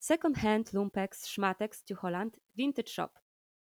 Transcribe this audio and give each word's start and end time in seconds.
second 0.00 0.36
hand, 0.36 0.72
lumpex, 0.72 1.26
szmatex, 1.26 1.84
ciucholand, 1.84 2.40
vintage 2.56 2.88
shop. 2.88 3.10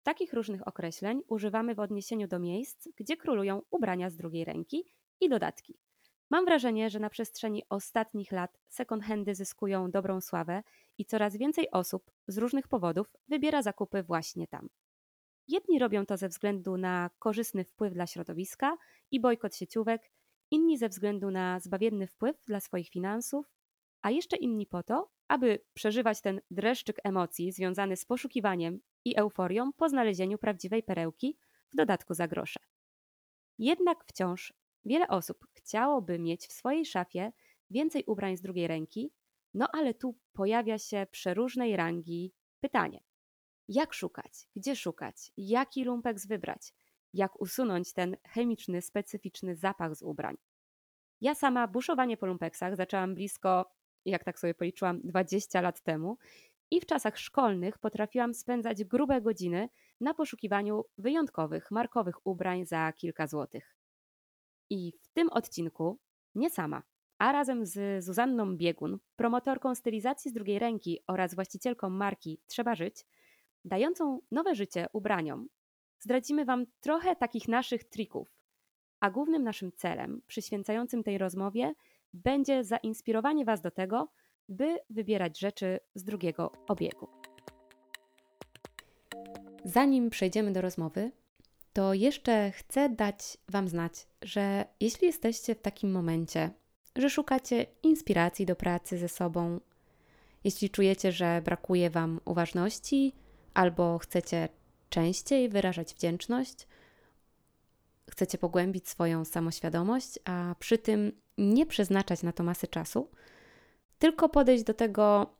Takich 0.03 0.33
różnych 0.33 0.67
określeń 0.67 1.21
używamy 1.27 1.75
w 1.75 1.79
odniesieniu 1.79 2.27
do 2.27 2.39
miejsc, 2.39 2.87
gdzie 2.95 3.17
królują 3.17 3.61
ubrania 3.71 4.09
z 4.09 4.15
drugiej 4.15 4.45
ręki 4.45 4.85
i 5.19 5.29
dodatki. 5.29 5.77
Mam 6.29 6.45
wrażenie, 6.45 6.89
że 6.89 6.99
na 6.99 7.09
przestrzeni 7.09 7.63
ostatnich 7.69 8.31
lat 8.31 8.59
second 8.67 9.03
handy 9.03 9.35
zyskują 9.35 9.91
dobrą 9.91 10.21
sławę 10.21 10.63
i 10.97 11.05
coraz 11.05 11.37
więcej 11.37 11.71
osób 11.71 12.11
z 12.27 12.37
różnych 12.37 12.67
powodów 12.67 13.13
wybiera 13.27 13.61
zakupy 13.61 14.03
właśnie 14.03 14.47
tam. 14.47 14.69
Jedni 15.47 15.79
robią 15.79 16.05
to 16.05 16.17
ze 16.17 16.29
względu 16.29 16.77
na 16.77 17.09
korzystny 17.19 17.63
wpływ 17.63 17.93
dla 17.93 18.07
środowiska 18.07 18.77
i 19.11 19.19
bojkot 19.19 19.55
sieciówek, 19.55 20.11
inni 20.51 20.77
ze 20.77 20.89
względu 20.89 21.31
na 21.31 21.59
zbawienny 21.59 22.07
wpływ 22.07 22.45
dla 22.45 22.59
swoich 22.59 22.89
finansów, 22.89 23.45
a 24.01 24.11
jeszcze 24.11 24.37
inni 24.37 24.67
po 24.67 24.83
to, 24.83 25.16
aby 25.27 25.59
przeżywać 25.73 26.21
ten 26.21 26.41
dreszczyk 26.51 26.97
emocji 27.03 27.51
związany 27.51 27.95
z 27.95 28.05
poszukiwaniem 28.05 28.79
i 29.05 29.19
euforią 29.19 29.73
po 29.73 29.89
znalezieniu 29.89 30.37
prawdziwej 30.37 30.83
perełki, 30.83 31.37
w 31.73 31.75
dodatku 31.75 32.13
za 32.13 32.27
grosze. 32.27 32.59
Jednak 33.59 34.05
wciąż 34.05 34.53
wiele 34.85 35.07
osób 35.07 35.47
chciałoby 35.53 36.19
mieć 36.19 36.47
w 36.47 36.51
swojej 36.51 36.85
szafie 36.85 37.31
więcej 37.69 38.03
ubrań 38.05 38.37
z 38.37 38.41
drugiej 38.41 38.67
ręki, 38.67 39.11
no 39.53 39.67
ale 39.73 39.93
tu 39.93 40.17
pojawia 40.33 40.77
się 40.77 41.07
przeróżnej 41.11 41.75
rangi 41.75 42.33
pytanie: 42.59 43.03
jak 43.67 43.93
szukać, 43.93 44.47
gdzie 44.55 44.75
szukać, 44.75 45.31
jaki 45.37 45.83
lumpeks 45.83 46.27
wybrać, 46.27 46.73
jak 47.13 47.41
usunąć 47.41 47.93
ten 47.93 48.17
chemiczny, 48.23 48.81
specyficzny 48.81 49.55
zapach 49.55 49.95
z 49.95 50.01
ubrań. 50.01 50.37
Ja 51.21 51.35
sama 51.35 51.67
buszowanie 51.67 52.17
po 52.17 52.25
lumpeksach 52.25 52.75
zaczęłam 52.75 53.15
blisko, 53.15 53.71
jak 54.09 54.23
tak 54.23 54.39
sobie 54.39 54.53
policzyłam, 54.53 55.01
20 55.03 55.61
lat 55.61 55.81
temu 55.81 56.17
i 56.71 56.81
w 56.81 56.85
czasach 56.85 57.17
szkolnych 57.17 57.77
potrafiłam 57.77 58.33
spędzać 58.33 58.83
grube 58.83 59.21
godziny 59.21 59.69
na 60.01 60.13
poszukiwaniu 60.13 60.83
wyjątkowych, 60.97 61.71
markowych 61.71 62.27
ubrań 62.27 62.65
za 62.65 62.93
kilka 62.93 63.27
złotych. 63.27 63.75
I 64.69 64.93
w 65.01 65.07
tym 65.07 65.29
odcinku 65.29 65.99
nie 66.35 66.49
sama, 66.49 66.83
a 67.17 67.31
razem 67.31 67.65
z 67.65 68.03
Zuzanną 68.03 68.57
Biegun, 68.57 68.99
promotorką 69.15 69.75
stylizacji 69.75 70.31
z 70.31 70.33
drugiej 70.33 70.59
ręki 70.59 70.99
oraz 71.07 71.35
właścicielką 71.35 71.89
marki 71.89 72.41
Trzeba 72.47 72.75
Żyć, 72.75 73.05
dającą 73.65 74.19
nowe 74.31 74.55
życie 74.55 74.87
ubraniom, 74.93 75.47
zdradzimy 75.99 76.45
Wam 76.45 76.65
trochę 76.79 77.15
takich 77.15 77.47
naszych 77.47 77.83
trików. 77.83 78.37
A 78.99 79.09
głównym 79.09 79.43
naszym 79.43 79.71
celem, 79.71 80.21
przyświęcającym 80.27 81.03
tej 81.03 81.17
rozmowie, 81.17 81.73
będzie 82.13 82.63
zainspirowanie 82.63 83.45
Was 83.45 83.61
do 83.61 83.71
tego, 83.71 84.11
by 84.49 84.77
wybierać 84.89 85.39
rzeczy 85.39 85.79
z 85.95 86.03
drugiego 86.03 86.51
obiegu. 86.67 87.07
Zanim 89.65 90.09
przejdziemy 90.09 90.51
do 90.51 90.61
rozmowy, 90.61 91.11
to 91.73 91.93
jeszcze 91.93 92.51
chcę 92.51 92.89
dać 92.89 93.37
Wam 93.49 93.67
znać, 93.67 94.07
że 94.21 94.65
jeśli 94.79 95.07
jesteście 95.07 95.55
w 95.55 95.61
takim 95.61 95.91
momencie, 95.91 96.49
że 96.95 97.09
szukacie 97.09 97.65
inspiracji 97.83 98.45
do 98.45 98.55
pracy 98.55 98.97
ze 98.97 99.09
sobą, 99.09 99.59
jeśli 100.43 100.69
czujecie, 100.69 101.11
że 101.11 101.41
brakuje 101.45 101.89
Wam 101.89 102.19
uważności, 102.25 103.13
albo 103.53 103.97
chcecie 103.97 104.49
częściej 104.89 105.49
wyrażać 105.49 105.93
wdzięczność, 105.93 106.67
chcecie 108.11 108.37
pogłębić 108.37 108.89
swoją 108.89 109.25
samoświadomość, 109.25 110.19
a 110.25 110.55
przy 110.59 110.77
tym 110.77 111.11
nie 111.37 111.65
przeznaczać 111.65 112.23
na 112.23 112.31
to 112.31 112.43
masy 112.43 112.67
czasu, 112.67 113.11
tylko 113.99 114.29
podejść 114.29 114.63
do 114.63 114.73
tego 114.73 115.33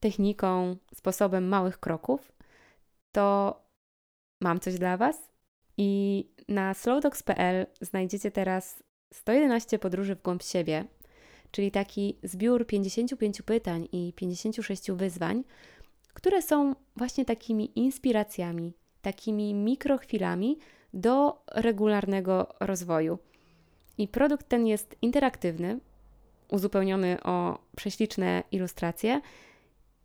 techniką, 0.00 0.76
sposobem 0.94 1.48
małych 1.48 1.80
kroków, 1.80 2.32
to 3.12 3.56
mam 4.40 4.60
coś 4.60 4.78
dla 4.78 4.96
Was. 4.96 5.28
I 5.76 6.24
na 6.48 6.74
slowdogs.pl 6.74 7.66
znajdziecie 7.80 8.30
teraz 8.30 8.82
111 9.14 9.78
podróży 9.78 10.16
w 10.16 10.22
głąb 10.22 10.42
siebie, 10.42 10.84
czyli 11.50 11.70
taki 11.70 12.18
zbiór 12.22 12.66
55 12.66 13.42
pytań 13.42 13.88
i 13.92 14.12
56 14.16 14.90
wyzwań, 14.90 15.44
które 16.14 16.42
są 16.42 16.74
właśnie 16.96 17.24
takimi 17.24 17.78
inspiracjami, 17.78 18.72
takimi 19.02 19.54
mikrochwilami 19.54 20.58
do 20.94 21.42
regularnego 21.52 22.54
rozwoju. 22.60 23.18
I 23.98 24.08
produkt 24.08 24.48
ten 24.48 24.66
jest 24.66 24.96
interaktywny, 25.02 25.80
uzupełniony 26.48 27.22
o 27.22 27.58
prześliczne 27.76 28.42
ilustracje. 28.52 29.20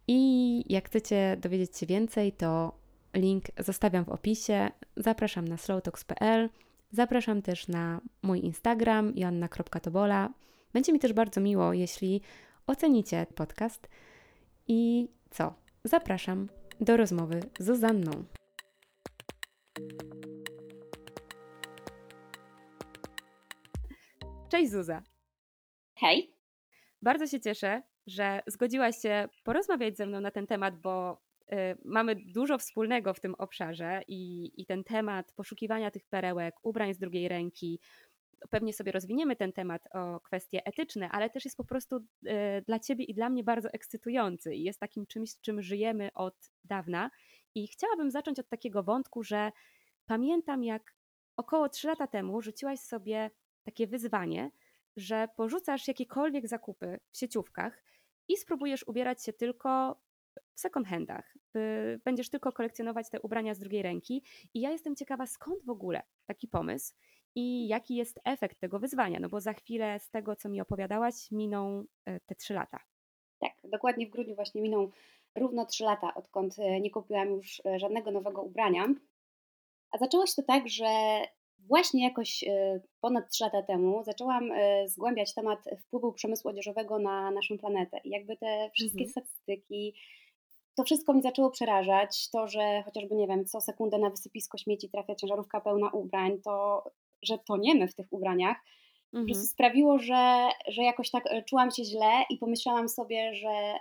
I 0.08 0.74
jak 0.74 0.86
chcecie 0.86 1.38
dowiedzieć 1.40 1.78
się 1.78 1.86
więcej, 1.86 2.32
to 2.32 2.78
link 3.14 3.44
zostawiam 3.60 4.06
w 4.06 4.10
opisie. 4.10 4.70
Zapraszam 4.98 5.48
na 5.48 5.58
slowtalks.pl. 5.58 6.50
Zapraszam 6.92 7.42
też 7.42 7.68
na 7.68 8.02
mój 8.22 8.46
Instagram 8.46 9.14
joanna.tobola. 9.16 10.30
Będzie 10.74 10.94
mi 10.94 11.00
też 11.00 11.14
bardzo 11.14 11.42
miło, 11.42 11.74
jeśli 11.74 12.22
ocenicie 12.68 13.26
podcast. 13.36 13.88
I 14.68 15.10
co? 15.32 15.54
Zapraszam 15.84 16.50
do 16.82 16.98
rozmowy 16.98 17.40
z 17.60 17.66
Zuzanną. 17.66 18.12
Cześć 24.54 24.72
Zuza. 24.72 25.02
Hej. 25.96 26.34
Bardzo 27.02 27.28
się 27.28 27.40
cieszę, 27.40 27.82
że 28.08 28.42
zgodziłaś 28.48 28.98
się 28.98 29.28
porozmawiać 29.44 29.98
ze 29.98 30.06
mną 30.06 30.22
na 30.22 30.32
ten 30.32 30.48
temat, 30.48 30.82
bo 30.82 31.22
y, 31.42 31.56
mamy 31.86 32.16
dużo 32.16 32.58
wspólnego 32.58 33.14
w 33.14 33.20
tym 33.20 33.36
obszarze 33.36 34.02
i, 34.08 34.52
i 34.62 34.66
ten 34.66 34.84
temat 34.84 35.32
poszukiwania 35.32 35.92
tych 35.92 36.06
perełek, 36.06 36.56
ubrań 36.64 36.94
z 36.94 36.98
drugiej 36.98 37.28
ręki, 37.28 37.80
pewnie 38.50 38.74
sobie 38.74 38.92
rozwiniemy 38.92 39.36
ten 39.36 39.54
temat 39.54 39.88
o 39.94 40.20
kwestie 40.20 40.66
etyczne, 40.66 41.10
ale 41.10 41.30
też 41.30 41.46
jest 41.46 41.58
po 41.58 41.66
prostu 41.66 42.06
e, 42.26 42.62
dla 42.62 42.80
Ciebie 42.80 43.06
i 43.06 43.14
dla 43.14 43.30
mnie 43.30 43.44
bardzo 43.44 43.70
ekscytujący 43.70 44.56
i 44.56 44.64
jest 44.64 44.80
takim 44.80 45.06
czymś, 45.06 45.40
czym 45.42 45.62
żyjemy 45.62 46.10
od 46.14 46.36
dawna. 46.64 47.10
I 47.56 47.68
chciałabym 47.68 48.12
zacząć 48.12 48.40
od 48.40 48.50
takiego 48.50 48.84
wątku, 48.84 49.24
że 49.24 49.52
pamiętam, 50.06 50.64
jak 50.64 50.96
około 51.38 51.70
3 51.70 51.88
lata 51.88 52.08
temu 52.08 52.42
rzuciłaś 52.42 52.80
sobie 52.80 53.32
takie 53.64 53.88
wyzwanie, 53.88 54.52
że 54.96 55.28
porzucasz 55.36 55.88
jakiekolwiek 55.88 56.48
zakupy 56.48 57.00
w 57.12 57.18
sieciówkach 57.18 57.84
i 58.28 58.38
spróbujesz 58.38 58.88
ubierać 58.88 59.26
się 59.26 59.34
tylko 59.34 60.02
w 60.56 60.60
second 60.60 60.88
handach. 60.88 61.38
Będziesz 62.06 62.30
tylko 62.30 62.52
kolekcjonować 62.52 63.10
te 63.10 63.22
ubrania 63.22 63.54
z 63.54 63.60
drugiej 63.60 63.82
ręki. 63.82 64.24
I 64.54 64.62
ja 64.62 64.72
jestem 64.72 64.96
ciekawa, 64.96 65.28
skąd 65.28 65.66
w 65.66 65.70
ogóle 65.70 66.04
taki 66.26 66.48
pomysł 66.48 66.94
i 67.36 67.68
jaki 67.68 67.96
jest 67.96 68.20
efekt 68.26 68.60
tego 68.60 68.80
wyzwania, 68.80 69.20
no 69.20 69.30
bo 69.30 69.40
za 69.40 69.54
chwilę 69.54 70.00
z 70.00 70.10
tego, 70.10 70.36
co 70.36 70.50
mi 70.50 70.62
opowiadałaś, 70.62 71.32
miną 71.32 71.84
e, 72.06 72.20
te 72.20 72.36
trzy 72.36 72.54
lata. 72.54 72.80
Tak, 73.40 73.52
dokładnie 73.64 74.08
w 74.08 74.10
grudniu 74.10 74.36
właśnie 74.36 74.62
miną 74.62 74.90
równo 75.36 75.66
trzy 75.66 75.84
lata, 75.84 76.14
odkąd 76.14 76.60
e, 76.60 76.82
nie 76.82 76.92
kupiłam 76.92 77.30
już 77.30 77.62
e, 77.66 77.80
żadnego 77.80 78.12
nowego 78.12 78.42
ubrania. 78.42 78.88
A 79.92 79.98
zaczęło 79.98 80.26
się 80.26 80.34
to 80.36 80.44
tak, 80.44 80.70
że 80.70 80.86
właśnie 81.68 82.04
jakoś 82.04 82.44
ponad 83.02 83.30
trzy 83.32 83.44
lata 83.44 83.62
temu 83.62 84.04
zaczęłam 84.04 84.50
zgłębiać 84.86 85.34
temat 85.34 85.60
wpływu 85.82 86.14
przemysłu 86.14 86.50
odzieżowego 86.50 87.00
na 87.00 87.32
naszą 87.32 87.58
planetę. 87.58 87.98
I 88.04 88.10
jakby 88.10 88.38
te 88.38 88.70
wszystkie 88.74 89.04
mhm. 89.04 89.10
statystyki, 89.10 89.94
to 90.76 90.84
wszystko 90.84 91.14
mi 91.14 91.22
zaczęło 91.22 91.52
przerażać. 91.52 92.30
To, 92.30 92.48
że 92.48 92.84
chociażby, 92.86 93.16
nie 93.16 93.28
wiem, 93.28 93.46
co 93.46 93.62
sekundę 93.62 93.98
na 93.98 94.10
wysypisko 94.10 94.58
śmieci 94.58 94.90
trafia 94.90 95.16
ciężarówka 95.16 95.62
pełna 95.62 95.90
ubrań, 95.90 96.42
to 96.44 96.84
że 97.22 97.38
toniemy 97.38 97.88
w 97.88 97.96
tych 97.96 98.14
ubraniach, 98.14 98.58
mhm. 99.14 99.46
sprawiło, 99.46 100.00
że, 100.00 100.50
że 100.68 100.84
jakoś 100.84 101.12
tak 101.12 101.24
e, 101.28 101.44
czułam 101.44 101.72
się 101.72 101.84
źle 101.84 102.12
i 102.30 102.38
pomyślałam 102.38 102.90
sobie, 102.90 103.36
że 103.36 103.78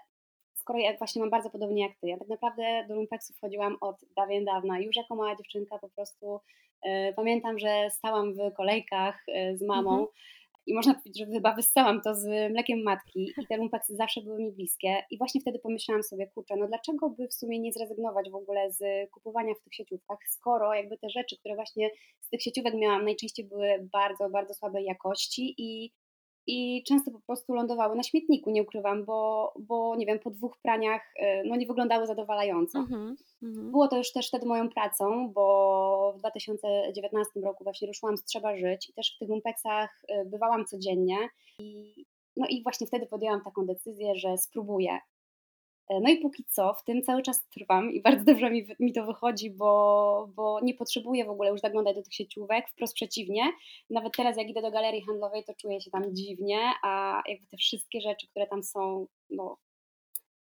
skoro 0.62 0.78
ja 0.78 0.96
właśnie 0.98 1.20
mam 1.20 1.30
bardzo 1.30 1.50
podobnie 1.50 1.82
jak 1.82 1.96
ty, 2.00 2.08
ja 2.08 2.18
tak 2.18 2.28
naprawdę 2.28 2.84
do 2.88 2.94
lumpeksu 2.94 3.34
wchodziłam 3.34 3.76
od 3.80 3.96
dawien 4.16 4.44
dawna, 4.44 4.80
już 4.80 4.96
jako 4.96 5.14
mała 5.14 5.36
dziewczynka 5.36 5.78
po 5.78 5.88
prostu 5.88 6.40
y, 6.86 7.12
pamiętam, 7.16 7.58
że 7.58 7.90
stałam 7.90 8.34
w 8.34 8.54
kolejkach 8.56 9.28
y, 9.28 9.56
z 9.56 9.62
mamą 9.62 9.90
mhm. 9.90 10.08
i 10.66 10.74
można 10.74 10.94
powiedzieć, 10.94 11.18
że 11.18 11.26
chyba 11.26 11.54
wyssałam 11.54 12.00
to 12.00 12.14
z 12.14 12.52
mlekiem 12.52 12.82
matki 12.82 13.32
i 13.42 13.46
te 13.46 13.56
lumpeksy 13.56 13.96
zawsze 13.96 14.22
były 14.22 14.38
mi 14.38 14.52
bliskie. 14.52 15.02
I 15.10 15.18
właśnie 15.18 15.40
wtedy 15.40 15.58
pomyślałam 15.58 16.02
sobie, 16.02 16.26
kurczę, 16.26 16.56
no 16.56 16.66
dlaczego 16.66 17.10
by 17.10 17.28
w 17.28 17.34
sumie 17.34 17.58
nie 17.58 17.72
zrezygnować 17.72 18.30
w 18.30 18.34
ogóle 18.34 18.72
z 18.72 19.10
kupowania 19.10 19.54
w 19.54 19.60
tych 19.60 19.74
sieciówkach, 19.74 20.18
skoro 20.28 20.74
jakby 20.74 20.98
te 20.98 21.10
rzeczy, 21.10 21.38
które 21.38 21.54
właśnie 21.54 21.90
z 22.20 22.28
tych 22.28 22.42
sieciówek 22.42 22.74
miałam, 22.74 23.04
najczęściej 23.04 23.44
były 23.44 23.88
bardzo, 23.92 24.30
bardzo 24.30 24.54
słabej 24.54 24.84
jakości 24.84 25.54
i 25.58 25.92
i 26.46 26.82
często 26.86 27.10
po 27.10 27.20
prostu 27.20 27.54
lądowały 27.54 27.96
na 27.96 28.02
śmietniku, 28.02 28.50
nie 28.50 28.62
ukrywam, 28.62 29.04
bo, 29.04 29.52
bo 29.58 29.96
nie 29.96 30.06
wiem, 30.06 30.18
po 30.18 30.30
dwóch 30.30 30.58
praniach 30.62 31.02
y, 31.16 31.48
no, 31.48 31.56
nie 31.56 31.66
wyglądały 31.66 32.06
zadowalająco. 32.06 32.78
Mm 32.78 33.16
-hmm. 33.42 33.70
Było 33.70 33.88
to 33.88 33.96
już 33.96 34.12
też 34.12 34.28
wtedy 34.28 34.46
moją 34.46 34.68
pracą, 34.68 35.32
bo 35.32 36.12
w 36.16 36.18
2019 36.18 37.40
roku 37.40 37.64
właśnie 37.64 37.88
ruszyłam 37.88 38.16
z 38.16 38.24
Trzeba 38.24 38.56
Żyć 38.56 38.90
i 38.90 38.92
też 38.92 39.14
w 39.16 39.18
tych 39.18 39.28
lumpeksach 39.28 40.04
y, 40.10 40.24
bywałam 40.24 40.64
codziennie 40.64 41.16
i, 41.58 41.94
no 42.36 42.46
i 42.48 42.62
właśnie 42.62 42.86
wtedy 42.86 43.06
podjęłam 43.06 43.44
taką 43.44 43.66
decyzję, 43.66 44.14
że 44.14 44.38
spróbuję 44.38 44.98
E, 44.98 45.11
no 45.90 46.10
i 46.10 46.16
póki 46.16 46.44
co 46.44 46.74
w 46.74 46.84
tym 46.84 47.02
cały 47.02 47.22
czas 47.22 47.48
trwam 47.48 47.92
i 47.92 48.00
bardzo 48.06 48.24
dobrze 48.24 48.50
mi, 48.50 48.66
mi 48.80 48.92
to 48.92 49.06
wychodzi, 49.06 49.50
bo, 49.50 50.28
bo 50.36 50.60
nie 50.60 50.74
potrzebuję 50.74 51.24
w 51.24 51.30
ogóle 51.30 51.50
już 51.50 51.60
zaglądać 51.60 51.96
do 51.96 52.02
tych 52.02 52.14
sieciówek, 52.14 52.68
wprost 52.68 52.94
przeciwnie. 52.94 53.52
Nawet 53.90 54.16
teraz 54.16 54.36
jak 54.36 54.48
idę 54.48 54.62
do 54.62 54.70
galerii 54.70 55.02
handlowej, 55.02 55.44
to 55.44 55.54
czuję 55.54 55.80
się 55.80 55.90
tam 55.90 56.14
dziwnie, 56.14 56.60
a 56.82 57.22
jakby 57.28 57.46
te 57.46 57.56
wszystkie 57.56 58.00
rzeczy, 58.00 58.28
które 58.28 58.46
tam 58.46 58.62
są, 58.62 59.06
no, 59.30 59.56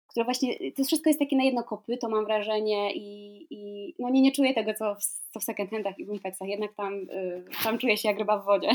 które 0.08 0.24
właśnie, 0.24 0.72
to 0.72 0.84
wszystko 0.84 1.10
jest 1.10 1.20
takie 1.20 1.36
na 1.36 1.44
jedno 1.44 1.64
kopyto, 1.64 2.10
mam 2.10 2.26
wrażenie 2.26 2.94
i, 2.96 3.48
i 3.50 3.94
no 4.00 4.10
nie, 4.10 4.22
nie 4.22 4.32
czuję 4.32 4.54
tego, 4.54 4.74
co 4.74 4.96
w, 4.96 5.04
co 5.04 5.40
w 5.40 5.44
second 5.44 5.70
handach 5.70 6.00
i 6.00 6.06
w 6.06 6.10
impexach, 6.10 6.48
jednak 6.48 6.74
tam, 6.74 6.94
y, 6.94 7.46
tam 7.64 7.78
czuję 7.78 7.98
się 7.98 8.10
jak 8.10 8.20
ryba 8.20 8.40
w 8.40 8.46
wodzie. 8.46 8.70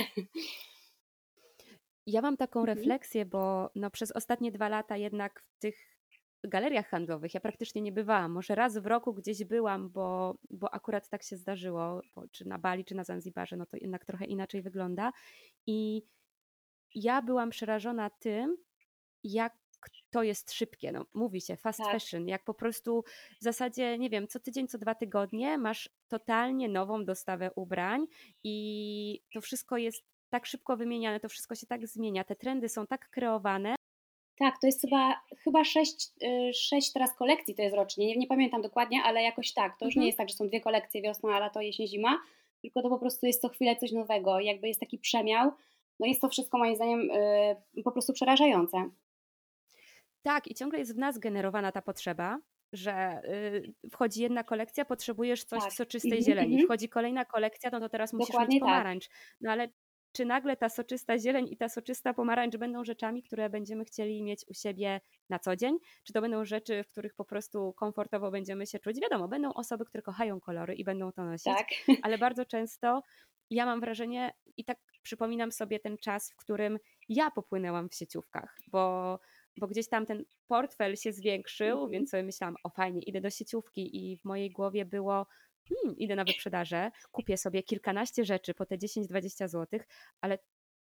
Ja 2.06 2.20
mam 2.20 2.36
taką 2.36 2.60
mhm. 2.60 2.78
refleksję, 2.78 3.24
bo 3.24 3.70
no 3.74 3.90
przez 3.90 4.12
ostatnie 4.12 4.52
dwa 4.52 4.68
lata 4.68 4.96
jednak 4.96 5.40
w 5.40 5.58
tych 5.58 5.97
galeriach 6.44 6.88
handlowych 6.88 7.34
ja 7.34 7.40
praktycznie 7.40 7.82
nie 7.82 7.92
bywałam. 7.92 8.32
Może 8.32 8.54
raz 8.54 8.78
w 8.78 8.86
roku 8.86 9.14
gdzieś 9.14 9.44
byłam, 9.44 9.90
bo, 9.90 10.38
bo 10.50 10.74
akurat 10.74 11.08
tak 11.08 11.22
się 11.22 11.36
zdarzyło, 11.36 12.00
bo, 12.14 12.28
czy 12.28 12.48
na 12.48 12.58
Bali, 12.58 12.84
czy 12.84 12.94
na 12.94 13.04
Zanzibarze, 13.04 13.56
no 13.56 13.66
to 13.66 13.76
jednak 13.80 14.04
trochę 14.04 14.24
inaczej 14.24 14.62
wygląda. 14.62 15.12
I 15.66 16.02
ja 16.94 17.22
byłam 17.22 17.50
przerażona 17.50 18.10
tym, 18.10 18.56
jak 19.24 19.58
to 20.10 20.22
jest 20.22 20.52
szybkie. 20.52 20.92
No, 20.92 21.06
mówi 21.14 21.40
się 21.40 21.56
fast 21.56 21.78
tak. 21.78 21.92
fashion, 21.92 22.28
jak 22.28 22.44
po 22.44 22.54
prostu 22.54 23.04
w 23.40 23.44
zasadzie, 23.44 23.98
nie 23.98 24.10
wiem, 24.10 24.28
co 24.28 24.40
tydzień, 24.40 24.68
co 24.68 24.78
dwa 24.78 24.94
tygodnie 24.94 25.58
masz 25.58 25.90
totalnie 26.08 26.68
nową 26.68 27.04
dostawę 27.04 27.50
ubrań 27.56 28.06
i 28.44 29.22
to 29.34 29.40
wszystko 29.40 29.76
jest 29.76 30.04
tak 30.30 30.46
szybko 30.46 30.76
wymieniane, 30.76 31.20
to 31.20 31.28
wszystko 31.28 31.54
się 31.54 31.66
tak 31.66 31.86
zmienia, 31.86 32.24
te 32.24 32.36
trendy 32.36 32.68
są 32.68 32.86
tak 32.86 33.10
kreowane, 33.10 33.74
tak, 34.38 34.60
to 34.60 34.66
jest 34.66 34.80
chyba, 34.80 35.20
chyba 35.44 35.64
sześć, 35.64 36.10
y, 36.22 36.54
sześć 36.54 36.92
teraz 36.92 37.14
kolekcji 37.16 37.54
to 37.54 37.62
jest 37.62 37.76
rocznie, 37.76 38.06
nie, 38.06 38.16
nie 38.16 38.26
pamiętam 38.26 38.62
dokładnie, 38.62 39.02
ale 39.04 39.22
jakoś 39.22 39.52
tak. 39.52 39.78
To 39.78 39.84
już 39.84 39.92
mhm. 39.92 40.00
nie 40.00 40.06
jest 40.06 40.18
tak, 40.18 40.28
że 40.28 40.34
są 40.34 40.48
dwie 40.48 40.60
kolekcje, 40.60 41.02
wiosna, 41.02 41.38
lato, 41.38 41.60
jesień, 41.60 41.86
zima, 41.86 42.18
tylko 42.62 42.82
to 42.82 42.88
po 42.88 42.98
prostu 42.98 43.26
jest 43.26 43.42
co 43.42 43.48
chwilę 43.48 43.76
coś 43.76 43.92
nowego, 43.92 44.40
jakby 44.40 44.68
jest 44.68 44.80
taki 44.80 44.98
przemiał. 44.98 45.52
No 46.00 46.06
jest 46.06 46.20
to 46.20 46.28
wszystko 46.28 46.58
moim 46.58 46.76
zdaniem 46.76 47.00
yy, 47.74 47.82
po 47.82 47.92
prostu 47.92 48.12
przerażające. 48.12 48.90
Tak, 50.22 50.50
i 50.50 50.54
ciągle 50.54 50.78
jest 50.78 50.94
w 50.94 50.98
nas 50.98 51.18
generowana 51.18 51.72
ta 51.72 51.82
potrzeba, 51.82 52.38
że 52.72 53.20
y, 53.84 53.90
wchodzi 53.90 54.22
jedna 54.22 54.44
kolekcja, 54.44 54.84
potrzebujesz 54.84 55.44
coś 55.44 55.62
tak. 55.62 55.72
w 55.72 55.74
soczystej 55.74 56.12
mm 56.12 56.22
-hmm. 56.22 56.26
zieleni. 56.26 56.64
Wchodzi 56.64 56.88
kolejna 56.88 57.24
kolekcja, 57.24 57.70
no 57.72 57.80
to 57.80 57.88
teraz 57.88 58.12
musisz 58.12 58.28
Dokładnie 58.28 58.54
mieć 58.54 58.60
tak. 58.60 58.68
pomarańcz. 58.68 59.08
Tak. 59.08 59.16
No 59.40 59.50
ale 59.50 59.68
czy 60.12 60.24
nagle 60.24 60.56
ta 60.56 60.68
soczysta 60.68 61.18
zieleń 61.18 61.46
i 61.50 61.56
ta 61.56 61.68
soczysta 61.68 62.14
pomarańcz 62.14 62.56
będą 62.56 62.84
rzeczami, 62.84 63.22
które 63.22 63.50
będziemy 63.50 63.84
chcieli 63.84 64.22
mieć 64.22 64.44
u 64.48 64.54
siebie 64.54 65.00
na 65.30 65.38
co 65.38 65.56
dzień? 65.56 65.78
Czy 66.04 66.12
to 66.12 66.20
będą 66.20 66.44
rzeczy, 66.44 66.84
w 66.84 66.88
których 66.88 67.14
po 67.14 67.24
prostu 67.24 67.72
komfortowo 67.72 68.30
będziemy 68.30 68.66
się 68.66 68.78
czuć? 68.78 69.00
Wiadomo, 69.00 69.28
będą 69.28 69.52
osoby, 69.52 69.84
które 69.84 70.02
kochają 70.02 70.40
kolory 70.40 70.74
i 70.74 70.84
będą 70.84 71.12
to 71.12 71.24
nosić, 71.24 71.44
tak. 71.44 71.66
ale 72.04 72.18
bardzo 72.18 72.44
często 72.44 73.02
ja 73.50 73.66
mam 73.66 73.80
wrażenie 73.80 74.32
i 74.56 74.64
tak 74.64 74.78
przypominam 75.02 75.52
sobie 75.52 75.80
ten 75.80 75.98
czas, 75.98 76.32
w 76.32 76.36
którym 76.36 76.78
ja 77.08 77.30
popłynęłam 77.30 77.88
w 77.88 77.94
sieciówkach, 77.94 78.58
bo 78.66 79.18
bo 79.60 79.66
gdzieś 79.66 79.88
tam 79.88 80.06
ten 80.06 80.24
portfel 80.48 80.96
się 80.96 81.12
zwiększył, 81.12 81.78
-hmm. 81.78 81.90
więc 81.90 82.10
sobie 82.10 82.22
myślałam, 82.22 82.56
o 82.64 82.70
fajnie, 82.70 83.00
idę 83.00 83.20
do 83.20 83.30
sieciówki 83.30 84.12
i 84.12 84.16
w 84.16 84.24
mojej 84.24 84.50
głowie 84.50 84.84
było, 84.84 85.26
hmm, 85.68 85.98
idę 85.98 86.16
na 86.16 86.24
wyprzedażę, 86.24 86.90
kupię 87.12 87.36
sobie 87.36 87.62
kilkanaście 87.62 88.24
rzeczy 88.24 88.54
po 88.54 88.66
te 88.66 88.76
10-20 88.76 89.48
zł, 89.48 89.80
ale 90.20 90.38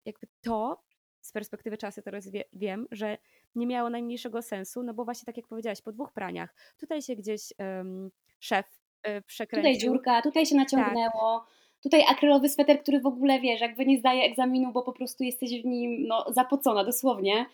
jakby 0.06 0.28
to 0.42 0.84
z 1.22 1.32
perspektywy 1.32 1.78
czasu 1.78 2.02
teraz 2.02 2.30
wie, 2.30 2.44
wiem, 2.54 2.88
że 2.92 3.18
nie 3.56 3.68
miało 3.68 3.90
najmniejszego 3.90 4.42
sensu, 4.42 4.84
no 4.84 4.94
bo 4.94 5.06
właśnie 5.06 5.26
tak 5.26 5.38
jak 5.38 5.48
powiedziałaś, 5.48 5.82
po 5.82 5.92
dwóch 5.92 6.12
praniach, 6.12 6.56
tutaj 6.78 7.02
się 7.02 7.16
gdzieś 7.16 7.54
um, 7.60 8.12
szef 8.40 8.66
y, 9.08 9.22
przekręcił. 9.22 9.72
Tutaj 9.72 9.82
dziurka, 9.82 10.22
tutaj 10.22 10.46
się 10.46 10.56
naciągnęło. 10.56 11.40
Tak. 11.40 11.56
Tutaj 11.84 12.04
akrylowy 12.10 12.50
sweter, 12.50 12.82
który 12.82 13.00
w 13.00 13.06
ogóle 13.06 13.40
wiesz, 13.40 13.62
jakby 13.62 13.86
nie 13.86 13.98
zdaje 13.98 14.24
egzaminu, 14.24 14.72
bo 14.72 14.84
po 14.84 14.94
prostu 14.94 15.24
jesteś 15.24 15.62
w 15.62 15.66
nim 15.66 16.08
no, 16.08 16.26
zapocona 16.34 16.84
dosłownie, 16.84 17.46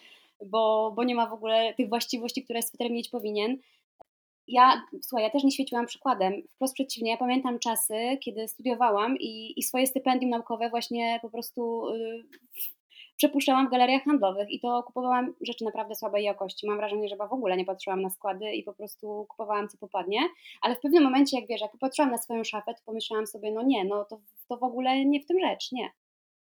bo, 0.46 0.94
bo 0.96 1.04
nie 1.04 1.16
ma 1.16 1.28
w 1.28 1.34
ogóle 1.34 1.74
tych 1.74 1.90
właściwości, 1.90 2.44
które 2.44 2.62
sweter 2.62 2.92
mieć 2.92 3.10
powinien 3.10 3.58
ja, 4.52 4.82
słuchaj, 5.02 5.24
ja 5.24 5.30
też 5.30 5.44
nie 5.44 5.52
świeciłam 5.52 5.86
przykładem. 5.86 6.34
Wprost 6.56 6.74
przeciwnie, 6.74 7.12
ja 7.12 7.18
pamiętam 7.18 7.60
czasy, 7.60 8.18
kiedy 8.24 8.48
studiowałam 8.48 9.18
i, 9.20 9.60
i 9.60 9.64
swoje 9.64 9.88
stypendium 9.88 10.30
naukowe 10.30 10.70
właśnie 10.70 11.20
po 11.22 11.30
prostu 11.30 11.84
yy, 11.94 12.24
przepuszczałam 13.22 13.68
w 13.68 13.72
galeriach 13.72 14.04
handlowych 14.04 14.52
i 14.52 14.60
to 14.60 14.84
kupowałam 14.84 15.34
rzeczy 15.42 15.66
naprawdę 15.66 15.96
słabej 15.96 16.24
jakości. 16.24 16.68
Mam 16.68 16.78
wrażenie, 16.78 17.08
że 17.08 17.16
chyba 17.16 17.28
w 17.28 17.34
ogóle 17.34 17.58
nie 17.58 17.66
patrzyłam 17.66 18.02
na 18.02 18.10
składy 18.10 18.52
i 18.54 18.64
po 18.64 18.74
prostu 18.74 19.26
kupowałam 19.30 19.70
co 19.70 19.78
popadnie, 19.78 20.20
ale 20.62 20.76
w 20.76 20.80
pewnym 20.80 21.04
momencie, 21.04 21.40
jak 21.40 21.50
wiesz, 21.50 21.62
jak 21.62 21.72
popatrzyłam 21.72 22.12
na 22.12 22.18
swoją 22.18 22.44
szafę, 22.44 22.74
to 22.74 22.82
pomyślałam 22.86 23.28
sobie, 23.28 23.52
no 23.52 23.62
nie, 23.64 23.86
no 23.86 24.06
to, 24.06 24.20
to 24.48 24.58
w 24.58 24.64
ogóle 24.64 25.06
nie 25.06 25.22
w 25.22 25.26
tym 25.26 25.40
rzecz, 25.40 25.72
nie. 25.72 25.90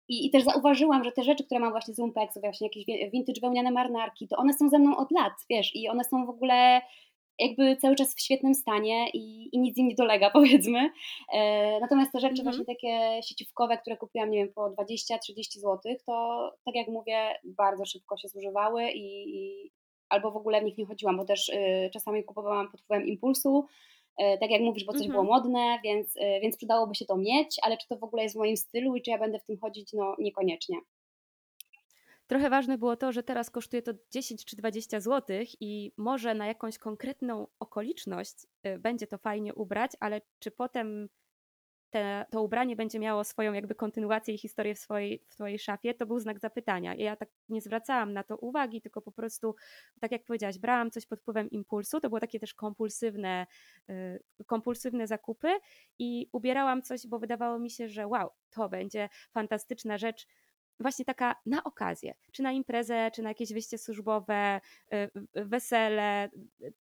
I, 0.08 0.26
I, 0.26 0.30
też 0.30 0.44
zauważyłam, 0.44 1.04
że 1.04 1.12
te 1.12 1.22
rzeczy, 1.22 1.44
które 1.44 1.60
mam 1.60 1.70
właśnie 1.70 1.94
z 1.94 1.98
Lumpexu, 1.98 2.40
właśnie 2.40 2.66
jakieś 2.66 3.10
vintage 3.12 3.40
wełniane 3.40 3.70
marynarki, 3.70 4.28
to 4.28 4.36
one 4.36 4.52
są 4.52 4.68
ze 4.68 4.78
mną 4.78 4.96
od 4.96 5.10
lat, 5.10 5.32
wiesz, 5.50 5.76
i 5.76 5.88
one 5.88 6.04
są 6.04 6.26
w 6.26 6.30
ogóle 6.30 6.80
jakby 7.38 7.76
cały 7.76 7.94
czas 7.94 8.14
w 8.14 8.20
świetnym 8.20 8.54
stanie 8.54 9.10
i, 9.10 9.48
i 9.52 9.58
nic 9.58 9.78
im 9.78 9.88
nie 9.88 9.94
dolega, 9.94 10.30
powiedzmy. 10.40 10.90
E, 11.32 11.80
natomiast 11.80 12.12
te 12.12 12.20
rzeczy 12.20 12.42
mhm. 12.42 12.44
właśnie 12.44 12.64
takie 12.74 13.22
sieciówkowe, 13.22 13.78
które 13.78 13.96
kupiłam, 13.96 14.30
nie 14.30 14.38
wiem, 14.38 14.54
po 14.54 14.70
20-30 14.70 14.78
zł, 15.54 15.78
to 16.06 16.52
tak 16.64 16.74
jak 16.74 16.88
mówię, 16.88 17.38
bardzo 17.44 17.86
szybko 17.86 18.16
się 18.16 18.28
zużywały 18.28 18.90
i, 18.90 19.36
i 19.36 19.70
albo 20.08 20.30
w 20.30 20.36
ogóle 20.36 20.60
w 20.60 20.64
nich 20.64 20.78
nie 20.78 20.86
chodziłam, 20.86 21.16
bo 21.16 21.24
też 21.24 21.48
y, 21.48 21.90
czasami 21.92 22.24
kupowałam 22.24 22.70
pod 22.70 22.80
wpływem 22.80 23.06
impulsu, 23.06 23.66
y, 24.20 24.38
tak 24.40 24.50
jak 24.50 24.60
mówisz, 24.62 24.84
bo 24.84 24.92
coś 24.92 25.06
mhm. 25.06 25.12
było 25.12 25.36
modne, 25.36 25.78
więc, 25.84 26.16
y, 26.16 26.40
więc 26.42 26.56
przydałoby 26.56 26.94
się 26.94 27.04
to 27.04 27.16
mieć, 27.16 27.56
ale 27.62 27.76
czy 27.76 27.88
to 27.88 27.96
w 27.96 28.04
ogóle 28.04 28.22
jest 28.22 28.34
w 28.34 28.38
moim 28.38 28.56
stylu 28.56 28.96
i 28.96 29.02
czy 29.02 29.10
ja 29.10 29.18
będę 29.18 29.38
w 29.38 29.44
tym 29.44 29.58
chodzić, 29.58 29.92
no 29.92 30.16
niekoniecznie. 30.18 30.76
Trochę 32.26 32.50
ważne 32.50 32.78
było 32.78 32.96
to, 32.96 33.12
że 33.12 33.22
teraz 33.22 33.50
kosztuje 33.50 33.82
to 33.82 33.92
10 34.10 34.44
czy 34.44 34.56
20 34.56 35.00
zł 35.00 35.36
i 35.60 35.92
może 35.96 36.34
na 36.34 36.46
jakąś 36.46 36.78
konkretną 36.78 37.46
okoliczność 37.58 38.46
y, 38.66 38.78
będzie 38.78 39.06
to 39.06 39.18
fajnie 39.18 39.54
ubrać, 39.54 39.92
ale 40.00 40.20
czy 40.38 40.50
potem 40.50 41.08
te, 41.94 42.26
to 42.30 42.42
ubranie 42.42 42.76
będzie 42.76 42.98
miało 42.98 43.24
swoją 43.24 43.52
jakby 43.52 43.74
kontynuację 43.74 44.34
i 44.34 44.38
historię 44.38 44.74
w 44.74 44.78
swojej, 44.78 45.18
w 45.18 45.28
twojej 45.28 45.58
szafie, 45.58 45.94
to 45.94 46.06
był 46.06 46.18
znak 46.18 46.38
zapytania. 46.40 46.94
I 46.94 47.02
ja 47.02 47.16
tak 47.16 47.28
nie 47.48 47.60
zwracałam 47.60 48.12
na 48.12 48.22
to 48.22 48.36
uwagi, 48.36 48.80
tylko 48.80 49.02
po 49.02 49.12
prostu, 49.12 49.54
tak 50.00 50.12
jak 50.12 50.24
powiedziałaś, 50.24 50.58
brałam 50.58 50.90
coś 50.90 51.06
pod 51.06 51.20
wpływem 51.20 51.50
impulsu, 51.50 52.00
to 52.00 52.08
było 52.08 52.20
takie 52.20 52.40
też 52.40 52.54
kompulsywne, 52.54 53.46
y, 53.90 54.44
kompulsywne 54.46 55.06
zakupy 55.06 55.48
i 55.98 56.28
ubierałam 56.32 56.82
coś, 56.82 57.06
bo 57.06 57.18
wydawało 57.18 57.58
mi 57.58 57.70
się, 57.70 57.88
że 57.88 58.06
wow, 58.06 58.30
to 58.50 58.68
będzie 58.68 59.08
fantastyczna 59.32 59.98
rzecz, 59.98 60.26
właśnie 60.80 61.04
taka 61.04 61.36
na 61.46 61.64
okazję, 61.64 62.14
czy 62.32 62.42
na 62.42 62.52
imprezę, 62.52 63.10
czy 63.14 63.22
na 63.22 63.28
jakieś 63.28 63.52
wyjście 63.52 63.78
służbowe, 63.78 64.60
y, 64.92 65.10
wesele, 65.34 66.30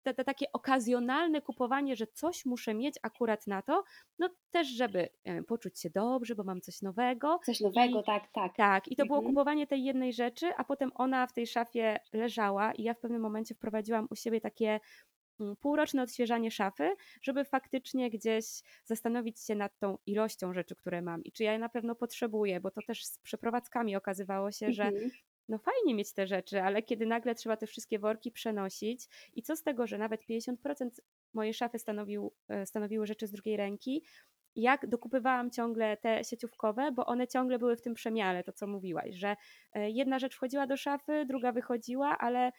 te, 0.02 0.14
te, 0.14 0.24
takie 0.24 0.52
okazjonalne 0.52 1.42
kupowanie, 1.42 1.96
że 1.96 2.06
coś 2.06 2.44
muszę 2.44 2.74
mieć 2.74 2.94
akurat 3.02 3.46
na 3.46 3.62
to, 3.62 3.84
no 4.18 4.28
też, 4.50 4.68
żeby 4.68 5.08
poczuć 5.46 5.80
się 5.80 5.90
dobrze, 5.90 6.34
bo 6.34 6.44
mam 6.44 6.60
coś 6.60 6.82
nowego. 6.82 7.40
Coś 7.46 7.60
nowego, 7.60 8.00
I, 8.00 8.04
tak, 8.04 8.22
tak. 8.32 8.56
Tak, 8.56 8.88
i 8.88 8.96
to 8.96 9.02
mhm. 9.02 9.08
było 9.20 9.30
kupowanie 9.30 9.66
tej 9.66 9.84
jednej 9.84 10.12
rzeczy, 10.12 10.54
a 10.56 10.64
potem 10.64 10.90
ona 10.94 11.26
w 11.26 11.32
tej 11.32 11.46
szafie 11.46 11.98
leżała 12.12 12.72
i 12.72 12.82
ja 12.82 12.94
w 12.94 13.00
pewnym 13.00 13.22
momencie 13.22 13.54
wprowadziłam 13.54 14.06
u 14.10 14.16
siebie 14.16 14.40
takie 14.40 14.80
półroczne 15.60 16.02
odświeżanie 16.02 16.50
szafy, 16.50 16.94
żeby 17.22 17.44
faktycznie 17.44 18.10
gdzieś 18.10 18.44
zastanowić 18.84 19.40
się 19.40 19.54
nad 19.54 19.78
tą 19.78 19.98
ilością 20.06 20.54
rzeczy, 20.54 20.76
które 20.76 21.02
mam 21.02 21.24
i 21.24 21.32
czy 21.32 21.44
ja 21.44 21.52
je 21.52 21.58
na 21.58 21.68
pewno 21.68 21.94
potrzebuję, 21.94 22.60
bo 22.60 22.70
to 22.70 22.80
też 22.86 23.06
z 23.06 23.18
przeprowadzkami 23.18 23.96
okazywało 23.96 24.52
się, 24.52 24.72
że 24.72 24.84
mhm. 24.84 25.10
no 25.48 25.58
fajnie 25.58 25.94
mieć 25.94 26.12
te 26.12 26.26
rzeczy, 26.26 26.62
ale 26.62 26.82
kiedy 26.82 27.06
nagle 27.06 27.34
trzeba 27.34 27.56
te 27.56 27.66
wszystkie 27.66 27.98
worki 27.98 28.30
przenosić 28.30 29.08
i 29.34 29.42
co 29.42 29.56
z 29.56 29.62
tego, 29.62 29.86
że 29.86 29.98
nawet 29.98 30.20
50% 30.30 30.88
mojej 31.34 31.54
szafy 31.54 31.78
stanowił, 31.78 32.32
e, 32.48 32.66
stanowiły 32.66 33.06
rzeczy 33.06 33.26
z 33.26 33.32
drugiej 33.32 33.56
ręki, 33.56 34.02
jak 34.56 34.86
dokupywałam 34.86 35.50
ciągle 35.50 35.96
te 35.96 36.24
sieciówkowe, 36.24 36.92
bo 36.92 37.06
one 37.06 37.28
ciągle 37.28 37.58
były 37.58 37.76
w 37.76 37.82
tym 37.82 37.94
przemiale, 37.94 38.44
to 38.44 38.52
co 38.52 38.66
mówiłaś, 38.66 39.14
że 39.14 39.36
e, 39.72 39.90
jedna 39.90 40.18
rzecz 40.18 40.34
wchodziła 40.34 40.66
do 40.66 40.76
szafy, 40.76 41.24
druga 41.26 41.52
wychodziła, 41.52 42.18
ale 42.18 42.52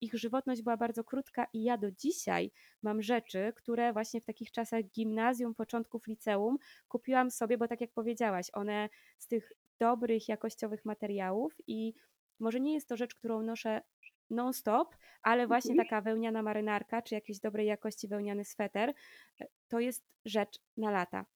ich 0.00 0.14
żywotność 0.14 0.62
była 0.62 0.76
bardzo 0.76 1.04
krótka 1.04 1.46
i 1.52 1.62
ja 1.62 1.78
do 1.78 1.90
dzisiaj 1.90 2.52
mam 2.82 3.02
rzeczy, 3.02 3.52
które 3.56 3.92
właśnie 3.92 4.20
w 4.20 4.24
takich 4.24 4.50
czasach 4.50 4.82
gimnazjum, 4.84 5.54
początków 5.54 6.06
liceum 6.06 6.56
kupiłam 6.88 7.30
sobie, 7.30 7.58
bo 7.58 7.68
tak 7.68 7.80
jak 7.80 7.92
powiedziałaś, 7.92 8.46
one 8.52 8.88
z 9.18 9.28
tych 9.28 9.52
dobrych, 9.80 10.28
jakościowych 10.28 10.84
materiałów 10.84 11.54
i 11.66 11.94
może 12.40 12.60
nie 12.60 12.74
jest 12.74 12.88
to 12.88 12.96
rzecz, 12.96 13.14
którą 13.14 13.42
noszę 13.42 13.82
non-stop, 14.30 14.96
ale 15.22 15.46
właśnie 15.46 15.70
mhm. 15.70 15.88
taka 15.88 16.00
wełniana 16.00 16.42
marynarka, 16.42 17.02
czy 17.02 17.14
jakiejś 17.14 17.40
dobrej 17.40 17.66
jakości 17.66 18.08
wełniany 18.08 18.44
sweter, 18.44 18.94
e, 19.40 19.46
to 19.68 19.80
jest 19.80 20.06
rzecz 20.24 20.58
na 20.76 20.90
lata. 20.90 21.26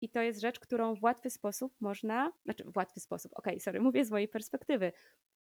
I 0.00 0.08
to 0.08 0.22
jest 0.22 0.40
rzecz, 0.40 0.60
którą 0.60 0.94
w 0.94 1.02
łatwy 1.02 1.30
sposób 1.30 1.74
można, 1.80 2.32
znaczy 2.44 2.64
w 2.64 2.76
łatwy 2.76 3.00
sposób, 3.00 3.32
okej, 3.34 3.54
okay, 3.54 3.60
sorry, 3.60 3.80
mówię 3.80 4.04
z 4.04 4.10
mojej 4.10 4.28
perspektywy, 4.28 4.92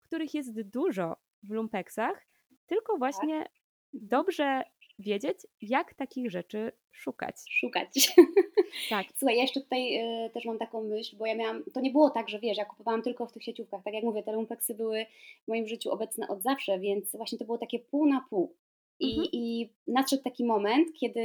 których 0.03 0.33
jest 0.33 0.61
dużo 0.61 1.17
w 1.43 1.51
lumpeksach, 1.51 2.27
tylko 2.67 2.93
tak. 2.93 2.99
właśnie 2.99 3.45
dobrze 3.93 4.63
wiedzieć, 4.99 5.37
jak 5.61 5.93
takich 5.93 6.31
rzeczy 6.31 6.71
szukać. 6.91 7.35
Szukać. 7.49 8.15
Tak. 8.89 9.05
Słuchaj, 9.19 9.35
ja 9.35 9.41
jeszcze 9.41 9.61
tutaj 9.61 9.97
y, 10.25 10.29
też 10.29 10.45
mam 10.45 10.57
taką 10.57 10.83
myśl, 10.83 11.17
bo 11.17 11.25
ja 11.25 11.35
miałam, 11.35 11.63
to 11.73 11.81
nie 11.81 11.91
było 11.91 12.09
tak, 12.09 12.29
że 12.29 12.39
wiesz, 12.39 12.57
ja 12.57 12.65
kupowałam 12.65 13.01
tylko 13.01 13.25
w 13.25 13.31
tych 13.31 13.43
sieciówkach, 13.43 13.83
tak 13.83 13.93
jak 13.93 14.03
mówię, 14.03 14.23
te 14.23 14.31
lumpeksy 14.31 14.75
były 14.75 15.05
w 15.43 15.47
moim 15.47 15.67
życiu 15.67 15.91
obecne 15.91 16.27
od 16.27 16.43
zawsze, 16.43 16.79
więc 16.79 17.15
właśnie 17.15 17.37
to 17.37 17.45
było 17.45 17.57
takie 17.57 17.79
pół 17.79 18.05
na 18.05 18.25
pół. 18.29 18.55
I, 18.99 19.09
Mhm. 19.09 19.29
I 19.31 19.69
nadszedł 19.87 20.23
taki 20.23 20.45
moment, 20.45 20.87
kiedy, 20.99 21.21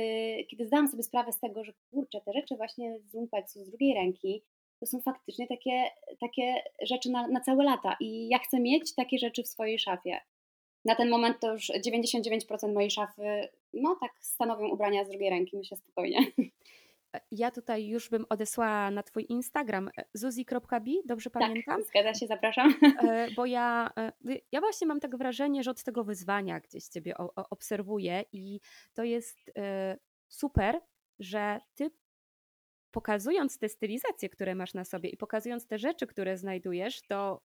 kiedy 0.48 0.66
zdałam 0.66 0.88
sobie 0.88 1.02
sprawę 1.02 1.32
z 1.32 1.40
tego, 1.40 1.64
że 1.64 1.72
kurczę, 1.90 2.20
te 2.20 2.32
rzeczy 2.32 2.56
właśnie 2.56 2.98
z 3.00 3.14
lumpeksu, 3.14 3.64
z 3.64 3.68
drugiej 3.68 3.94
ręki, 3.94 4.42
to 4.80 4.86
są 4.86 5.00
faktycznie 5.00 5.46
takie, 5.46 5.84
takie 6.20 6.54
rzeczy 6.82 7.10
na, 7.10 7.28
na 7.28 7.40
całe 7.40 7.64
lata 7.64 7.96
i 8.00 8.28
ja 8.28 8.38
chcę 8.38 8.60
mieć 8.60 8.94
takie 8.94 9.18
rzeczy 9.18 9.42
w 9.42 9.48
swojej 9.48 9.78
szafie. 9.78 10.20
Na 10.84 10.94
ten 10.94 11.08
moment 11.08 11.40
to 11.40 11.52
już 11.52 11.70
99% 11.86 12.74
mojej 12.74 12.90
szafy, 12.90 13.48
no 13.74 13.96
tak 14.00 14.12
stanowią 14.20 14.68
ubrania 14.68 15.04
z 15.04 15.08
drugiej 15.08 15.30
ręki, 15.30 15.56
myślę 15.56 15.76
spokojnie. 15.76 16.18
Ja 17.32 17.50
tutaj 17.50 17.86
już 17.86 18.08
bym 18.08 18.26
odesłała 18.28 18.90
na 18.90 19.02
Twój 19.02 19.26
Instagram 19.28 19.90
e, 19.98 20.04
zuzi.bi, 20.14 20.96
dobrze 21.04 21.30
pamiętam? 21.30 21.78
Tak, 21.78 21.86
zgadza 21.86 22.14
się, 22.14 22.26
zapraszam. 22.26 22.74
E, 23.08 23.28
Bo 23.36 23.46
ja, 23.46 23.90
e, 23.98 24.12
ja 24.52 24.60
właśnie 24.60 24.86
mam 24.86 25.00
tak 25.00 25.16
wrażenie, 25.16 25.62
że 25.62 25.70
od 25.70 25.82
tego 25.82 26.04
wyzwania 26.04 26.60
gdzieś 26.60 26.84
Ciebie 26.84 27.14
obserwuję 27.50 28.24
i 28.32 28.60
to 28.94 29.04
jest 29.04 29.52
e, 29.58 29.96
super, 30.28 30.80
że 31.18 31.60
Ty 31.74 31.90
pokazując 32.90 33.58
te 33.58 33.68
stylizacje, 33.68 34.28
które 34.28 34.54
masz 34.54 34.74
na 34.74 34.84
sobie 34.84 35.08
i 35.08 35.16
pokazując 35.16 35.66
te 35.66 35.78
rzeczy, 35.78 36.06
które 36.06 36.38
znajdujesz, 36.38 37.02
to 37.02 37.42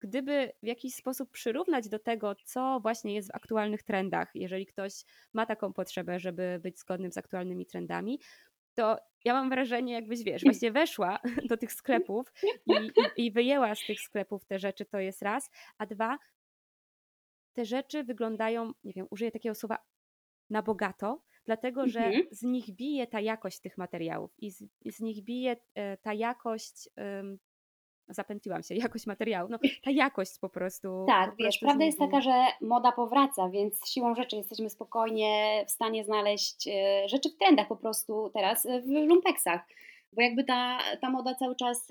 gdyby 0.00 0.52
w 0.62 0.66
jakiś 0.66 0.94
sposób 0.94 1.30
przyrównać 1.30 1.88
do 1.88 1.98
tego, 1.98 2.34
co 2.44 2.80
właśnie 2.82 3.14
jest 3.14 3.28
w 3.28 3.34
aktualnych 3.34 3.82
trendach, 3.82 4.30
jeżeli 4.34 4.66
ktoś 4.66 4.92
ma 5.32 5.46
taką 5.46 5.72
potrzebę, 5.72 6.20
żeby 6.20 6.60
być 6.62 6.78
zgodnym 6.78 7.12
z 7.12 7.18
aktualnymi 7.18 7.66
trendami, 7.66 8.20
to 8.74 8.96
ja 9.24 9.32
mam 9.32 9.50
wrażenie, 9.50 9.92
jakbyś 9.92 10.22
wiesz, 10.22 10.42
właśnie 10.42 10.72
weszła 10.72 11.18
do 11.50 11.56
tych 11.56 11.72
sklepów 11.72 12.32
i, 12.66 12.72
i, 12.72 13.26
i 13.26 13.32
wyjęła 13.32 13.74
z 13.74 13.86
tych 13.86 14.00
sklepów 14.00 14.44
te 14.44 14.58
rzeczy, 14.58 14.84
to 14.84 14.98
jest 14.98 15.22
raz, 15.22 15.50
a 15.78 15.86
dwa, 15.86 16.18
te 17.52 17.64
rzeczy 17.64 18.04
wyglądają, 18.04 18.72
nie 18.84 18.92
wiem, 18.92 19.06
użyję 19.10 19.30
takiego 19.30 19.54
słowa 19.54 19.78
na 20.50 20.62
bogato, 20.62 21.22
dlatego 21.46 21.86
że 21.86 22.00
Mhm. 22.04 22.24
z 22.30 22.42
nich 22.42 22.70
bije 22.70 23.06
ta 23.06 23.20
jakość 23.20 23.60
tych 23.60 23.78
materiałów 23.78 24.30
i 24.38 24.50
z, 24.50 24.64
z 24.86 25.00
nich 25.00 25.24
bije 25.24 25.56
e, 25.74 25.96
ta 25.96 26.14
jakość, 26.14 26.88
em, 26.96 27.38
zapętliłam 28.08 28.62
się, 28.62 28.74
jakość 28.88 29.06
materiału, 29.06 29.48
no 29.50 29.58
ta 29.84 29.90
jakość 29.90 30.38
po 30.40 30.48
prostu. 30.48 31.04
Tak, 31.08 31.30
po 31.30 31.36
wiesz, 31.36 31.44
prostu 31.46 31.58
z 31.58 31.68
prawda 31.68 31.84
jest 31.84 31.98
taka, 31.98 32.20
że 32.20 32.44
moda 32.60 32.92
powraca, 32.92 33.48
więc 33.48 33.88
siłą 33.88 34.14
rzeczy 34.14 34.36
jesteśmy 34.36 34.70
spokojnie 34.70 35.64
w 35.68 35.70
stanie 35.70 36.04
znaleźć 36.04 36.68
e, 36.68 37.08
rzeczy 37.08 37.30
w 37.30 37.36
trendach 37.38 37.68
po 37.68 37.76
prostu 37.76 38.30
teraz 38.34 38.66
e, 38.66 38.80
w 38.80 38.86
lumpeksach. 38.88 39.60
Bo 40.12 40.22
jakby 40.22 40.44
ta, 40.44 40.78
ta 41.00 41.10
moda 41.10 41.34
cały 41.34 41.56
czas 41.56 41.88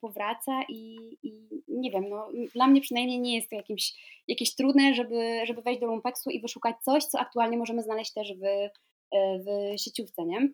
powraca 0.00 0.62
i, 0.68 0.96
i 1.22 1.32
nie 1.68 1.90
wiem, 1.90 2.08
no, 2.08 2.28
dla 2.54 2.66
mnie 2.66 2.80
przynajmniej 2.80 3.20
nie 3.20 3.36
jest 3.36 3.50
to 3.50 3.56
jakimś, 3.56 3.92
jakieś 4.28 4.54
trudne, 4.54 4.94
żeby, 4.94 5.40
żeby 5.44 5.62
wejść 5.62 5.80
do 5.80 5.86
lumpeksu 5.86 6.30
i 6.30 6.40
wyszukać 6.40 6.76
coś, 6.82 7.04
co 7.04 7.18
aktualnie 7.18 7.56
możemy 7.56 7.82
znaleźć 7.82 8.12
też 8.12 8.32
w, 8.34 8.42
w 9.16 9.78
sieciówce, 9.80 10.24
nie? 10.24 10.48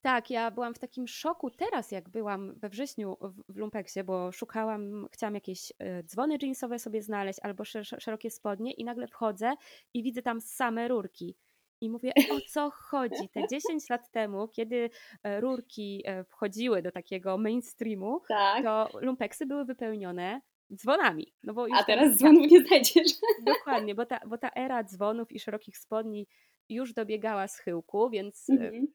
Tak, 0.00 0.30
ja 0.30 0.50
byłam 0.50 0.74
w 0.74 0.78
takim 0.78 1.08
szoku 1.08 1.50
teraz, 1.50 1.90
jak 1.92 2.08
byłam 2.08 2.54
we 2.58 2.68
wrześniu 2.68 3.16
w, 3.48 3.56
Lumpeksie, 3.56 4.04
bo 4.04 4.32
szukałam, 4.32 5.06
chciałam 5.12 5.34
jakieś 5.34 5.72
e, 5.78 6.02
dzwony 6.02 6.38
jeansowe 6.42 6.78
sobie 6.78 7.02
znaleźć 7.02 7.38
albo 7.42 7.64
sze- 7.64 7.84
szerokie 7.84 8.30
spodnie 8.30 8.72
i 8.72 8.84
nagle 8.84 9.06
wchodzę 9.08 9.52
i 9.94 10.02
widzę 10.02 10.22
tam 10.22 10.40
same 10.40 10.88
rurki. 10.88 11.36
I 11.80 11.90
mówię, 11.90 12.12
o 12.30 12.40
co 12.48 12.70
chodzi? 12.70 13.28
Te 13.28 13.40
10 13.52 13.90
lat 13.90 14.10
temu, 14.10 14.48
kiedy 14.48 14.90
e, 15.22 15.40
rurki 15.40 16.02
e, 16.06 16.24
wchodziły 16.24 16.82
do 16.82 16.90
takiego 16.92 17.38
mainstreamu, 17.38 18.20
Tak. 18.28 18.64
to 18.64 18.98
lumpeksy 19.00 19.46
były 19.46 19.64
wypełnione 19.64 20.40
dzwonami. 20.74 21.32
No 21.42 21.54
bo 21.54 21.66
już 21.66 21.78
A 21.80 21.84
teraz 21.84 22.16
dzwonów 22.16 22.50
nie 22.50 22.60
znajdziesz. 22.66 23.12
Dokładnie, 23.46 23.94
bo 23.94 24.06
ta, 24.06 24.20
bo 24.26 24.38
ta 24.38 24.50
era 24.56 24.84
dzwonów 24.84 25.32
i 25.32 25.40
szerokich 25.40 25.78
spodni 25.78 26.26
już 26.68 26.92
dobiegała 26.94 27.48
schyłku, 27.48 28.10
więc 28.10 28.52
e, 28.52 28.52
Mhm. 28.52 28.86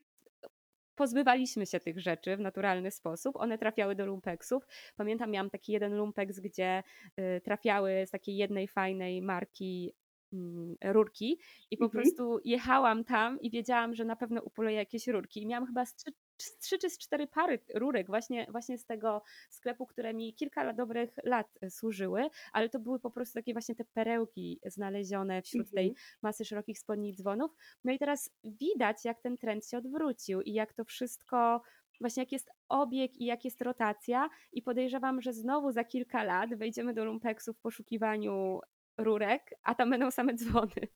pozbywaliśmy 0.95 1.65
się 1.65 1.79
tych 1.79 1.99
rzeczy 1.99 2.37
w 2.37 2.39
naturalny 2.39 2.91
sposób. 2.91 3.35
One 3.35 3.57
trafiały 3.57 3.95
do 3.95 4.05
lumpeksów. 4.05 4.63
Pamiętam, 4.95 5.31
miałam 5.31 5.49
taki 5.49 5.71
jeden 5.71 5.95
lumpeks, 5.97 6.39
gdzie 6.39 6.83
y, 7.19 7.41
trafiały 7.41 8.03
z 8.07 8.11
takiej 8.11 8.37
jednej 8.37 8.67
fajnej 8.67 9.21
marki 9.21 9.93
mm, 10.33 10.75
rurki 10.83 11.39
i 11.71 11.77
po 11.77 11.85
Mhm. 11.85 11.91
prostu 11.91 12.39
jechałam 12.45 13.03
tam 13.03 13.39
i 13.41 13.49
wiedziałam, 13.49 13.95
że 13.95 14.05
na 14.05 14.15
pewno 14.15 14.41
upoluję 14.41 14.75
jakieś 14.75 15.07
rurki. 15.07 15.41
I 15.41 15.47
miałam 15.47 15.65
chyba 15.67 15.85
z 15.85 15.95
trzy, 15.95 16.11
z 16.11 16.22
trzy 16.37 16.77
czy 16.79 16.89
cztery 16.89 17.27
pary 17.27 17.59
rurek 17.75 18.07
właśnie, 18.07 18.47
właśnie 18.49 18.77
z 18.77 18.85
tego 18.85 19.21
sklepu, 19.49 19.85
które 19.87 20.13
mi 20.13 20.33
kilka 20.33 20.73
dobrych 20.73 21.09
lat 21.23 21.47
y, 21.63 21.69
służyły, 21.71 22.29
ale 22.53 22.69
to 22.69 22.79
były 22.79 22.99
po 22.99 23.11
prostu 23.11 23.33
takie 23.33 23.53
właśnie 23.53 23.75
te 23.75 23.85
perełki 23.85 24.59
znalezione 24.65 25.41
wśród 25.41 25.71
tej 25.71 25.87
Mhm. 25.87 26.05
masy 26.21 26.45
szerokich 26.45 26.79
spodni 26.79 27.09
i 27.09 27.15
dzwonów. 27.15 27.51
No 27.83 27.91
i 27.91 27.99
teraz 27.99 28.31
widać, 28.43 29.05
jak 29.05 29.21
ten 29.21 29.37
trend 29.37 29.67
się 29.67 29.77
odwrócił 29.77 30.41
i 30.41 30.53
jak 30.53 30.73
to 30.73 30.85
wszystko, 30.85 31.61
właśnie 32.01 32.23
jak 32.23 32.31
jest 32.31 32.49
obieg 32.69 33.17
i 33.17 33.25
jak 33.25 33.45
jest 33.45 33.61
rotacja. 33.61 34.29
I 34.53 34.61
podejrzewam, 34.61 35.21
że 35.21 35.33
znowu 35.33 35.71
za 35.71 35.83
kilka 35.83 36.23
lat 36.23 36.55
wejdziemy 36.55 36.93
do 36.93 37.05
lumpeksu 37.05 37.53
w 37.53 37.59
poszukiwaniu 37.59 38.59
rurek, 38.97 39.53
a 39.63 39.75
tam 39.75 39.89
będą 39.89 40.11
same 40.11 40.33
dzwony. 40.33 40.87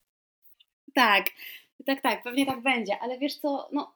Tak, 0.96 1.26
tak, 1.86 2.02
tak, 2.02 2.24
pewnie 2.24 2.46
tak 2.46 2.62
będzie, 2.64 3.00
ale 3.00 3.18
wiesz 3.20 3.38
co, 3.38 3.70
no 3.72 3.96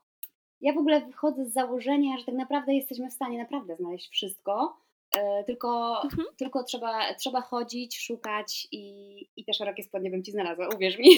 ja 0.61 0.73
w 0.73 0.77
ogóle 0.77 1.01
wychodzę 1.05 1.45
z 1.45 1.53
założenia, 1.53 2.17
że 2.17 2.25
tak 2.25 2.35
naprawdę 2.35 2.73
jesteśmy 2.73 3.09
w 3.09 3.13
stanie 3.13 3.37
naprawdę 3.37 3.75
znaleźć 3.75 4.09
wszystko, 4.09 4.77
e, 5.17 5.43
tylko, 5.43 6.01
Mhm. 6.03 6.27
tylko 6.37 6.63
trzeba, 6.63 7.13
trzeba 7.13 7.41
chodzić, 7.41 7.99
szukać 7.99 8.67
i, 8.71 8.81
i 9.35 9.45
te 9.45 9.53
szerokie 9.53 9.83
spodnie 9.83 10.09
bym 10.11 10.23
Ci 10.23 10.31
znalazła, 10.31 10.67
uwierz 10.75 10.97
mi. 10.99 11.07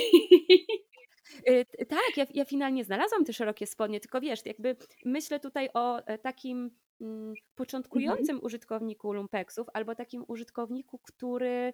T- 1.46 1.86
Tak, 1.86 2.18
ja, 2.18 2.26
ja 2.34 2.46
finalnie 2.46 2.84
znalazłam 2.84 3.26
te 3.26 3.34
szerokie 3.34 3.66
spodnie, 3.68 4.00
tylko 4.00 4.22
wiesz, 4.22 4.46
jakby 4.46 4.76
myślę 5.06 5.40
tutaj 5.40 5.70
o 5.74 6.00
e, 6.06 6.18
takim 6.18 6.72
mm, 7.02 7.34
początkującym 7.56 8.40
użytkowniku 8.44 9.14
lumpeksów 9.14 9.68
albo 9.74 9.96
takim 9.96 10.26
użytkowniku, 10.28 11.00
który 11.00 11.74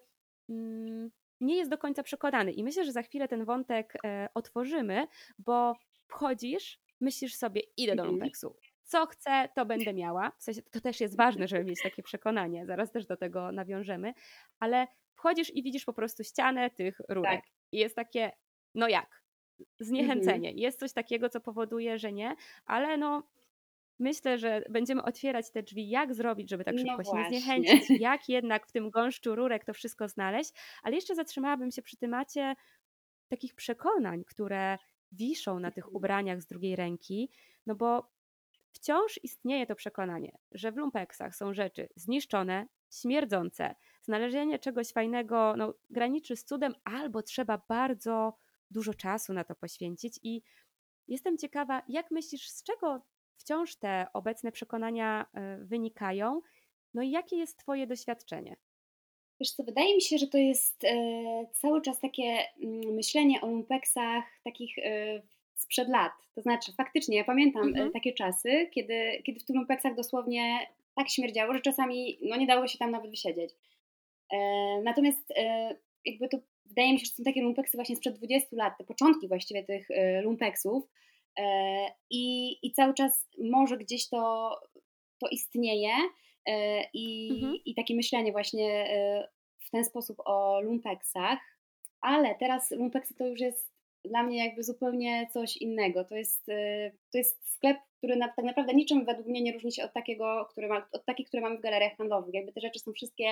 mm, 0.50 1.12
nie 1.42 1.56
jest 1.56 1.72
do 1.72 1.78
końca 1.78 2.04
przekonany. 2.04 2.52
I 2.52 2.64
myślę, 2.64 2.86
że 2.86 2.92
za 2.92 3.02
chwilę 3.02 3.28
ten 3.28 3.46
wątek 3.46 3.94
e, 4.06 4.30
otworzymy, 4.34 5.08
bo 5.40 5.76
wchodzisz, 6.08 6.80
myślisz 7.02 7.36
sobie, 7.36 7.62
idę 7.78 7.96
do 7.96 8.02
Mhm. 8.04 8.10
lumpeksu. 8.10 8.56
Co 8.84 9.06
chcę, 9.06 9.50
to 9.56 9.66
będę 9.66 9.94
miała. 9.94 10.32
W 10.38 10.44
sensie, 10.44 10.62
to 10.62 10.82
też 10.82 11.02
jest 11.02 11.18
ważne, 11.18 11.48
żeby 11.48 11.66
mieć 11.66 11.82
takie 11.84 12.04
przekonanie. 12.04 12.66
Zaraz 12.66 12.92
też 12.92 13.06
do 13.06 13.18
tego 13.18 13.52
nawiążemy. 13.52 14.14
Ale 14.60 14.88
wchodzisz 15.14 15.56
i 15.56 15.64
widzisz 15.64 15.86
po 15.86 15.94
prostu 15.94 16.24
ścianę 16.24 16.70
tych 16.70 16.98
rurek. 17.10 17.42
I 17.72 17.78
jest 17.78 17.96
takie, 17.96 18.32
no 18.76 18.88
jak? 18.88 19.24
Zniechęcenie. 19.80 20.52
Jest 20.52 20.80
coś 20.80 20.94
takiego, 20.94 21.30
co 21.30 21.42
powoduje, 21.42 22.00
że 22.00 22.12
nie, 22.12 22.36
ale 22.66 22.98
no 22.98 23.24
myślę, 24.00 24.38
że 24.38 24.64
będziemy 24.70 25.04
otwierać 25.04 25.52
te 25.52 25.64
drzwi, 25.64 25.90
jak 25.90 26.14
zrobić, 26.14 26.50
żeby 26.50 26.64
tak 26.64 26.76
No 26.76 26.80
szybko 26.82 27.04
się 27.04 27.18
nie 27.18 27.28
zniechęcić, 27.30 27.90
jak 28.00 28.30
jednak 28.30 28.68
w 28.68 28.72
tym 28.72 28.90
gąszczu 28.90 29.36
rurek 29.36 29.66
to 29.66 29.74
wszystko 29.74 30.08
znaleźć, 30.08 30.52
ale 30.84 30.96
jeszcze 30.96 31.16
zatrzymałabym 31.16 31.72
się 31.72 31.82
przy 31.82 31.98
temacie 31.98 32.56
takich 33.28 33.56
przekonań, 33.56 34.24
które 34.24 34.78
wiszą 35.12 35.60
na 35.60 35.72
tych 35.72 35.84
Mhm. 35.86 35.96
ubraniach 35.96 36.42
z 36.42 36.46
drugiej 36.46 36.76
ręki, 36.76 37.32
no 37.66 37.76
bo 37.76 38.12
wciąż 38.72 39.20
istnieje 39.24 39.66
to 39.68 39.76
przekonanie, 39.76 40.38
że 40.52 40.72
w 40.72 40.78
lumpeksach 40.78 41.36
są 41.36 41.54
rzeczy 41.54 41.90
zniszczone, 41.96 42.68
śmierdzące, 42.92 43.76
znalezienie 44.02 44.60
czegoś 44.60 44.92
fajnego 44.92 45.54
no, 45.58 45.74
graniczy 45.90 46.36
z 46.36 46.46
cudem, 46.46 46.76
albo 46.84 47.24
trzeba 47.24 47.62
bardzo 47.68 48.38
dużo 48.72 48.94
czasu 48.94 49.34
na 49.34 49.44
to 49.44 49.56
poświęcić 49.56 50.20
i 50.24 50.42
jestem 51.08 51.38
ciekawa, 51.38 51.84
jak 51.88 52.12
myślisz, 52.12 52.50
z 52.50 52.64
czego 52.64 53.06
wciąż 53.38 53.76
te 53.76 54.08
obecne 54.14 54.52
przekonania 54.52 55.26
y, 55.62 55.66
wynikają, 55.66 56.42
no 56.94 57.02
i 57.02 57.12
jakie 57.12 57.36
jest 57.38 57.58
twoje 57.60 57.88
doświadczenie? 57.88 58.56
Wiesz 59.40 59.52
co, 59.52 59.64
wydaje 59.64 59.96
mi 59.96 60.02
się, 60.02 60.18
że 60.18 60.28
to 60.28 60.38
jest 60.38 60.84
e, 60.84 60.96
cały 61.54 61.82
czas 61.82 62.00
takie 62.00 62.38
mm, 62.64 62.94
myślenie 62.94 63.42
o 63.42 63.48
lumpeksach 63.48 64.24
takich 64.44 64.78
e, 64.78 65.22
sprzed 65.56 65.90
lat. 65.90 66.12
To 66.36 66.42
znaczy, 66.42 66.74
faktycznie, 66.78 67.18
ja 67.18 67.24
pamiętam 67.24 67.68
Mhm. 67.68 67.88
e, 67.88 67.92
takie 67.92 68.14
czasy, 68.14 68.70
kiedy, 68.72 69.22
kiedy 69.26 69.40
w 69.40 69.44
tych 69.44 69.56
lumpeksach 69.56 69.96
dosłownie 69.96 70.60
tak 70.96 71.10
śmierdziało, 71.10 71.54
że 71.54 71.62
czasami 71.62 72.18
no, 72.22 72.36
nie 72.36 72.48
dało 72.48 72.68
się 72.68 72.78
tam 72.78 72.92
nawet 72.92 73.12
wysiedzieć. 73.12 73.52
Natomiast 74.84 75.34
jakby 76.06 76.30
to 76.30 76.38
wydaje 76.66 76.94
mi 76.94 77.00
się, 77.00 77.06
że 77.06 77.12
są 77.12 77.24
takie 77.24 77.42
lumpeksy 77.42 77.78
właśnie 77.78 77.96
sprzed 77.96 78.18
20 78.18 78.48
lat, 78.52 78.78
te 78.78 78.84
początki 78.84 79.28
właściwie 79.28 79.64
tych 79.64 79.88
lumpeksów 80.24 80.84
i, 82.10 82.56
i 82.64 82.72
cały 82.72 82.94
czas 82.94 83.28
może 83.52 83.78
gdzieś 83.78 84.10
to, 84.10 84.52
to 85.20 85.28
istnieje 85.28 85.92
i, 86.94 87.30
Mhm. 87.32 87.56
i 87.66 87.76
takie 87.76 87.96
myślenie 87.96 88.32
właśnie 88.32 88.90
e, 88.90 89.28
w 89.60 89.70
ten 89.70 89.86
sposób 89.86 90.18
o 90.26 90.62
lumpeksach, 90.62 91.40
ale 92.02 92.36
teraz 92.36 92.72
lumpeksy 92.72 93.16
to 93.16 93.28
już 93.28 93.40
jest 93.40 93.80
dla 94.06 94.24
mnie 94.24 94.46
jakby 94.46 94.64
zupełnie 94.64 95.28
coś 95.34 95.58
innego. 95.58 96.06
To 96.06 96.16
jest, 96.16 96.50
y, 96.50 96.92
to 97.12 97.18
jest 97.18 97.54
sklep, 97.54 97.78
który 97.98 98.16
na, 98.16 98.28
tak 98.28 98.46
naprawdę 98.46 98.74
niczym 98.74 99.06
według 99.06 99.28
mnie 99.28 99.42
nie 99.42 99.54
różni 99.54 99.72
się 99.72 99.84
od 99.84 99.94
takiego, 99.94 100.48
który 100.52 100.68
ma, 100.68 100.88
od 100.92 101.06
takich, 101.06 101.28
które 101.28 101.42
mamy 101.42 101.58
w 101.58 101.62
galeriach 101.62 101.98
handlowych. 101.98 102.34
Jakby 102.34 102.54
te 102.54 102.62
rzeczy 102.62 102.80
są 102.80 102.94
wszystkie 102.94 103.26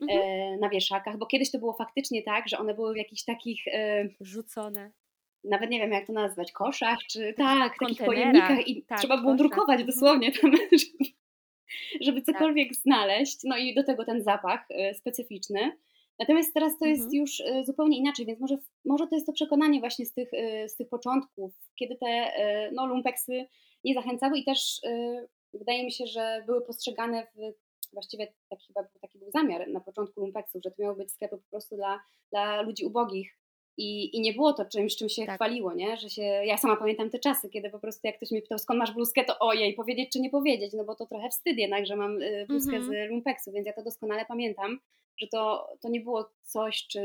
mhm. 0.00 0.20
e, 0.20 0.56
na 0.56 0.68
wieszakach, 0.68 1.18
bo 1.18 1.26
kiedyś 1.26 1.50
to 1.50 1.58
było 1.58 1.72
faktycznie 1.72 2.22
tak, 2.22 2.48
że 2.48 2.58
one 2.58 2.74
były 2.74 2.94
w 2.94 2.96
jakichś 2.96 3.24
takich... 3.24 3.68
E, 3.68 4.08
Rzucone 4.20 4.90
nawet 5.44 5.70
nie 5.70 5.78
wiem 5.78 5.92
jak 5.92 6.06
to 6.06 6.12
nazwać, 6.12 6.52
koszach, 6.52 6.98
czy 7.10 7.34
tak, 7.36 7.78
takich 7.80 7.98
pojemnikach 7.98 8.68
i 8.68 8.82
tak, 8.82 8.98
trzeba 8.98 9.16
było 9.16 9.32
koszach. 9.32 9.38
drukować 9.38 9.80
mhm. 9.80 9.86
dosłownie 9.86 10.32
tam, 10.32 10.52
żeby, 10.56 11.10
żeby 12.00 12.22
cokolwiek 12.22 12.68
tak. 12.68 12.76
znaleźć. 12.76 13.38
No 13.44 13.56
i 13.56 13.74
do 13.74 13.84
tego 13.84 14.04
ten 14.04 14.22
zapach 14.22 14.66
e, 14.70 14.94
specyficzny. 14.94 15.72
Natomiast 16.18 16.54
teraz 16.54 16.78
to 16.78 16.86
jest 16.86 17.02
mhm. 17.02 17.20
już 17.20 17.40
y, 17.40 17.64
zupełnie 17.64 17.98
inaczej, 17.98 18.26
więc 18.26 18.40
może, 18.40 18.58
może 18.84 19.06
to 19.06 19.14
jest 19.14 19.26
to 19.26 19.32
przekonanie 19.32 19.80
właśnie 19.80 20.06
z 20.06 20.12
tych, 20.12 20.32
y, 20.32 20.68
z 20.68 20.76
tych 20.76 20.88
początków, 20.88 21.52
kiedy 21.76 21.96
te 21.96 22.32
no, 22.72 22.86
lumpeksy 22.86 23.46
nie 23.84 23.94
zachęcały 23.94 24.38
i 24.38 24.44
też 24.44 24.80
wydaje 25.54 25.84
mi 25.84 25.92
się, 25.92 26.06
że 26.06 26.42
były 26.46 26.66
postrzegane 26.66 27.26
w 27.34 27.52
właściwie 27.92 28.32
taki, 28.48 28.66
chyba 28.66 28.88
taki 29.00 29.18
był 29.18 29.30
zamiar 29.30 29.68
na 29.68 29.80
początku 29.80 30.20
lumpeksów, 30.20 30.62
że 30.64 30.70
to 30.70 30.82
miały 30.82 30.96
być 30.96 31.12
sklepy 31.12 31.36
po 31.36 31.50
prostu 31.50 31.76
dla, 31.76 32.00
dla 32.30 32.62
ludzi 32.62 32.84
ubogich, 32.84 33.38
i, 33.78 34.16
I 34.16 34.20
nie 34.20 34.32
było 34.32 34.52
to 34.52 34.64
czymś, 34.64 34.96
czym 34.96 35.08
się 35.08 35.26
tak. 35.26 35.34
chwaliło, 35.34 35.74
nie? 35.74 35.96
Że 35.96 36.10
się, 36.10 36.22
ja 36.22 36.56
sama 36.56 36.76
pamiętam 36.76 37.10
te 37.10 37.18
czasy, 37.18 37.48
kiedy 37.50 37.70
po 37.70 37.78
prostu 37.78 38.06
jak 38.06 38.16
ktoś 38.16 38.30
mnie 38.30 38.42
pytał, 38.42 38.58
skąd 38.58 38.78
masz 38.78 38.94
bluzkę, 38.94 39.24
to 39.24 39.38
ojej, 39.38 39.74
powiedzieć 39.74 40.10
czy 40.12 40.20
nie 40.20 40.30
powiedzieć, 40.30 40.72
no 40.72 40.84
bo 40.84 40.94
to 40.94 41.06
trochę 41.06 41.28
wstyd 41.28 41.58
jednak, 41.58 41.86
że 41.86 41.96
mam 41.96 42.18
bluzkę 42.48 42.76
mm 42.76 42.88
-hmm. 42.88 43.06
z 43.06 43.10
lumpeksu, 43.10 43.52
więc 43.52 43.66
ja 43.66 43.72
to 43.72 43.82
doskonale 43.82 44.24
pamiętam 44.28 44.78
że 45.18 45.26
to, 45.26 45.68
to 45.80 45.88
nie 45.88 46.00
było 46.00 46.30
coś, 46.42 46.86
czy, 46.86 47.00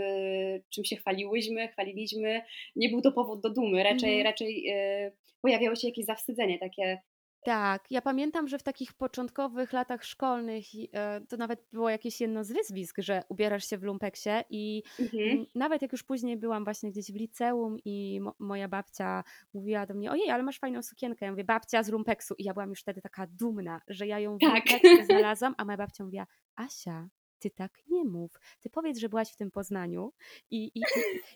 czym 0.69 0.85
się 0.85 0.95
chwaliłyśmy, 0.95 1.67
chwaliliśmy, 1.67 2.41
nie 2.75 2.89
był 2.89 3.01
to 3.01 3.11
powód 3.11 3.41
do 3.41 3.49
dumy, 3.49 3.83
raczej, 3.83 4.09
mhm. 4.09 4.23
raczej 4.23 4.69
y, 5.07 5.11
pojawiało 5.41 5.75
się 5.75 5.87
jakieś 5.87 6.05
zawstydzenie 6.05 6.59
takie. 6.59 7.01
Tak, 7.45 7.91
ja 7.91 8.01
pamiętam, 8.01 8.47
że 8.47 8.57
w 8.57 8.63
takich 8.63 8.93
początkowych 8.93 9.73
latach 9.73 10.03
szkolnych 10.03 10.63
e, 10.93 11.21
to 11.29 11.37
nawet 11.37 11.65
było 11.71 11.89
jakieś 11.89 12.21
jedno 12.21 12.43
z 12.43 12.51
wyzwisk, 12.51 12.95
że 12.97 13.23
ubierasz 13.29 13.69
się 13.69 13.77
w 13.77 13.83
lumpeksie 13.83 14.29
i 14.49 14.83
mhm. 14.99 15.45
nawet 15.55 15.81
jak 15.81 15.91
już 15.91 16.03
później 16.03 16.37
byłam 16.37 16.63
właśnie 16.63 16.91
gdzieś 16.91 17.11
w 17.11 17.15
liceum 17.15 17.77
i 17.85 18.19
mo 18.21 18.35
moja 18.39 18.67
babcia 18.67 19.23
mówiła 19.53 19.85
do 19.85 19.93
mnie, 19.93 20.11
ojej, 20.11 20.29
ale 20.29 20.43
masz 20.43 20.59
fajną 20.59 20.81
sukienkę. 20.81 21.25
Ja 21.25 21.31
mówię, 21.31 21.43
babcia 21.43 21.83
z 21.83 21.89
lumpeksu 21.89 22.35
i 22.37 22.43
ja 22.43 22.53
byłam 22.53 22.69
już 22.69 22.81
wtedy 22.81 23.01
taka 23.01 23.27
dumna, 23.27 23.81
że 23.87 24.07
ja 24.07 24.19
ją 24.19 24.37
w 24.37 24.39
tak. 24.39 24.49
lumpeksie 24.49 25.05
znalazłam, 25.09 25.55
a 25.57 25.65
moja 25.65 25.77
babcia 25.77 26.03
mówiła, 26.03 26.27
Asia, 26.55 27.07
ty 27.43 27.51
tak 27.51 27.71
nie 27.89 28.05
mów. 28.05 28.39
Ty 28.61 28.69
powiedz, 28.69 28.97
że 28.97 29.09
byłaś 29.09 29.31
w 29.31 29.35
tym 29.35 29.51
Poznaniu 29.51 30.13
i, 30.51 30.71
i, 30.75 30.79
i, 30.79 30.83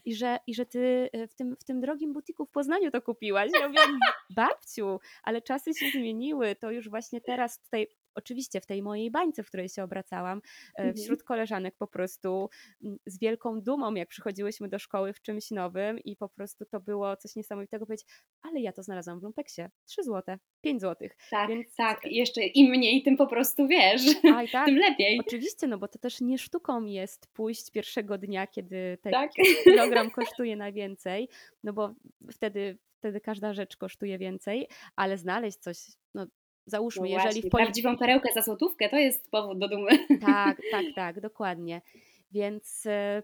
i, 0.05 0.15
że, 0.15 0.39
i 0.47 0.55
że 0.55 0.65
ty 0.65 1.09
e, 1.13 1.27
w 1.27 1.35
tym, 1.35 1.55
w 1.59 1.63
tym 1.63 1.81
drogim 1.81 2.13
butiku 2.13 2.45
w 2.45 2.51
Poznaniu 2.51 2.91
to 2.91 3.01
kupiłaś. 3.01 3.51
Ja 3.59 3.67
mówię, 3.67 3.81
babciu, 4.29 4.99
ale 5.23 5.41
czasy 5.41 5.73
się 5.73 5.85
zmieniły, 5.91 6.55
to 6.55 6.71
już 6.71 6.89
właśnie 6.89 7.21
teraz 7.21 7.59
tutaj 7.59 7.87
oczywiście 8.17 8.61
w 8.61 8.65
tej 8.65 8.83
mojej 8.83 9.11
bańce, 9.11 9.43
w 9.43 9.47
której 9.47 9.69
się 9.69 9.83
obracałam, 9.83 10.37
e, 10.37 10.77
mhm. 10.77 10.95
wśród 10.95 11.23
koleżanek 11.23 11.75
po 11.77 11.87
prostu 11.87 12.49
z 13.05 13.19
wielką 13.19 13.61
dumą, 13.61 13.93
jak 13.93 14.09
przychodziłyśmy 14.09 14.69
do 14.69 14.79
szkoły 14.79 15.13
w 15.13 15.21
czymś 15.21 15.51
nowym 15.51 15.99
i 15.99 16.15
po 16.15 16.29
prostu 16.29 16.65
to 16.65 16.79
było 16.79 17.17
coś 17.17 17.35
niesamowitego 17.35 17.85
powiedzieć, 17.85 18.07
ale 18.41 18.59
ja 18.59 18.73
to 18.73 18.83
znalazłam 18.83 19.19
w 19.19 19.23
lumpeksie, 19.23 19.61
3 19.85 20.03
złote, 20.03 20.39
5 20.61 20.81
złotych. 20.81 21.17
Tak, 21.31 21.49
Więc... 21.49 21.75
tak, 21.75 21.99
jeszcze 22.05 22.41
im 22.43 22.69
mniej, 22.69 23.03
tym 23.03 23.17
po 23.17 23.27
prostu 23.27 23.67
wiesz, 23.67 24.01
Aj, 24.35 24.49
tak, 24.51 24.65
tym 24.65 24.77
lepiej. 24.77 25.19
Oczywiście, 25.19 25.67
no 25.67 25.77
bo 25.77 25.87
to 25.87 25.99
też 25.99 26.21
nie 26.21 26.37
sztuką 26.37 26.85
jest 26.85 27.27
pójść 27.33 27.71
pierwszego 27.71 28.17
dnia, 28.17 28.47
kiedy 28.47 28.97
ten 29.01 29.13
tak. 29.13 29.31
kilogram 29.63 30.11
kosztuje 30.11 30.55
najwięcej, 30.55 31.29
no 31.63 31.73
bo 31.73 31.93
wtedy 32.31 32.77
wtedy 32.97 33.21
każda 33.21 33.53
rzecz 33.53 33.77
kosztuje 33.77 34.17
więcej, 34.17 34.67
ale 34.95 35.17
znaleźć 35.17 35.57
coś 35.57 35.77
no, 36.13 36.27
Załóżmy, 36.67 37.01
no 37.01 37.07
jeżeli 37.07 37.41
w 37.41 37.49
Prawdziwą 37.49 37.97
perełkę 37.97 38.29
za 38.35 38.41
złotówkę 38.41 38.89
to 38.89 38.97
jest 38.97 39.31
powód 39.31 39.59
do 39.59 39.67
dumy. 39.67 39.91
Tak, 40.21 40.61
tak, 40.71 40.85
tak, 40.95 41.21
dokładnie. 41.21 41.81
Więc 42.31 42.85
y, 42.85 43.23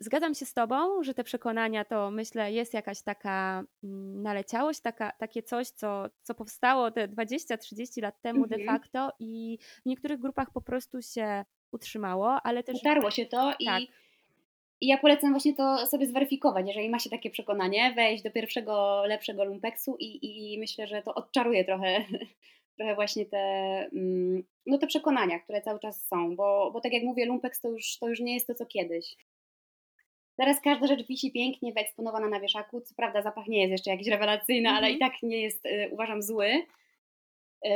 zgadzam 0.00 0.34
się 0.34 0.46
z 0.46 0.54
Tobą, 0.54 1.02
że 1.02 1.14
te 1.14 1.24
przekonania 1.24 1.84
to 1.84 2.10
myślę 2.10 2.52
jest 2.52 2.74
jakaś 2.74 3.02
taka 3.02 3.64
mm, 3.84 4.22
naleciałość, 4.22 4.80
taka, 4.80 5.12
takie 5.12 5.42
coś, 5.42 5.68
co, 5.68 6.04
co 6.22 6.34
powstało 6.34 6.90
te 6.90 7.08
20-30 7.08 8.02
lat 8.02 8.20
temu 8.20 8.44
mhm. 8.44 8.60
de 8.60 8.66
facto 8.66 9.12
i 9.18 9.58
w 9.82 9.86
niektórych 9.86 10.20
grupach 10.20 10.52
po 10.52 10.60
prostu 10.60 11.02
się 11.02 11.44
utrzymało, 11.72 12.42
ale 12.42 12.62
też. 12.62 12.76
Utarło 12.76 13.10
się 13.10 13.26
to 13.26 13.52
tak. 13.66 13.80
i 13.80 13.88
i 14.80 14.86
ja 14.86 14.98
polecam 14.98 15.30
właśnie 15.30 15.54
to 15.54 15.86
sobie 15.86 16.06
zweryfikować, 16.06 16.66
jeżeli 16.68 16.90
ma 16.90 16.98
się 16.98 17.10
takie 17.10 17.30
przekonanie, 17.30 17.92
wejść 17.96 18.22
do 18.22 18.30
pierwszego 18.30 19.04
lepszego 19.06 19.44
lumpeksu 19.44 19.96
i, 19.98 20.18
i, 20.52 20.58
myślę, 20.58 20.86
że 20.86 21.02
to 21.02 21.14
odczaruje 21.14 21.64
trochę, 21.64 22.04
trochę 22.78 22.94
właśnie 22.94 23.26
te, 23.26 23.38
mm, 23.92 24.42
no 24.66 24.78
te 24.78 24.86
przekonania, 24.86 25.38
które 25.38 25.62
cały 25.62 25.80
czas 25.80 26.06
są, 26.06 26.36
bo, 26.36 26.70
bo 26.72 26.80
tak 26.80 26.92
jak 26.92 27.02
mówię, 27.02 27.26
lumpeks 27.26 27.60
to 27.60 27.68
już, 27.68 27.98
to 27.98 28.08
już 28.08 28.20
nie 28.20 28.34
jest 28.34 28.46
to, 28.46 28.54
co 28.54 28.66
kiedyś. 28.66 29.16
Teraz 30.36 30.60
każda 30.60 30.86
rzecz 30.86 31.06
wisi 31.06 31.32
pięknie 31.32 31.72
wyeksponowana 31.72 32.28
na 32.28 32.40
wieszaku. 32.40 32.80
Co 32.80 32.94
prawda 32.94 33.22
zapach 33.22 33.46
nie 33.46 33.60
jest 33.60 33.70
jeszcze 33.70 33.90
jakiś 33.90 34.08
rewelacyjny, 34.08 34.68
mm 34.68 34.74
-hmm. 34.74 34.78
ale 34.78 34.90
i 34.90 34.94
mhm. 34.94 35.10
tak 35.10 35.22
nie 35.22 35.42
jest, 35.42 35.66
y, 35.66 35.88
uważam, 35.92 36.22
zły. 36.22 36.46
Y, 37.66 37.70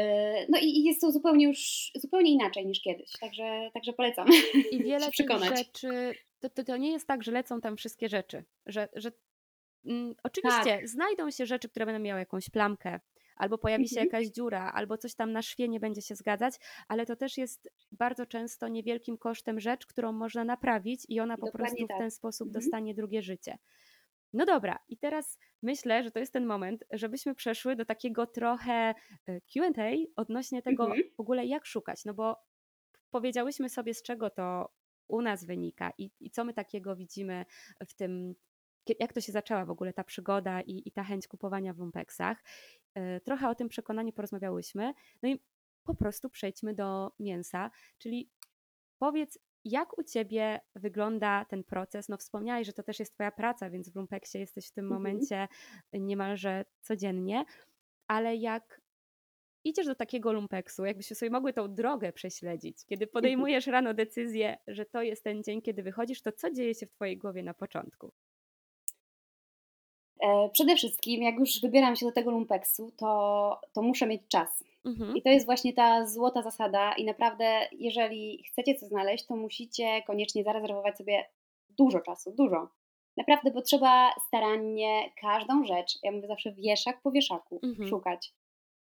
no 0.49 0.59
i 0.63 0.85
jest 0.85 1.01
to 1.01 1.13
zupełnie 1.13 1.47
już 1.47 1.91
zupełnie 1.95 2.31
inaczej 2.31 2.67
niż 2.67 2.81
kiedyś, 2.81 3.13
także, 3.21 3.71
także 3.75 3.93
polecam. 3.93 4.29
I 4.71 4.79
wiele 4.79 5.11
tych 5.17 5.57
rzeczy 5.57 6.15
to, 6.45 6.51
to, 6.51 6.65
to 6.65 6.77
nie 6.77 6.93
jest 6.93 7.07
tak, 7.07 7.23
że 7.23 7.33
lecą 7.33 7.61
tam 7.61 7.77
wszystkie 7.77 8.09
rzeczy. 8.09 8.45
Że, 8.67 8.89
że 8.95 9.13
mm, 9.87 10.15
oczywiście 10.23 10.77
tak. 10.77 10.89
znajdą 10.89 11.31
się 11.31 11.47
rzeczy, 11.47 11.69
które 11.69 11.87
będą 11.87 12.01
miały 12.01 12.21
jakąś 12.21 12.51
plamkę, 12.51 13.01
albo 13.37 13.59
pojawi 13.59 13.89
się 13.89 14.01
mhm. 14.01 14.07
jakaś 14.07 14.27
dziura, 14.27 14.73
albo 14.75 14.99
coś 14.99 15.15
tam 15.15 15.33
na 15.33 15.43
szwie 15.43 15.69
nie 15.69 15.81
będzie 15.81 16.03
się 16.03 16.15
zgadzać, 16.15 16.55
ale 16.89 17.07
to 17.07 17.17
też 17.17 17.39
jest 17.39 17.69
bardzo 17.93 18.27
często 18.27 18.69
niewielkim 18.69 19.19
kosztem 19.19 19.61
rzecz, 19.61 19.87
którą 19.87 20.13
można 20.13 20.45
naprawić 20.45 21.07
i 21.09 21.21
ona 21.21 21.37
po 21.37 21.47
Dokładnie 21.47 21.69
prostu 21.69 21.87
tak. 21.87 21.97
w 21.97 22.01
ten 22.01 22.11
sposób 22.11 22.49
mhm. 22.49 22.63
dostanie 22.63 22.95
drugie 22.95 23.23
życie. 23.23 23.59
No 24.33 24.47
dobra, 24.47 24.79
i 24.89 24.99
teraz 24.99 25.39
myślę, 25.63 26.05
że 26.05 26.11
to 26.11 26.19
jest 26.19 26.33
ten 26.33 26.47
moment, 26.47 26.85
żebyśmy 26.91 27.35
przeszły 27.35 27.77
do 27.77 27.85
takiego 27.85 28.27
trochę 28.27 28.95
e, 29.27 29.41
QA 29.41 29.91
odnośnie 30.17 30.63
tego 30.63 30.85
mhm. 30.85 31.03
w 31.17 31.21
ogóle, 31.21 31.47
jak 31.47 31.67
szukać. 31.67 32.05
No 32.05 32.15
bo 32.15 32.37
powiedziałyśmy 33.11 33.69
sobie, 33.69 33.95
z 33.95 34.03
czego 34.03 34.31
to 34.31 34.73
u 35.09 35.23
nas 35.23 35.45
wynika 35.45 35.93
i, 35.99 36.11
i 36.21 36.31
co 36.31 36.45
my 36.45 36.55
takiego 36.55 36.97
widzimy 36.97 37.45
w 37.87 37.95
tym, 37.95 38.35
jak 39.01 39.13
to 39.13 39.21
się 39.21 39.33
zaczęła 39.33 39.65
w 39.65 39.71
ogóle 39.71 39.93
ta 39.93 40.05
przygoda 40.05 40.61
i, 40.61 40.89
i 40.89 40.93
ta 40.93 41.05
chęć 41.05 41.29
kupowania 41.29 41.73
w 41.73 41.79
lumpeksach. 41.79 42.45
E, 42.95 43.21
trochę 43.21 43.49
o 43.49 43.55
tym 43.55 43.69
przekonaniu 43.69 44.13
porozmawiałyśmy. 44.13 44.95
No 45.23 45.29
i 45.29 45.43
po 45.85 45.95
prostu 45.95 46.31
przejdźmy 46.31 46.75
do 46.75 47.13
mięsa, 47.19 47.71
czyli 47.99 48.31
powiedz, 48.99 49.39
jak 49.65 49.99
u 49.99 50.03
Ciebie 50.03 50.61
wygląda 50.75 51.45
ten 51.45 51.65
proces? 51.65 52.09
No 52.09 52.17
wspomniałeś, 52.17 52.67
że 52.67 52.73
to 52.73 52.83
też 52.83 53.01
jest 53.01 53.15
Twoja 53.15 53.33
praca, 53.33 53.71
więc 53.71 53.93
w 53.93 53.97
lumpeksie 53.97 54.39
jesteś 54.39 54.69
w 54.69 54.73
tym 54.73 54.85
mhm. 54.85 55.03
momencie 55.03 55.49
niemalże 55.93 56.65
codziennie, 56.81 57.45
ale 58.07 58.37
jak 58.37 58.81
idziesz 59.65 59.87
do 59.87 59.95
takiego 59.95 60.33
lumpeksu, 60.33 60.85
jakbyśmy 60.85 61.17
sobie 61.17 61.31
mogły 61.31 61.53
tą 61.53 61.75
drogę 61.75 62.13
prześledzić, 62.13 62.85
kiedy 62.87 63.07
podejmujesz 63.07 63.67
rano 63.67 63.95
decyzję, 63.95 64.57
że 64.67 64.85
to 64.85 65.03
jest 65.03 65.25
ten 65.25 65.43
dzień, 65.43 65.63
kiedy 65.63 65.83
wychodzisz, 65.83 66.23
to 66.23 66.33
co 66.33 66.51
dzieje 66.51 66.75
się 66.75 66.87
w 66.87 66.93
Twojej 66.93 67.19
głowie 67.19 67.43
na 67.43 67.55
początku? 67.55 68.13
E, 70.21 70.51
przede 70.53 70.77
wszystkim, 70.77 71.23
jak 71.23 71.35
już 71.39 71.61
wybieram 71.61 71.97
się 71.97 72.07
do 72.07 72.13
tego 72.13 72.31
lumpeksu, 72.31 72.93
to, 72.97 73.61
to 73.73 73.83
muszę 73.83 74.07
mieć 74.07 74.23
czas. 74.29 74.65
Mhm. 74.85 75.17
I 75.17 75.23
to 75.23 75.29
jest 75.29 75.47
właśnie 75.47 75.73
ta 75.73 76.07
złota 76.07 76.43
zasada. 76.43 76.93
I 76.93 77.05
naprawdę, 77.05 77.69
jeżeli 77.73 78.45
chcecie 78.45 78.75
coś 78.75 78.89
znaleźć, 78.89 79.27
to 79.27 79.37
musicie 79.37 80.03
koniecznie 80.07 80.45
zarezerwować 80.45 80.97
sobie 80.97 81.25
dużo 81.69 82.01
czasu, 82.01 82.33
dużo. 82.33 82.69
Naprawdę, 83.17 83.51
bo 83.51 83.63
trzeba 83.63 84.13
starannie 84.27 85.13
każdą 85.21 85.65
rzecz, 85.65 85.99
ja 86.03 86.13
mówię 86.13 86.29
zawsze 86.29 86.53
wieszak 86.53 87.03
po 87.03 87.11
wieszaku, 87.11 87.61
mhm. 87.63 87.89
szukać 87.89 88.33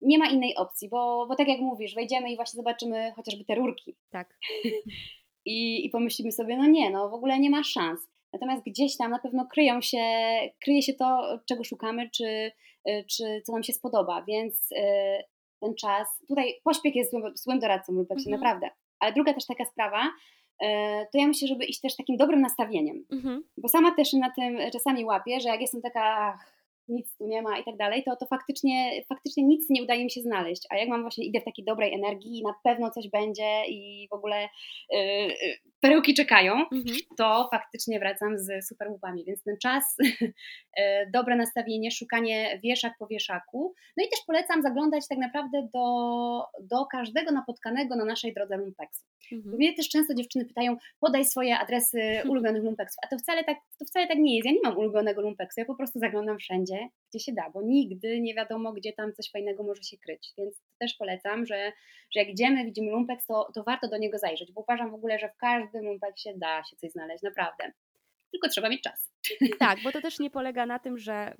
nie 0.01 0.17
ma 0.17 0.29
innej 0.29 0.55
opcji, 0.55 0.89
bo, 0.89 1.25
bo 1.27 1.35
tak 1.35 1.47
jak 1.47 1.59
mówisz, 1.59 1.95
wejdziemy 1.95 2.31
i 2.31 2.35
właśnie 2.35 2.57
zobaczymy 2.57 3.11
chociażby 3.15 3.45
te 3.45 3.55
rurki. 3.55 3.95
Tak. 4.09 4.37
I, 5.45 5.85
I 5.85 5.89
pomyślimy 5.89 6.31
sobie, 6.31 6.57
no 6.57 6.65
nie, 6.65 6.89
no 6.89 7.09
w 7.09 7.13
ogóle 7.13 7.39
nie 7.39 7.49
ma 7.49 7.63
szans. 7.63 8.07
Natomiast 8.33 8.63
gdzieś 8.63 8.97
tam 8.97 9.11
na 9.11 9.19
pewno 9.19 9.45
kryją 9.45 9.81
się, 9.81 10.03
kryje 10.63 10.81
się 10.81 10.93
to, 10.93 11.39
czego 11.45 11.63
szukamy, 11.63 12.09
czy, 12.09 12.51
y, 12.89 13.05
czy 13.09 13.41
co 13.45 13.53
nam 13.53 13.63
się 13.63 13.73
spodoba, 13.73 14.23
więc 14.27 14.71
y, 14.71 14.75
ten 15.59 15.75
czas, 15.75 16.07
tutaj 16.27 16.53
pośpiech 16.63 16.95
jest 16.95 17.11
złym, 17.11 17.37
złym 17.37 17.59
doradcą 17.59 17.93
lub 17.93 18.11
mhm. 18.11 18.31
naprawdę. 18.31 18.69
Ale 18.99 19.13
druga 19.13 19.33
też 19.33 19.45
taka 19.45 19.65
sprawa, 19.65 20.03
y, 20.63 20.67
to 21.11 21.17
ja 21.17 21.27
myślę, 21.27 21.47
żeby 21.47 21.65
iść 21.65 21.81
też 21.81 21.95
takim 21.95 22.17
dobrym 22.17 22.41
nastawieniem. 22.41 23.05
Mhm. 23.11 23.43
Bo 23.57 23.67
sama 23.67 23.95
też 23.95 24.13
na 24.13 24.31
tym 24.31 24.57
czasami 24.71 25.05
łapię, 25.05 25.39
że 25.39 25.49
jak 25.49 25.61
jestem 25.61 25.81
taka, 25.81 26.39
nic 26.89 27.17
tu 27.17 27.27
nie 27.27 27.41
ma 27.41 27.59
i 27.59 27.63
tak 27.63 27.77
dalej, 27.77 28.03
to, 28.03 28.15
to 28.15 28.25
faktycznie, 28.25 29.03
faktycznie 29.09 29.43
nic 29.43 29.69
nie 29.69 29.83
udaje 29.83 30.03
mi 30.03 30.11
się 30.11 30.21
znaleźć. 30.21 30.63
A 30.69 30.77
jak 30.77 30.89
mam 30.89 31.01
właśnie, 31.01 31.25
idę 31.25 31.41
w 31.41 31.45
takiej 31.45 31.65
dobrej 31.65 31.93
energii 31.93 32.39
i 32.39 32.43
na 32.43 32.53
pewno 32.63 32.91
coś 32.91 33.09
będzie 33.09 33.65
i 33.67 34.07
w 34.11 34.13
ogóle 34.13 34.49
yy, 34.91 34.99
perełki 35.81 36.13
czekają, 36.13 36.53
mhm. 36.53 36.97
to 37.17 37.47
faktycznie 37.51 37.99
wracam 37.99 38.37
z 38.37 38.67
super 38.67 38.89
łupami. 38.91 39.25
Więc 39.25 39.43
ten 39.43 39.57
czas, 39.61 39.83
yy, 39.99 40.33
dobre 41.13 41.35
nastawienie, 41.35 41.91
szukanie 41.91 42.59
wieszak 42.63 42.93
po 42.99 43.07
wieszaku. 43.07 43.73
No 43.97 44.05
i 44.05 44.09
też 44.09 44.19
polecam 44.27 44.61
zaglądać 44.61 45.07
tak 45.07 45.17
naprawdę 45.17 45.67
do, 45.73 46.45
do 46.61 46.85
każdego 46.85 47.31
napotkanego 47.31 47.95
na 47.95 48.05
naszej 48.05 48.33
drodze 48.33 48.57
lumpeksu. 48.57 49.03
Mhm. 49.31 49.55
Mnie 49.55 49.73
też 49.73 49.89
często 49.89 50.13
dziewczyny 50.13 50.45
pytają, 50.45 50.77
podaj 50.99 51.25
swoje 51.25 51.59
adresy 51.59 52.01
ulubionych 52.29 52.63
lumpeksów, 52.63 52.97
a 53.03 53.07
to 53.07 53.17
wcale, 53.17 53.43
tak, 53.43 53.57
to 53.79 53.85
wcale 53.85 54.07
tak 54.07 54.17
nie 54.17 54.35
jest. 54.35 54.45
Ja 54.45 54.51
nie 54.51 54.61
mam 54.63 54.77
ulubionego 54.77 55.21
lumpeksu, 55.21 55.59
ja 55.59 55.65
po 55.65 55.75
prostu 55.75 55.99
zaglądam 55.99 56.37
wszędzie, 56.37 56.87
gdzie 57.09 57.19
się 57.19 57.33
da, 57.33 57.49
bo 57.49 57.61
nigdy 57.61 58.21
nie 58.21 58.35
wiadomo, 58.35 58.73
gdzie 58.73 58.93
tam 58.93 59.13
coś 59.13 59.31
fajnego 59.31 59.63
może 59.63 59.83
się 59.83 59.97
kryć. 59.97 60.33
Więc 60.37 60.61
też 60.77 60.93
polecam, 60.93 61.45
że, 61.45 61.71
że 62.11 62.19
jak 62.19 62.29
idziemy, 62.29 62.65
widzimy 62.65 62.91
lumpeks, 62.91 63.25
to, 63.25 63.51
to 63.55 63.63
warto 63.63 63.87
do 63.87 63.97
niego 63.97 64.17
zajrzeć, 64.17 64.51
bo 64.51 64.61
uważam 64.61 64.91
w 64.91 64.93
ogóle, 64.93 65.19
że 65.19 65.29
w 65.29 65.37
każdym 65.37 65.85
lumpeksie 65.85 66.29
da 66.35 66.63
się 66.63 66.75
coś 66.75 66.91
znaleźć, 66.91 67.23
naprawdę. 67.23 67.71
Tylko 68.31 68.49
trzeba 68.49 68.69
mieć 68.69 68.81
czas. 68.81 69.11
Tak, 69.59 69.79
bo 69.83 69.91
to 69.91 70.01
też 70.01 70.19
nie 70.19 70.29
polega 70.29 70.65
na 70.65 70.79
tym, 70.79 70.97
że 70.97 71.35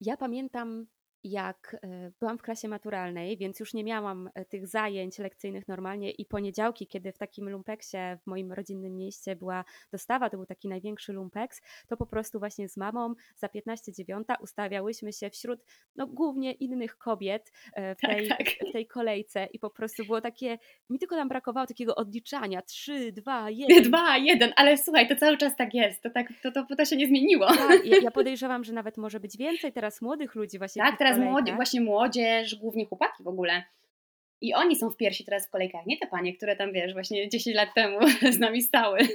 ja 0.00 0.16
pamiętam 0.16 0.86
jak 1.24 1.76
e, 1.82 2.10
byłam 2.20 2.38
w 2.38 2.42
klasie 2.42 2.68
maturalnej, 2.68 3.36
więc 3.36 3.60
już 3.60 3.74
nie 3.74 3.84
miałam 3.84 4.30
e, 4.34 4.44
tych 4.44 4.66
zajęć 4.66 5.18
lekcyjnych 5.18 5.68
normalnie 5.68 6.10
i 6.10 6.26
poniedziałki, 6.26 6.86
kiedy 6.86 7.12
w 7.12 7.18
takim 7.18 7.48
lumpeksie 7.48 7.96
w 8.22 8.26
moim 8.26 8.52
rodzinnym 8.52 8.96
mieście 8.96 9.36
była 9.36 9.64
dostawa, 9.92 10.30
to 10.30 10.36
był 10.36 10.46
taki 10.46 10.68
największy 10.68 11.12
lumpeks, 11.12 11.62
to 11.88 11.96
po 11.96 12.06
prostu 12.06 12.38
właśnie 12.38 12.68
z 12.68 12.76
mamą 12.76 13.14
za 13.36 13.46
15.09 13.46 14.24
ustawiałyśmy 14.40 15.12
się 15.12 15.30
wśród 15.30 15.60
no, 15.96 16.06
głównie 16.06 16.52
innych 16.52 16.98
kobiet 16.98 17.52
e, 17.74 17.94
w 17.94 18.00
tak, 18.00 18.10
tej, 18.10 18.28
tak, 18.28 18.38
tak. 18.38 18.68
w 18.68 18.72
tej 18.72 18.86
kolejce 18.86 19.48
i 19.52 19.58
po 19.58 19.70
prostu 19.70 20.04
było 20.04 20.20
takie, 20.20 20.58
mi 20.90 20.98
tylko 20.98 21.16
tam 21.16 21.28
brakowało 21.28 21.66
takiego 21.66 21.94
odliczania, 21.94 22.62
3, 22.62 23.12
2, 23.12 23.50
1. 23.50 23.82
2, 23.82 24.18
1, 24.18 24.52
ale 24.56 24.78
słuchaj, 24.78 25.08
to 25.08 25.16
cały 25.16 25.36
czas 25.36 25.56
tak 25.56 25.74
jest, 25.74 26.02
to, 26.02 26.10
tak, 26.10 26.28
to, 26.42 26.52
to, 26.52 26.76
to 26.76 26.84
się 26.84 26.96
nie 26.96 27.06
zmieniło. 27.06 27.46
Tak, 27.46 27.86
ja, 27.86 27.96
ja 28.02 28.10
podejrzewam, 28.10 28.64
że 28.64 28.72
nawet 28.72 28.96
może 28.96 29.20
być 29.20 29.36
więcej 29.36 29.72
teraz 29.72 30.02
młodych 30.02 30.34
ludzi 30.34 30.58
właśnie 30.58 30.82
tak, 30.82 30.98
teraz 30.98 31.11
teraz 31.16 31.30
młodzi, 31.30 31.52
właśnie 31.52 31.80
młodzież, 31.80 32.54
głównie 32.54 32.86
chłopaki 32.86 33.22
w 33.22 33.28
ogóle. 33.28 33.62
I 34.40 34.54
oni 34.54 34.76
są 34.76 34.90
w 34.90 34.96
piersi 34.96 35.24
teraz 35.24 35.46
w 35.46 35.50
kolejkach, 35.50 35.86
nie 35.86 35.98
te 35.98 36.06
panie, 36.06 36.36
które 36.36 36.56
tam, 36.56 36.72
wiesz, 36.72 36.92
właśnie 36.92 37.28
10 37.28 37.56
lat 37.56 37.68
temu 37.74 37.98
z 38.36 38.38
nami 38.38 38.62
stały. 38.62 38.98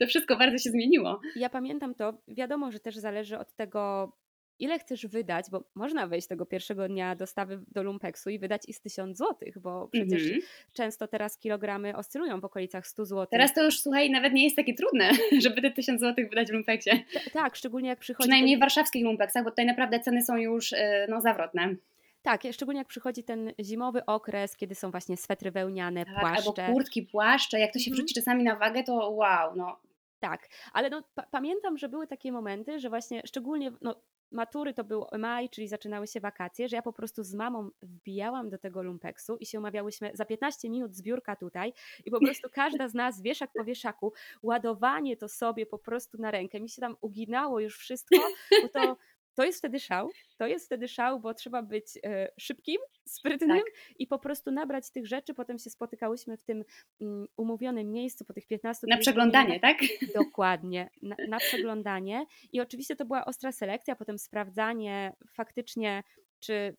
To 0.00 0.06
wszystko 0.06 0.36
bardzo 0.36 0.58
się 0.58 0.70
zmieniło. 0.70 1.20
Ja 1.36 1.50
pamiętam 1.50 1.94
to. 1.94 2.12
Wiadomo, 2.28 2.72
że 2.72 2.80
też 2.80 2.96
zależy 2.96 3.38
od 3.38 3.54
tego, 3.54 4.12
ile 4.58 4.78
chcesz 4.78 5.06
wydać, 5.06 5.46
bo 5.50 5.64
można 5.74 6.06
wejść 6.06 6.28
tego 6.28 6.46
pierwszego 6.46 6.88
dnia 6.88 7.16
dostawy 7.16 7.60
do 7.68 7.82
lumpeksu 7.82 8.30
i 8.30 8.38
wydać 8.38 8.62
i 8.68 8.72
z 8.72 8.80
1000 8.80 9.18
złotych, 9.18 9.58
bo 9.58 9.88
przecież 9.88 10.22
mm 10.22 10.38
-hmm. 10.40 10.44
często 10.72 11.08
teraz 11.08 11.38
kilogramy 11.38 11.96
oscylują 11.96 12.40
w 12.40 12.44
okolicach 12.44 12.86
100 12.86 13.04
złotych. 13.04 13.30
Teraz 13.30 13.54
to 13.54 13.64
już, 13.64 13.80
słuchaj, 13.80 14.10
nawet 14.10 14.32
nie 14.32 14.44
jest 14.44 14.56
takie 14.56 14.74
trudne, 14.74 15.10
żeby 15.44 15.62
te 15.62 15.70
1000 15.70 16.00
złotych 16.00 16.30
wydać 16.30 16.48
w 16.48 16.52
lumpeksie. 16.52 16.90
T 16.90 17.30
tak, 17.32 17.56
szczególnie 17.56 17.88
jak 17.88 17.98
przychodzi... 17.98 18.28
Przynajmniej 18.28 18.56
w 18.56 18.60
warszawskich 18.60 19.04
lumpeksach, 19.04 19.44
bo 19.44 19.50
tutaj 19.50 19.66
naprawdę 19.66 20.00
ceny 20.00 20.22
są 20.22 20.36
już 20.36 20.72
y, 20.72 20.76
no, 21.08 21.20
zawrotne. 21.20 21.74
Tak, 22.22 22.42
szczególnie 22.52 22.78
jak 22.78 22.88
przychodzi 22.88 23.24
ten 23.24 23.52
zimowy 23.60 24.06
okres, 24.06 24.56
kiedy 24.56 24.74
są 24.74 24.90
właśnie 24.90 25.16
swetry 25.16 25.50
wełniane, 25.50 26.04
tak, 26.04 26.20
płaszcze. 26.20 26.62
Albo 26.64 26.72
kurtki, 26.72 27.02
płaszcze. 27.02 27.60
Jak 27.60 27.72
to 27.72 27.78
się 27.78 27.90
mhm. 27.90 27.94
wrzuci 27.94 28.14
czasami 28.14 28.44
na 28.44 28.56
wagę, 28.56 28.82
to 28.82 29.10
wow, 29.10 29.56
no. 29.56 29.80
Tak, 30.20 30.48
ale 30.72 30.90
no, 30.90 31.02
pamiętam, 31.30 31.78
że 31.78 31.88
były 31.88 32.06
takie 32.06 32.32
momenty, 32.32 32.80
że 32.80 32.88
właśnie 32.88 33.22
szczególnie 33.26 33.72
no, 33.82 33.94
matury 34.34 34.74
to 34.74 34.84
był 34.84 35.06
maj, 35.18 35.48
czyli 35.48 35.68
zaczynały 35.68 36.06
się 36.06 36.20
wakacje, 36.20 36.68
że 36.68 36.76
ja 36.76 36.82
po 36.82 36.92
prostu 36.92 37.22
z 37.22 37.34
mamą 37.34 37.70
wbijałam 37.82 38.50
do 38.50 38.58
tego 38.58 38.82
lumpeksu 38.82 39.36
i 39.36 39.46
się 39.46 39.58
umawiałyśmy 39.58 40.10
za 40.14 40.24
15 40.24 40.70
minut 40.70 40.94
zbiórka 40.94 41.36
tutaj 41.36 41.72
i 42.04 42.10
po 42.10 42.20
prostu 42.20 42.48
każda 42.52 42.88
z 42.88 42.94
nas 42.94 43.22
wieszak 43.22 43.50
po 43.52 43.64
wieszaku, 43.64 44.12
ładowanie 44.42 45.16
to 45.16 45.28
sobie 45.28 45.66
po 45.66 45.78
prostu 45.78 46.18
na 46.18 46.30
rękę. 46.30 46.60
Mi 46.60 46.68
się 46.68 46.80
tam 46.80 46.96
uginało 47.00 47.60
już 47.60 47.78
wszystko, 47.78 48.16
bo 48.62 48.68
to 48.68 48.96
to 49.34 49.44
jest 49.44 49.58
wtedy 49.58 49.80
szał. 49.80 50.10
To 50.36 50.46
jest 50.46 50.66
wtedy 50.66 50.88
szał, 50.88 51.20
bo 51.20 51.34
trzeba 51.34 51.62
być 51.62 51.86
e, 52.04 52.28
szybkim, 52.40 52.76
sprytnym 53.04 53.58
tak. 53.58 53.94
i 53.98 54.06
po 54.06 54.18
prostu 54.18 54.50
nabrać 54.50 54.90
tych 54.90 55.06
rzeczy. 55.06 55.34
Potem 55.34 55.58
się 55.58 55.70
spotykałyśmy 55.70 56.36
w 56.36 56.42
tym 56.42 56.64
um, 57.00 57.26
umówionym 57.36 57.92
miejscu 57.92 58.24
po 58.24 58.32
tych 58.32 58.46
15 58.46 58.86
Na 58.90 58.98
przeglądanie, 58.98 59.60
tak? 59.60 59.78
Dokładnie, 60.14 60.90
na, 61.02 61.16
na 61.28 61.38
przeglądanie. 61.48 62.24
I 62.52 62.60
oczywiście 62.60 62.96
to 62.96 63.04
była 63.04 63.24
ostra 63.24 63.52
selekcja, 63.52 63.96
potem 63.96 64.18
sprawdzanie 64.18 65.12
faktycznie, 65.36 66.02
czy 66.40 66.76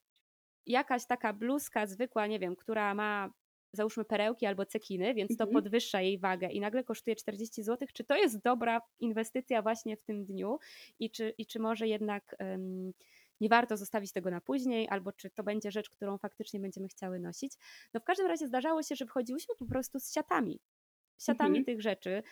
jakaś 0.66 1.06
taka 1.06 1.34
bluzka 1.34 1.88
zwykła, 1.88 2.28
nie 2.28 2.40
wiem, 2.40 2.56
która 2.56 2.96
ma 2.96 3.30
załóżmy 3.76 4.06
perełki 4.06 4.46
albo 4.46 4.66
cekiny, 4.66 5.14
więc 5.14 5.38
to 5.38 5.44
mhm. 5.44 5.64
podwyższa 5.64 6.02
jej 6.02 6.20
wagę 6.20 6.48
i 6.48 6.60
nagle 6.60 6.84
kosztuje 6.84 7.16
40 7.16 7.64
zł. 7.64 7.88
Czy 7.94 8.04
to 8.04 8.16
jest 8.16 8.42
dobra 8.42 8.82
inwestycja 9.00 9.62
właśnie 9.62 9.98
w 9.98 10.04
tym 10.04 10.26
dniu 10.26 10.58
i 11.00 11.12
czy, 11.12 11.34
i 11.38 11.46
czy 11.46 11.60
może 11.60 11.88
jednak 11.88 12.36
um, 12.40 12.94
nie 13.42 13.50
warto 13.50 13.78
zostawić 13.78 14.12
tego 14.12 14.32
na 14.32 14.42
później, 14.42 14.88
albo 14.90 15.12
czy 15.12 15.30
to 15.30 15.44
będzie 15.44 15.72
rzecz, 15.72 15.90
którą 15.90 16.18
faktycznie 16.18 16.60
będziemy 16.60 16.88
chciały 16.88 17.20
nosić. 17.20 17.54
No 17.94 18.00
w 18.00 18.04
każdym 18.04 18.28
razie 18.28 18.48
zdarzało 18.48 18.84
się, 18.84 18.96
że 18.96 19.06
wchodziłyśmy 19.06 19.56
po 19.56 19.66
prostu 19.66 20.00
z 20.00 20.14
siatami 20.14 20.60
siatami 21.18 21.58
mhm. 21.58 21.66
tych 21.66 21.82
rzeczy. 21.82 22.24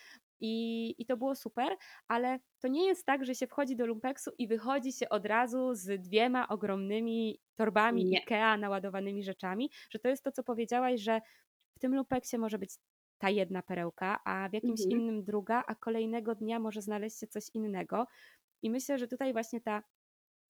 I, 0.45 0.95
I 0.97 1.05
to 1.05 1.17
było 1.17 1.35
super, 1.35 1.77
ale 2.07 2.39
to 2.59 2.67
nie 2.67 2.87
jest 2.87 3.05
tak, 3.05 3.25
że 3.25 3.35
się 3.35 3.47
wchodzi 3.47 3.75
do 3.75 3.85
lumpeksu 3.85 4.31
i 4.37 4.47
wychodzi 4.47 4.93
się 4.93 5.09
od 5.09 5.25
razu 5.25 5.73
z 5.73 6.01
dwiema 6.01 6.47
ogromnymi 6.47 7.39
torbami 7.55 8.05
nie. 8.05 8.19
IKEA 8.19 8.57
naładowanymi 8.59 9.23
rzeczami, 9.23 9.69
że 9.89 9.99
to 9.99 10.07
jest 10.07 10.23
to, 10.23 10.31
co 10.31 10.43
powiedziałaś, 10.43 11.01
że 11.01 11.21
w 11.77 11.79
tym 11.79 11.95
lumpeksie 11.95 12.37
może 12.37 12.59
być 12.59 12.75
ta 13.17 13.29
jedna 13.29 13.61
perełka, 13.61 14.19
a 14.25 14.49
w 14.49 14.53
jakimś 14.53 14.81
mhm. 14.81 15.01
innym 15.01 15.23
druga, 15.23 15.63
a 15.67 15.75
kolejnego 15.75 16.35
dnia 16.35 16.59
może 16.59 16.81
znaleźć 16.81 17.19
się 17.19 17.27
coś 17.27 17.43
innego. 17.53 18.07
I 18.61 18.69
myślę, 18.69 18.97
że 18.97 19.07
tutaj 19.07 19.33
właśnie 19.33 19.61
ta 19.61 19.83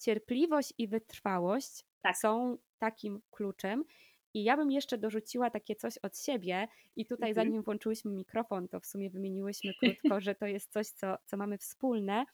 cierpliwość 0.01 0.73
i 0.77 0.87
wytrwałość 0.87 1.85
tak. 2.01 2.17
są 2.17 2.57
takim 2.79 3.21
kluczem. 3.31 3.83
I 4.33 4.43
ja 4.43 4.57
bym 4.57 4.71
jeszcze 4.71 4.97
dorzuciła 4.97 5.49
takie 5.49 5.75
coś 5.75 5.97
od 5.97 6.17
siebie 6.19 6.67
i 6.95 7.05
tutaj 7.05 7.29
mhm. 7.29 7.47
zanim 7.47 7.63
włączyłyśmy 7.63 8.11
mikrofon, 8.11 8.67
to 8.67 8.79
w 8.79 8.85
sumie 8.85 9.09
wymieniłyśmy 9.09 9.73
krótko, 9.79 10.21
że 10.21 10.35
to 10.35 10.45
jest 10.45 10.71
coś, 10.71 10.87
co, 10.87 11.15
co 11.25 11.37
mamy 11.37 11.57
wspólne. 11.57 12.25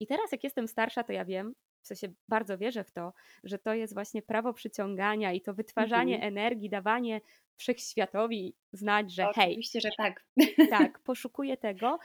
I 0.00 0.06
teraz 0.06 0.32
jak 0.32 0.44
jestem 0.44 0.68
starsza, 0.68 1.04
to 1.04 1.12
ja 1.12 1.24
wiem, 1.24 1.54
w 1.82 1.86
sensie 1.86 2.08
bardzo 2.28 2.58
wierzę 2.58 2.84
w 2.84 2.90
to, 2.90 3.12
że 3.44 3.58
to 3.58 3.74
jest 3.74 3.94
właśnie 3.94 4.22
prawo 4.22 4.52
przyciągania 4.52 5.32
i 5.32 5.40
to 5.40 5.54
wytwarzanie 5.54 6.14
mhm. 6.14 6.32
energii, 6.32 6.70
dawanie 6.70 7.20
wszechświatowi 7.56 8.54
znać, 8.72 9.14
że 9.14 9.22
Oczywiście, 9.28 9.40
hej. 9.40 9.50
Oczywiście, 9.50 9.80
że 9.80 9.90
tak. 9.96 10.26
Tak, 10.70 10.98
poszukuję 11.04 11.56
tego, 11.56 11.98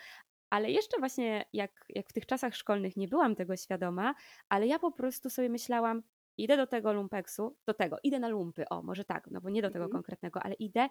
ale 0.50 0.72
jeszcze 0.72 1.00
właśnie 1.00 1.46
jak, 1.54 1.86
jak 1.90 2.10
w 2.10 2.14
tych 2.14 2.26
czasach 2.26 2.56
szkolnych 2.56 2.98
nie 2.98 3.08
byłam 3.08 3.36
tego 3.36 3.58
świadoma, 3.58 4.16
ale 4.50 4.68
ja 4.68 4.80
po 4.80 4.92
prostu 4.92 5.30
sobie 5.30 5.50
myślałam, 5.50 6.04
idę 6.38 6.58
do 6.58 6.68
tego 6.68 6.94
lumpeksu, 6.94 7.56
do 7.68 7.74
tego, 7.74 7.98
idę 8.04 8.20
na 8.20 8.28
lumpy, 8.28 8.70
o 8.70 8.82
może 8.82 9.06
tak, 9.06 9.28
no 9.32 9.42
bo 9.42 9.50
nie 9.50 9.62
do 9.62 9.70
tego 9.70 9.86
mhm. 9.86 9.92
konkretnego, 9.92 10.44
ale 10.44 10.54
idę 10.54 10.90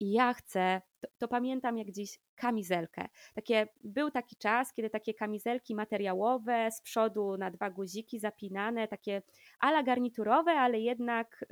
i 0.00 0.12
ja 0.12 0.34
chcę, 0.34 0.82
to, 1.00 1.08
to, 1.18 1.28
pamiętam 1.28 1.78
jak 1.78 1.86
gdzieś 1.86 2.18
kamizelkę. 2.34 3.08
Takie, 3.34 3.68
był 3.84 4.10
taki 4.10 4.36
czas, 4.36 4.72
kiedy 4.72 4.90
takie 4.90 5.14
kamizelki 5.14 5.74
materiałowe, 5.74 6.70
z 6.70 6.80
przodu 6.82 7.36
na 7.36 7.50
dwa 7.50 7.70
guziki 7.70 8.18
zapinane, 8.18 8.88
takie 8.88 9.22
ala 9.60 9.82
garniturowe, 9.82 10.52
ale 10.52 10.80
jednak 10.80 11.44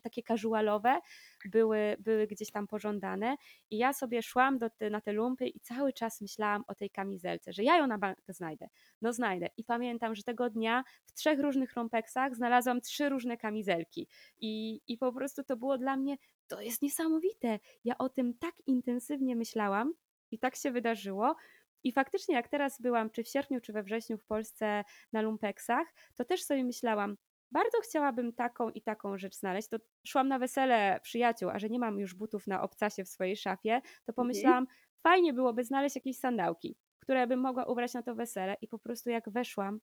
takie 0.00 0.22
casualowe 0.22 1.00
były, 1.44 1.96
były 1.98 2.26
gdzieś 2.26 2.50
tam 2.50 2.66
pożądane 2.66 3.36
i 3.70 3.78
ja 3.78 3.92
sobie 3.92 4.22
szłam 4.22 4.58
do 4.58 4.70
te, 4.70 4.90
na 4.90 5.00
te 5.00 5.12
lumpy 5.12 5.46
i 5.46 5.60
cały 5.60 5.92
czas 5.92 6.20
myślałam 6.20 6.64
o 6.66 6.74
tej 6.74 6.90
kamizelce, 6.90 7.52
że 7.52 7.62
ja 7.62 7.76
ją 7.76 7.86
na 7.86 7.98
bank 7.98 8.18
znajdę. 8.28 8.68
No 9.02 9.12
znajdę. 9.12 9.48
I 9.56 9.64
pamiętam, 9.64 10.14
że 10.14 10.22
tego 10.22 10.50
dnia 10.50 10.84
w 11.04 11.12
trzech 11.12 11.40
różnych 11.40 11.76
lumpeksach 11.76 12.34
znalazłam 12.34 12.80
trzy 12.80 13.08
różne 13.08 13.36
kamizelki 13.36 14.08
i, 14.38 14.80
i 14.88 14.98
po 14.98 15.12
prostu 15.12 15.44
to 15.44 15.56
było 15.56 15.78
dla 15.78 15.96
mnie, 15.96 16.16
to 16.48 16.60
jest 16.60 16.82
niesamowite. 16.82 17.58
Ja 17.84 17.98
o 17.98 18.08
tym 18.08 18.34
tak 18.38 18.54
intensywnie 18.66 19.36
myślałam 19.36 19.94
i 20.30 20.38
tak 20.38 20.56
się 20.56 20.70
wydarzyło, 20.70 21.36
i 21.86 21.92
faktycznie, 21.92 22.34
jak 22.34 22.48
teraz 22.48 22.80
byłam, 22.80 23.10
czy 23.10 23.24
w 23.24 23.28
sierpniu, 23.28 23.60
czy 23.60 23.72
we 23.72 23.82
wrześniu 23.82 24.18
w 24.18 24.24
Polsce 24.24 24.84
na 25.12 25.22
lumpeksach, 25.22 25.86
to 26.14 26.24
też 26.24 26.42
sobie 26.42 26.64
myślałam, 26.64 27.16
bardzo 27.52 27.78
chciałabym 27.80 28.32
taką 28.32 28.70
i 28.70 28.82
taką 28.82 29.18
rzecz 29.18 29.36
znaleźć. 29.36 29.68
To 29.68 29.76
szłam 30.06 30.28
na 30.28 30.38
wesele 30.38 31.00
przyjaciół, 31.02 31.50
a 31.50 31.58
że 31.58 31.68
nie 31.68 31.78
mam 31.78 31.98
już 31.98 32.14
butów 32.14 32.46
na 32.46 32.62
obcasie 32.62 33.04
w 33.04 33.08
swojej 33.08 33.36
szafie, 33.36 33.80
to 33.80 34.12
mhm. 34.12 34.14
pomyślałam, 34.14 34.62
mhm. 34.62 34.78
fajnie 35.02 35.32
byłoby 35.32 35.64
znaleźć 35.64 35.96
jakieś 35.96 36.18
sandałki, 36.18 36.76
które 36.98 37.26
bym 37.26 37.40
mogła 37.40 37.64
ubrać 37.64 37.94
na 37.94 38.02
to 38.02 38.14
wesele. 38.14 38.56
I 38.60 38.68
po 38.68 38.78
prostu 38.78 39.10
jak 39.10 39.30
weszłam, 39.30 39.80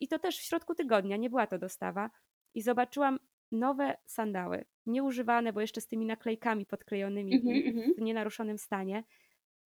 i 0.00 0.08
to 0.08 0.18
też 0.18 0.38
w 0.38 0.42
środku 0.42 0.74
tygodnia, 0.74 1.16
nie 1.16 1.30
była 1.30 1.46
to 1.46 1.58
dostawa, 1.58 2.10
i 2.54 2.62
zobaczyłam 2.62 3.18
nowe 3.52 3.96
sandały, 4.06 4.64
nieużywane, 4.86 5.52
bo 5.52 5.60
jeszcze 5.60 5.80
z 5.80 5.86
tymi 5.86 6.06
naklejkami 6.06 6.66
podklejonymi 6.66 7.34
mhm, 7.34 7.94
w 7.98 8.00
nienaruszonym 8.00 8.58
stanie 8.58 9.04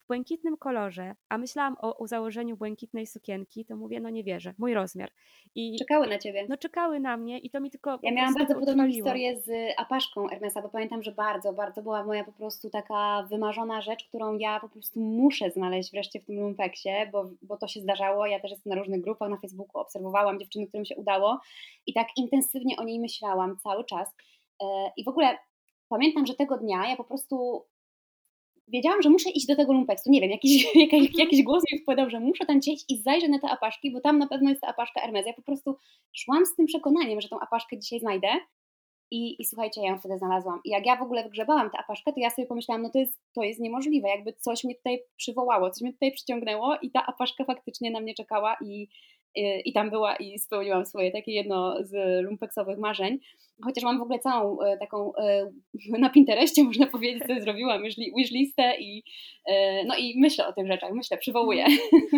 w 0.07 0.09
błękitnym 0.09 0.57
kolorze, 0.57 1.15
a 1.29 1.39
myślałam 1.39 1.77
o, 1.81 1.97
o 1.97 2.07
założeniu 2.07 2.57
błękitnej 2.57 3.07
sukienki, 3.07 3.65
to 3.65 3.77
mówię, 3.77 4.01
no 4.01 4.11
nie 4.11 4.25
wierzę, 4.25 4.55
mój 4.59 4.75
rozmiar. 4.75 5.11
I 5.55 5.77
czekały 5.79 6.07
na 6.07 6.19
ciebie. 6.19 6.47
No 6.49 6.57
czekały 6.57 7.01
na 7.01 7.17
mnie 7.17 7.39
i 7.39 7.51
to 7.51 7.61
mi 7.61 7.71
tylko. 7.71 7.99
Ja 8.03 8.13
miałam 8.13 8.35
bardzo 8.35 8.55
podobną 8.55 8.87
historię 8.87 9.41
z 9.41 9.51
apaszką 9.77 10.29
Hermesa, 10.29 10.63
bo 10.63 10.69
pamiętam, 10.69 11.03
że 11.03 11.13
bardzo, 11.13 11.53
bardzo 11.53 11.83
była 11.83 12.05
moja 12.05 12.25
po 12.25 12.33
prostu 12.33 12.71
taka 12.71 13.27
wymarzona 13.31 13.81
rzecz, 13.81 14.05
którą 14.09 14.39
ja 14.39 14.61
po 14.61 14.69
prostu 14.69 15.01
muszę 15.01 15.51
znaleźć 15.51 15.93
wreszcie 15.93 16.21
w 16.21 16.25
tym 16.25 16.41
lumpeksie, 16.41 16.91
bo, 17.13 17.31
bo 17.43 17.57
to 17.57 17.69
się 17.69 17.81
zdarzało. 17.81 18.27
Ja 18.27 18.41
też 18.41 18.51
jestem 18.51 18.71
na 18.71 18.79
różnych 18.79 19.01
grupach 19.01 19.31
na 19.31 19.37
Facebooku, 19.37 19.81
obserwowałam 19.81 20.39
dziewczyny, 20.39 20.67
którym 20.67 20.85
się 20.85 20.97
udało 20.97 21.41
i 21.87 21.93
tak 21.93 22.07
intensywnie 22.17 22.77
o 22.77 22.85
niej 22.85 23.01
myślałam 23.01 23.57
cały 23.59 23.85
czas. 23.85 24.15
E, 24.63 24.67
I 24.97 25.05
w 25.05 25.09
ogóle 25.09 25.39
pamiętam, 25.89 26.27
że 26.27 26.35
tego 26.35 26.59
dnia 26.59 26.89
ja 26.89 26.97
po 26.97 27.05
prostu 27.05 27.65
wiedziałam, 28.69 29.03
że 29.03 29.11
muszę 29.11 29.31
iść 29.31 29.47
do 29.47 29.57
tego 29.57 29.73
lumpeksu. 29.73 30.11
Nie 30.11 30.21
wiem, 30.21 30.31
jakiś, 30.31 30.65
jakiś, 30.75 30.95
mhm. 30.95 31.19
jakiś 31.19 31.43
głos 31.43 31.63
mi 31.73 31.79
wpadał, 31.79 32.11
że 32.11 32.21
muszę 32.21 32.47
tam 32.47 32.59
gdzieś 32.59 32.81
i 32.89 33.03
zajrzę 33.03 33.29
na 33.29 33.39
te 33.39 33.49
apaszki, 33.49 33.93
bo 33.93 34.01
tam 34.01 34.19
na 34.19 34.27
pewno 34.27 34.51
jest 34.51 34.63
ta 34.63 34.69
apaszka 34.69 35.01
Hermes. 35.01 35.27
Ja 35.27 35.33
po 35.33 35.43
prostu 35.43 35.77
szłam 36.13 36.47
z 36.47 36.57
tym 36.57 36.67
przekonaniem, 36.67 37.21
że 37.21 37.29
tą 37.29 37.41
apaszkę 37.41 37.79
dzisiaj 37.79 38.01
znajdę. 38.01 38.29
I, 39.11 39.43
I 39.43 39.45
słuchajcie, 39.45 39.81
ja 39.81 39.91
ją 39.91 39.99
wtedy 39.99 40.19
znalazłam. 40.19 40.61
I 40.65 40.71
jak 40.71 40.87
ja 40.87 40.97
w 40.97 41.03
ogóle 41.03 41.23
wygrzebałam 41.23 41.71
tę 41.71 41.79
apaszkę, 41.79 42.13
to 42.13 42.21
ja 42.21 42.31
sobie 42.31 42.49
pomyślałam, 42.49 42.83
no 42.83 42.91
to 42.91 42.99
jest, 42.99 43.21
to 43.35 43.43
jest 43.43 43.61
niemożliwe, 43.61 44.09
jakby 44.09 44.33
coś 44.33 44.65
mnie 44.65 44.75
tutaj 44.75 44.99
przywołało, 45.17 45.71
coś 45.71 45.83
mnie 45.83 45.93
tutaj 45.93 46.13
przyciągnęło 46.13 46.77
i 46.83 46.91
ta 46.91 47.07
apaszka 47.07 47.45
faktycznie 47.45 47.91
na 47.91 48.01
mnie 48.01 48.15
czekała 48.15 48.57
i, 48.65 48.89
i, 49.37 49.63
i 49.65 49.73
tam 49.73 49.91
była 49.91 50.17
i 50.17 50.39
spełniłam 50.39 50.87
swoje 50.87 51.13
takie 51.13 51.33
jedno 51.33 51.77
z 51.81 52.25
lumpeksowych 52.25 52.79
marzeń. 52.79 53.19
Chociaż 53.65 53.85
mam 53.85 53.99
w 53.99 54.03
ogóle 54.03 54.19
całą 54.19 54.61
e, 54.61 54.79
taką 54.79 55.17
e, 55.17 55.51
na 55.99 56.11
Pinterestie, 56.11 56.65
można 56.65 56.87
powiedzieć, 56.87 57.23
co 57.27 57.41
zrobiłam, 57.41 57.83
wishlistę 58.17 58.81
i, 58.81 59.03
no 59.87 59.97
i 59.97 60.21
myślę 60.21 60.47
o 60.47 60.53
tych 60.53 60.67
rzeczach, 60.67 60.93
myślę, 60.93 61.19
przywołuję. 61.19 61.65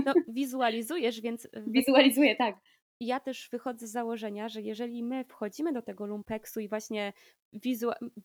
No, 0.06 0.14
wizualizujesz, 0.28 1.20
więc... 1.20 1.48
Wizualizuję, 1.66 2.36
tak 2.36 2.56
ja 3.00 3.20
też 3.20 3.48
wychodzę 3.52 3.86
z 3.86 3.90
założenia, 3.90 4.48
że 4.48 4.62
jeżeli 4.62 5.02
my 5.02 5.24
wchodzimy 5.24 5.72
do 5.72 5.82
tego 5.82 6.06
lumpeksu 6.06 6.60
i 6.60 6.68
właśnie 6.68 7.12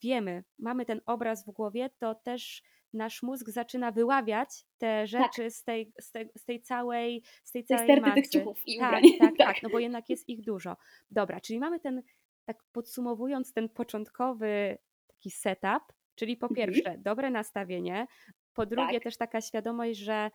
wiemy, 0.01 0.43
mamy 0.60 0.86
ten 0.86 1.01
obraz 1.06 1.45
w 1.45 1.51
głowie, 1.51 1.89
to 1.99 2.15
też 2.15 2.63
nasz 2.93 3.23
mózg 3.23 3.49
zaczyna 3.49 3.91
wyławiać 3.91 4.65
te 4.77 4.99
tak. 5.01 5.08
rzeczy 5.08 5.43
tak. 5.43 5.51
z, 5.51 5.63
tej, 5.63 5.93
z, 5.99 6.12
tej, 6.12 6.29
z 6.38 6.45
tej 6.45 6.62
całej 6.62 7.23
z 7.43 7.51
tej 7.51 7.65
całej 7.65 7.84
sterty 7.84 8.12
tych 8.12 8.27
ciuchów 8.27 8.62
i 8.65 8.79
tak, 8.79 8.88
ubrań. 8.88 9.03
Tak, 9.19 9.29
tak, 9.29 9.38
tak, 9.38 9.63
no 9.63 9.69
bo 9.69 9.79
jednak 9.79 10.10
jest 10.10 10.29
ich 10.29 10.41
dużo. 10.41 10.77
Dobra, 11.12 11.41
czyli 11.41 11.60
mamy 11.60 11.79
ten, 11.79 12.03
tak 12.45 12.63
podsumowując 12.71 13.53
ten 13.53 13.69
początkowy 13.69 14.77
taki 15.08 15.32
setup, 15.32 15.93
czyli 16.15 16.38
po 16.38 16.47
mhm. 16.47 16.56
pierwsze 16.56 16.89
mhm. 16.89 17.03
dobre 17.03 17.29
nastawienie, 17.29 18.08
po 18.53 18.65
drugie 18.65 18.93
tak. 18.93 19.03
też 19.03 19.17
taka 19.17 19.41
świadomość, 19.41 19.99
że 19.99 20.32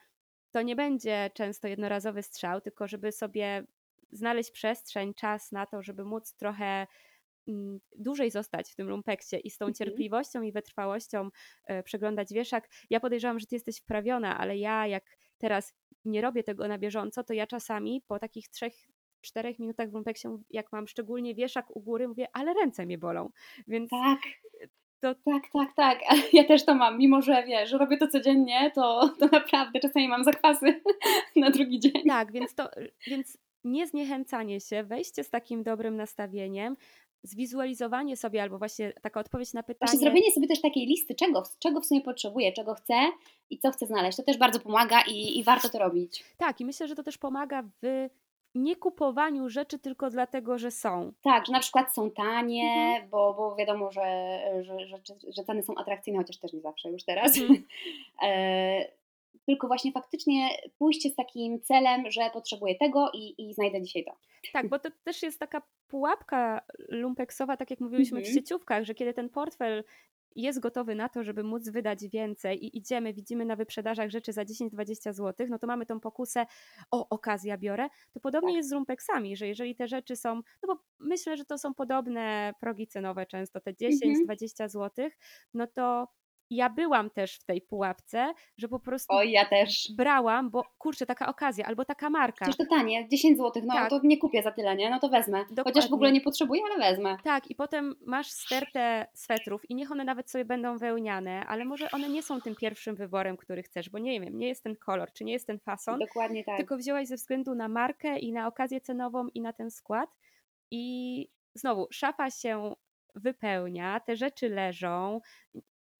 to 0.51 0.63
nie 0.63 0.77
będzie 0.77 1.31
często 1.35 1.69
jednorazowy 1.69 2.23
strzał, 2.23 2.61
tylko 2.61 2.89
żeby 2.89 3.13
sobie 3.13 3.65
znaleźć 4.13 4.51
przestrzeń, 4.51 5.15
czas 5.15 5.53
na 5.53 5.67
to, 5.67 5.83
żeby 5.83 6.05
móc 6.05 6.35
trochę 6.35 6.87
dłużej 7.97 8.31
zostać 8.31 8.71
w 8.71 8.75
tym 8.75 8.89
lumpeksie 8.89 9.37
i 9.45 9.51
z 9.51 9.59
tą 9.59 9.67
mhm. 9.67 9.75
cierpliwością 9.75 10.43
i 10.43 10.53
wytrwałością 10.53 11.29
e, 11.67 11.83
przeglądać 11.83 12.33
wieszak. 12.33 12.69
Ja 12.91 13.01
podejrzewam, 13.01 13.39
że 13.39 13.47
ty 13.47 13.55
jesteś 13.55 13.79
wprawiona, 13.79 14.39
ale 14.39 14.59
ja 14.59 14.87
jak 14.87 15.05
teraz 15.39 15.75
nie 16.05 16.21
robię 16.21 16.43
tego 16.43 16.69
na 16.69 16.79
bieżąco, 16.79 17.25
to 17.25 17.33
ja 17.33 17.47
czasami 17.47 18.03
po 18.07 18.19
takich 18.19 18.49
trzech 18.49 18.75
czterech 19.21 19.59
minutach 19.59 19.91
w 19.91 19.95
lumpeksie, 19.95 20.29
jak 20.51 20.73
mam 20.73 20.89
szczególnie 20.89 21.35
wieszak 21.35 21.77
u 21.77 21.81
góry, 21.81 22.09
mówię, 22.09 22.27
ale 22.33 22.55
ręce 22.55 22.87
mnie 22.87 22.99
bolą. 22.99 23.31
Więc 23.67 23.91
tak. 23.91 24.21
To... 25.01 25.15
Tak, 25.15 25.43
tak, 25.53 25.75
tak. 25.77 25.99
Ja 26.33 26.45
też 26.45 26.65
to 26.65 26.75
mam, 26.75 26.99
mimo 26.99 27.23
że 27.23 27.45
wiesz, 27.47 27.71
że 27.71 27.79
robię 27.79 27.97
to 27.97 28.09
codziennie, 28.09 28.71
to, 28.75 29.15
to 29.19 29.27
naprawdę 29.33 29.81
czasami 29.81 30.09
mam 30.09 30.25
zakwasy 30.25 30.83
na 31.37 31.51
drugi 31.51 31.81
dzień. 31.81 32.05
Tak, 32.09 32.33
więc 32.33 32.55
to, 32.55 32.71
więc 33.07 33.39
niezniechęcanie 33.65 34.61
się, 34.61 34.85
wejście 34.85 35.25
z 35.25 35.31
takim 35.31 35.63
dobrym 35.63 35.97
nastawieniem, 35.97 36.77
zwizualizowanie 37.23 38.17
sobie 38.17 38.43
albo 38.43 38.59
właśnie 38.59 38.93
taka 39.03 39.21
odpowiedź 39.21 39.53
na 39.53 39.63
pytanie. 39.63 39.89
Właśnie 39.91 39.99
zrobienie 39.99 40.31
sobie 40.31 40.49
też 40.49 40.61
takiej 40.61 40.87
listy, 40.87 41.15
czego, 41.15 41.43
czego 41.59 41.81
w 41.81 41.87
sumie 41.87 42.01
potrzebuję, 42.01 42.53
czego 42.53 42.75
chcę 42.75 42.95
i 43.51 43.59
co 43.59 43.71
chcę 43.71 43.87
znaleźć. 43.87 44.17
To 44.17 44.23
też 44.23 44.39
bardzo 44.39 44.61
pomaga 44.61 45.03
i, 45.09 45.39
i 45.39 45.45
warto 45.45 45.69
to 45.69 45.79
robić. 45.79 46.25
Tak, 46.37 46.61
i 46.61 46.65
myślę, 46.65 46.89
że 46.89 46.95
to 46.95 47.03
też 47.03 47.19
pomaga 47.19 47.63
w 47.83 48.09
nie 48.55 48.77
kupowaniu 48.77 49.49
rzeczy 49.49 49.79
tylko 49.79 50.11
dlatego, 50.11 50.59
że 50.59 50.71
są. 50.71 51.13
Tak, 51.23 51.47
że 51.47 51.53
na 51.53 51.61
przykład 51.61 51.95
są 51.95 52.11
tanie, 52.11 52.93
mhm. 52.93 53.11
bo, 53.11 53.35
bo 53.35 53.57
wiadomo, 53.57 53.93
że, 53.93 54.41
że, 54.61 54.87
że, 54.87 54.97
że, 55.37 55.45
ceny 55.45 55.63
są 55.63 55.75
atrakcyjne, 55.75 56.19
chociaż 56.19 56.37
też 56.37 56.53
nie 56.53 56.61
zawsze 56.61 56.91
już 56.91 57.05
teraz. 57.05 57.39
Mhm. 57.39 57.65
e, 58.23 58.98
tylko 59.47 59.67
właśnie 59.67 59.93
faktycznie 59.93 60.49
pójście 60.79 61.11
z 61.11 61.15
takim 61.15 61.61
celem, 61.61 62.11
że 62.11 62.31
potrzebuję 62.33 62.75
tego 62.75 63.11
i, 63.15 63.35
i 63.39 63.55
znajdę 63.55 63.83
dzisiaj 63.83 64.05
to. 64.05 64.13
Tak, 64.53 64.69
bo 64.69 64.79
to 64.79 64.89
też 65.05 65.23
jest 65.23 65.39
taka 65.41 65.63
pułapka 65.89 66.61
lumpeksowa, 66.89 67.57
tak 67.57 67.71
jak 67.71 67.81
mówiliśmy 67.81 68.19
mhm. 68.19 68.35
w 68.35 68.37
sieciówkach, 68.37 68.85
że 68.85 68.95
kiedy 68.95 69.15
ten 69.15 69.29
portfel 69.29 69.85
jest 70.37 70.61
gotowy 70.61 70.95
na 70.95 71.09
to, 71.09 71.25
żeby 71.25 71.45
móc 71.45 71.69
wydać 71.69 72.09
więcej 72.09 72.65
i 72.65 72.79
idziemy, 72.79 73.13
widzimy 73.13 73.45
na 73.45 73.57
wyprzedażach 73.57 74.11
rzeczy 74.11 74.33
za 74.33 74.43
10-20 74.43 75.13
zł, 75.13 75.47
no 75.51 75.59
to 75.59 75.67
mamy 75.67 75.87
tą 75.87 76.01
pokusę, 76.01 76.47
o 76.91 77.09
okazja 77.09 77.59
biorę, 77.59 77.89
to 78.13 78.21
podobnie 78.21 78.51
tak. 78.51 78.57
jest 78.57 78.69
z 78.69 78.73
rumpeksami, 78.73 79.37
że 79.37 79.47
jeżeli 79.47 79.75
te 79.75 79.89
rzeczy 79.89 80.17
są, 80.17 80.35
no 80.35 80.67
bo 80.67 80.77
myślę, 80.99 81.37
że 81.37 81.45
to 81.45 81.59
są 81.59 81.75
podobne 81.75 82.55
progi 82.61 82.87
cenowe 82.87 83.27
często, 83.27 83.61
te 83.61 83.73
10-20 83.73 83.91
mhm. 84.05 84.71
zł, 84.71 85.09
no 85.55 85.67
to 85.67 86.09
ja 86.51 86.71
byłam 86.71 87.11
też 87.11 87.37
w 87.37 87.45
tej 87.45 87.61
pułapce, 87.61 88.33
że 88.57 88.69
po 88.69 88.81
prostu 88.81 89.15
o, 89.15 89.23
ja 89.23 89.45
też. 89.45 89.89
brałam, 89.97 90.51
bo 90.51 90.65
kurczę, 90.79 91.07
taka 91.07 91.29
okazja 91.29 91.67
albo 91.67 91.85
taka 91.85 92.11
marka. 92.11 92.45
Przecież 92.45 92.57
to 92.57 92.77
tanie, 92.77 93.09
10 93.09 93.39
zł, 93.39 93.63
no 93.67 93.75
tak. 93.75 93.91
to 93.91 94.01
nie 94.05 94.19
kupię 94.19 94.43
za 94.43 94.53
tyle, 94.53 94.77
nie? 94.77 94.91
No 94.91 95.01
to 95.01 95.09
wezmę. 95.09 95.39
Dokładnie. 95.39 95.63
Chociaż 95.65 95.91
w 95.91 95.95
ogóle 95.95 96.13
nie 96.13 96.21
potrzebuję, 96.21 96.63
ale 96.71 96.91
wezmę. 96.91 97.17
Tak, 97.25 97.51
i 97.51 97.55
potem 97.55 97.95
masz 98.07 98.31
stertę 98.31 99.07
swetrów 99.15 99.71
i 99.71 99.75
niech 99.75 99.93
one 99.93 100.05
nawet 100.05 100.31
sobie 100.31 100.45
będą 100.45 100.79
wełniane, 100.79 101.47
ale 101.47 101.65
może 101.65 101.91
one 101.91 102.09
nie 102.09 102.23
są 102.23 102.41
tym 102.41 102.55
pierwszym 102.55 102.97
wyborem, 102.97 103.37
który 103.37 103.63
chcesz, 103.63 103.91
bo 103.91 103.99
nie 103.99 104.21
wiem, 104.21 104.39
nie 104.39 104.49
jest 104.49 104.65
ten 104.65 104.77
kolor, 104.77 105.13
czy 105.13 105.25
nie 105.25 105.33
jest 105.33 105.47
ten 105.47 105.59
fason. 105.59 105.99
Dokładnie 105.99 106.45
tak. 106.45 106.57
Tylko 106.57 106.77
wzięłaś 106.77 107.09
ze 107.09 107.17
względu 107.17 107.55
na 107.55 107.69
markę 107.69 108.19
i 108.19 108.33
na 108.33 108.47
okazję 108.47 108.81
cenową 108.81 109.29
i 109.35 109.41
na 109.41 109.53
ten 109.53 109.71
skład. 109.71 110.11
I 110.71 111.27
znowu, 111.55 111.87
szafa 111.91 112.31
się 112.31 112.75
wypełnia, 113.15 114.01
te 114.01 114.17
rzeczy 114.17 114.49
leżą, 114.49 115.21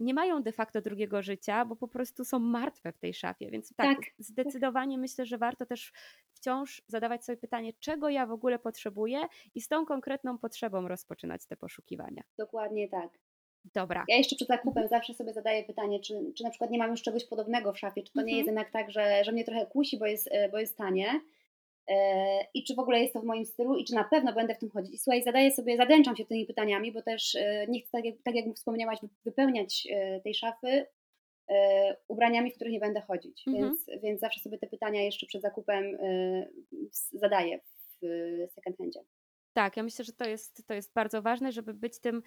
nie 0.01 0.15
mają 0.15 0.43
de 0.43 0.53
facto 0.53 0.81
drugiego 0.81 1.23
życia, 1.23 1.65
bo 1.65 1.77
po 1.77 1.89
prostu 1.89 2.25
są 2.25 2.39
martwe 2.39 2.93
w 2.93 2.99
tej 2.99 3.15
szafie. 3.15 3.51
Więc 3.51 3.75
tak, 3.77 3.97
tak, 3.97 4.07
zdecydowanie 4.19 4.99
myślę, 4.99 5.27
że 5.27 5.39
warto 5.39 5.67
też 5.67 5.93
wciąż 6.33 6.83
zadawać 6.87 7.25
sobie 7.25 7.37
pytanie, 7.37 7.73
czego 7.81 8.09
ja 8.09 8.27
w 8.27 8.33
ogóle 8.33 8.59
potrzebuję 8.59 9.21
i 9.55 9.61
z 9.61 9.69
tą 9.69 9.87
konkretną 9.87 10.39
potrzebą 10.39 10.89
rozpoczynać 10.89 11.47
te 11.47 11.57
poszukiwania. 11.57 12.23
Dokładnie 12.39 12.89
tak. 12.89 13.19
Dobra. 13.75 14.05
Ja 14.09 14.17
jeszcze 14.17 14.37
przed 14.37 14.49
zakupem 14.49 14.83
mhm. 14.83 14.89
zawsze 14.89 15.15
sobie 15.15 15.33
zadaję 15.33 15.65
pytanie, 15.65 16.01
czy, 16.01 16.33
czy 16.37 16.45
na 16.45 16.51
przykład 16.51 16.71
nie 16.71 16.79
mam 16.79 16.91
już 16.91 17.03
czegoś 17.03 17.25
podobnego 17.25 17.73
w 17.73 17.79
szafie, 17.79 18.03
czy 18.03 18.13
to 18.13 18.23
nie 18.23 18.37
jest 18.37 18.49
mhm. 18.49 18.57
jednak 18.57 18.73
tak, 18.73 18.91
że, 18.91 19.25
że 19.25 19.33
mnie 19.33 19.45
trochę 19.45 19.67
kusi, 19.67 19.99
bo 19.99 20.07
jest, 20.07 20.31
bo 20.51 20.59
jest 20.59 20.77
tanie 20.77 21.21
i 22.55 22.65
czy 22.65 22.75
w 22.75 22.79
ogóle 22.79 23.01
jest 23.01 23.13
to 23.13 23.21
w 23.21 23.25
moim 23.25 23.45
stylu 23.45 23.77
i 23.77 23.85
czy 23.85 23.95
na 23.95 24.05
pewno 24.05 24.33
będę 24.33 24.55
w 24.55 24.59
tym 24.59 24.71
chodzić. 24.71 24.95
I 24.95 24.99
słuchaj, 24.99 25.23
zadaję 25.23 25.51
sobie, 25.51 25.77
zadęczam 25.77 26.17
się 26.17 26.27
tymi 26.27 26.47
pytaniami, 26.47 26.93
bo 26.93 27.03
też 27.03 27.35
e, 27.35 27.67
nie 27.69 27.81
chcę, 27.81 27.91
tak 27.93 28.05
jak, 28.05 28.15
tak 28.25 28.35
jak 28.35 28.57
wspomniałaś, 28.57 28.99
wypełniać 29.25 29.89
e, 29.91 30.21
tej 30.21 30.35
szafy 30.35 30.87
ubraniami, 32.09 32.53
w 32.53 32.55
których 32.55 32.73
nie 32.73 32.81
będę 32.81 33.01
chodzić. 33.01 33.45
Mhm. 33.47 33.65
Więc, 33.65 33.87
więc 34.03 34.21
zawsze 34.21 34.41
sobie 34.41 34.59
te 34.59 34.67
pytania 34.67 35.03
jeszcze 35.03 35.27
przed 35.27 35.43
zakupem 35.43 35.99
zadaję 37.13 37.61
w 38.03 38.53
second 38.53 38.79
handzie. 38.79 39.01
Tak, 39.53 39.77
ja 39.77 39.83
myślę, 39.83 40.05
że 40.05 40.13
to 40.13 40.29
jest, 40.29 40.67
to 40.67 40.75
jest 40.75 40.95
bardzo 40.95 41.23
ważne, 41.23 41.53
żeby 41.53 41.75
być 41.75 42.01
tym 42.01 42.23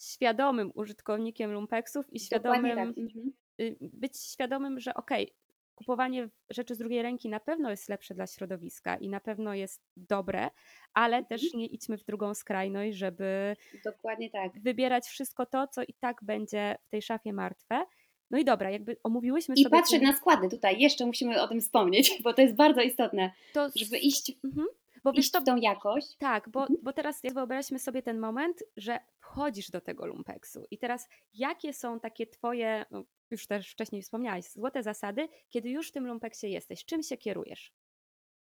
świadomym 0.00 0.72
użytkownikiem 0.74 1.52
lumpeksów 1.52 2.12
i 2.12 2.20
świadomym, 2.20 2.76
tak. 2.76 2.98
mhm. 2.98 3.32
Y, 3.60 3.76
być 3.80 4.20
świadomym, 4.20 4.80
że 4.80 4.94
okej, 4.94 5.24
okay, 5.24 5.36
kupowanie 5.80 6.28
rzeczy 6.50 6.74
z 6.74 6.78
drugiej 6.78 7.02
ręki 7.02 7.28
na 7.28 7.40
pewno 7.40 7.70
jest 7.70 7.88
lepsze 7.88 8.14
dla 8.14 8.26
środowiska 8.26 8.96
i 8.96 9.08
na 9.08 9.20
pewno 9.20 9.54
jest 9.54 9.82
dobre, 9.96 10.50
ale 10.94 11.16
mhm. 11.16 11.24
też 11.26 11.54
nie 11.54 11.66
idźmy 11.66 11.98
w 11.98 12.04
drugą 12.04 12.34
skrajność, 12.34 12.98
żeby 12.98 13.56
Dokładnie 13.84 14.30
tak. 14.30 14.60
wybierać 14.60 15.06
wszystko 15.06 15.46
to, 15.46 15.66
co 15.66 15.82
i 15.82 15.94
tak 16.00 16.24
będzie 16.24 16.76
w 16.86 16.88
tej 16.90 17.02
szafie 17.02 17.32
martwe. 17.32 17.84
No 18.30 18.38
i 18.38 18.44
dobra, 18.44 18.70
jakby 18.70 18.96
omówiłyśmy 19.02 19.54
I 19.54 19.62
sobie... 19.62 19.78
I 19.78 19.80
patrzeć 19.80 20.02
na 20.02 20.12
składy 20.12 20.48
tutaj, 20.48 20.80
jeszcze 20.80 21.06
musimy 21.06 21.42
o 21.42 21.48
tym 21.48 21.60
wspomnieć, 21.60 22.12
bo 22.24 22.32
to 22.32 22.42
jest 22.42 22.54
bardzo 22.54 22.82
istotne, 22.82 23.32
to... 23.52 23.68
żeby 23.76 23.98
iść... 23.98 24.32
Mhm. 24.44 24.66
Bo 25.04 25.12
iść 25.12 25.30
to, 25.30 25.40
w 25.40 25.44
tą 25.44 25.56
jakość. 25.56 26.16
Tak, 26.16 26.48
bo, 26.48 26.60
mhm. 26.60 26.80
bo 26.82 26.92
teraz 26.92 27.22
wyobraźmy 27.34 27.78
sobie 27.78 28.02
ten 28.02 28.18
moment, 28.18 28.62
że 28.76 28.98
wchodzisz 29.20 29.70
do 29.70 29.80
tego 29.80 30.06
lumpeksu 30.06 30.66
i 30.70 30.78
teraz 30.78 31.08
jakie 31.34 31.72
są 31.72 32.00
takie 32.00 32.26
twoje, 32.26 32.84
no, 32.90 33.04
już 33.30 33.46
też 33.46 33.70
wcześniej 33.70 34.02
wspomniałaś, 34.02 34.44
złote 34.44 34.82
zasady, 34.82 35.28
kiedy 35.48 35.70
już 35.70 35.88
w 35.88 35.92
tym 35.92 36.06
lumpeksie 36.06 36.50
jesteś, 36.50 36.84
czym 36.84 37.02
się 37.02 37.16
kierujesz? 37.16 37.72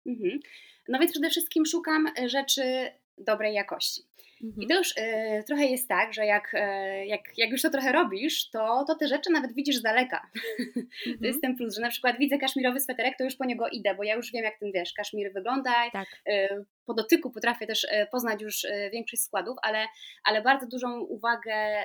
Mhm. 0.06 0.40
No 0.88 1.00
więc 1.00 1.12
przede 1.12 1.30
wszystkim 1.30 1.66
szukam 1.66 2.08
rzeczy 2.26 2.92
dobrej 3.18 3.54
jakości. 3.54 4.02
Mhm. 4.44 4.62
I 4.64 4.68
to 4.68 4.78
już 4.78 4.92
y, 4.92 5.44
trochę 5.48 5.66
jest 5.66 5.88
tak, 5.88 6.14
że 6.14 6.26
jak, 6.26 6.54
y, 6.54 7.06
jak, 7.06 7.22
jak 7.38 7.50
już 7.50 7.62
to 7.62 7.70
trochę 7.70 7.92
robisz, 7.92 8.50
to, 8.50 8.86
to 8.88 8.96
te 8.96 9.08
rzeczy 9.08 9.32
nawet 9.32 9.54
widzisz 9.54 9.76
z 9.76 9.82
daleka. 9.82 10.30
Mhm. 10.60 10.88
To 11.22 11.28
jest 11.28 11.42
ten 11.42 11.56
plus, 11.56 11.76
że 11.76 11.82
na 11.82 11.90
przykład 11.90 12.18
widzę 12.18 12.38
kaszmirowy 12.38 12.80
sweterek, 12.80 13.14
to 13.18 13.24
już 13.24 13.36
po 13.36 13.46
niego 13.46 13.68
idę, 13.68 13.96
bo 13.96 14.04
ja 14.04 14.16
już 14.16 14.32
wiem, 14.32 14.44
jak 14.44 14.60
ten 14.60 14.72
wiesz, 14.72 14.94
kaszmir 14.94 15.34
wygląda. 15.34 15.74
Tak. 15.94 16.08
Y, 16.30 16.66
po 16.86 16.94
dotyku 16.94 17.32
potrafię 17.32 17.68
też 17.68 17.88
poznać 18.12 18.42
już 18.42 18.66
większość 18.92 19.24
składów, 19.24 19.58
ale, 19.62 19.86
ale 20.26 20.42
bardzo 20.42 20.68
dużą 20.68 21.00
uwagę 21.00 21.84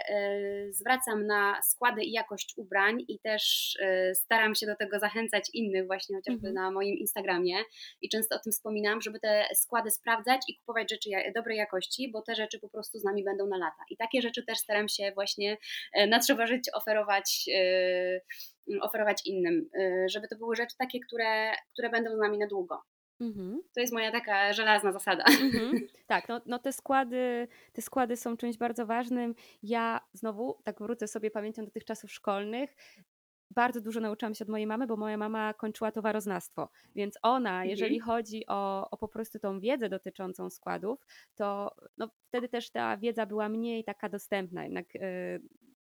zwracam 0.71 1.27
na 1.27 1.63
składy 1.63 2.03
i 2.03 2.13
jakość 2.13 2.55
ubrań 2.57 3.05
i 3.09 3.19
też 3.19 3.75
staram 4.15 4.55
się 4.55 4.67
do 4.67 4.77
tego 4.77 4.99
zachęcać 4.99 5.51
innych 5.55 5.87
właśnie 5.87 6.17
chociażby 6.17 6.49
mhm. 6.49 6.55
na 6.55 6.71
moim 6.71 6.99
Instagramie 6.99 7.55
i 8.03 8.09
często 8.09 8.37
o 8.37 8.39
tym 8.39 8.53
wspominam, 8.53 9.01
żeby 9.01 9.21
te 9.21 9.45
składy 9.55 9.91
sprawdzać 9.91 10.41
i 10.49 10.59
kupować 10.59 10.91
rzeczy 10.91 11.11
dobrej 11.35 11.59
jakości, 11.59 12.11
bo 12.13 12.23
te 12.23 12.35
rzeczy 12.43 12.61
po 12.61 12.69
prostu 12.69 12.99
z 12.99 13.05
nami 13.05 13.25
będą 13.25 13.47
na 13.47 13.59
lata. 13.59 13.83
I 13.91 13.97
takie 13.97 14.23
rzeczy 14.23 14.45
też 14.45 14.59
staram 14.59 14.89
się 14.89 15.13
właśnie 15.15 15.57
e, 15.93 16.07
na 16.07 16.19
trzeba 16.19 16.47
żyć 16.47 16.71
oferować 16.75 17.49
e, 17.55 18.21
oferować 18.81 19.27
innym, 19.27 19.71
e, 19.79 20.09
żeby 20.09 20.29
to 20.29 20.37
były 20.37 20.57
rzeczy 20.57 20.77
takie, 20.79 21.01
które, 21.01 21.53
które 21.73 21.91
będą 21.91 22.17
z 22.17 22.19
nami 22.19 22.39
na 22.39 22.47
długo. 22.47 22.83
Mhm. 23.21 23.63
To 23.75 23.81
jest 23.81 23.93
moja 23.93 24.13
taka 24.13 24.53
żelazna 24.53 24.93
zasada. 24.93 25.25
Mhm. 25.25 25.73
Tak, 26.07 26.29
no, 26.29 26.41
no 26.47 26.59
te, 26.59 26.73
składy, 26.73 27.49
te 27.73 27.83
składy 27.83 28.17
są 28.17 28.37
czymś 28.37 28.57
bardzo 28.57 28.87
ważnym. 28.87 29.35
Ja 29.63 30.01
znowu 30.13 30.59
tak 30.65 30.83
wrócę 30.83 31.09
sobie 31.09 31.31
pamięcią 31.31 31.65
do 31.65 31.71
tych 31.71 31.85
czasów 31.85 32.13
szkolnych 32.13 32.75
bardzo 33.55 33.81
dużo 33.81 34.01
nauczyłam 34.01 34.35
się 34.35 34.45
od 34.45 34.49
mojej 34.49 34.67
mamy, 34.67 34.87
bo 34.87 34.97
moja 34.97 35.17
mama 35.17 35.55
kończyła 35.55 35.93
towaroznawstwo, 35.93 36.69
więc 36.95 37.19
ona, 37.23 37.51
mhm. 37.51 37.69
jeżeli 37.69 38.01
chodzi 38.01 38.47
o, 38.49 38.91
o 38.91 38.97
po 38.97 39.09
prostu 39.09 39.39
tą 39.39 39.61
wiedzę 39.61 39.89
dotyczącą 39.89 40.51
składów, 40.51 41.07
to 41.35 41.71
no, 41.99 42.09
wtedy 42.29 42.49
też 42.49 42.71
ta 42.71 42.97
wiedza 42.97 43.27
była 43.27 43.49
mniej 43.49 43.85
taka 43.85 44.09
dostępna. 44.09 44.65
Jednak 44.65 44.95
yy, 44.95 45.01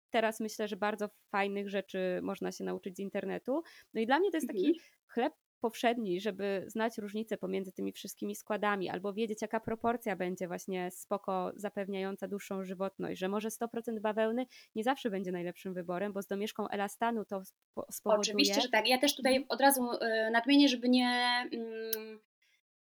teraz 0.09 0.39
myślę, 0.39 0.67
że 0.67 0.77
bardzo 0.77 1.09
fajnych 1.31 1.69
rzeczy 1.69 2.19
można 2.21 2.51
się 2.51 2.63
nauczyć 2.63 2.95
z 2.95 2.99
internetu. 2.99 3.63
No 3.93 4.01
i 4.01 4.05
dla 4.05 4.19
mnie 4.19 4.31
to 4.31 4.37
jest 4.37 4.47
taki 4.47 4.67
mhm. 4.67 4.85
chleb 5.07 5.33
powszedni, 5.59 6.21
żeby 6.21 6.63
znać 6.67 6.97
różnicę 6.97 7.37
pomiędzy 7.37 7.71
tymi 7.71 7.91
wszystkimi 7.91 8.35
składami, 8.35 8.89
albo 8.89 9.13
wiedzieć, 9.13 9.41
jaka 9.41 9.59
proporcja 9.59 10.15
będzie 10.15 10.47
właśnie 10.47 10.91
spoko 10.91 11.51
zapewniająca 11.55 12.27
dłuższą 12.27 12.63
żywotność, 12.63 13.19
że 13.19 13.29
może 13.29 13.49
100% 13.49 13.99
bawełny 14.01 14.45
nie 14.75 14.83
zawsze 14.83 15.09
będzie 15.09 15.31
najlepszym 15.31 15.73
wyborem, 15.73 16.13
bo 16.13 16.21
z 16.21 16.27
domieszką 16.27 16.67
elastanu 16.67 17.25
to 17.25 17.41
spowoduje... 17.91 18.21
Oczywiście, 18.21 18.61
że 18.61 18.69
tak. 18.69 18.87
Ja 18.87 18.97
też 18.97 19.15
tutaj 19.15 19.35
mhm. 19.35 19.45
od 19.49 19.61
razu 19.61 19.81
y, 19.93 20.31
nadmienię, 20.31 20.69
żeby 20.69 20.89
nie, 20.89 21.09
mm, 21.53 22.19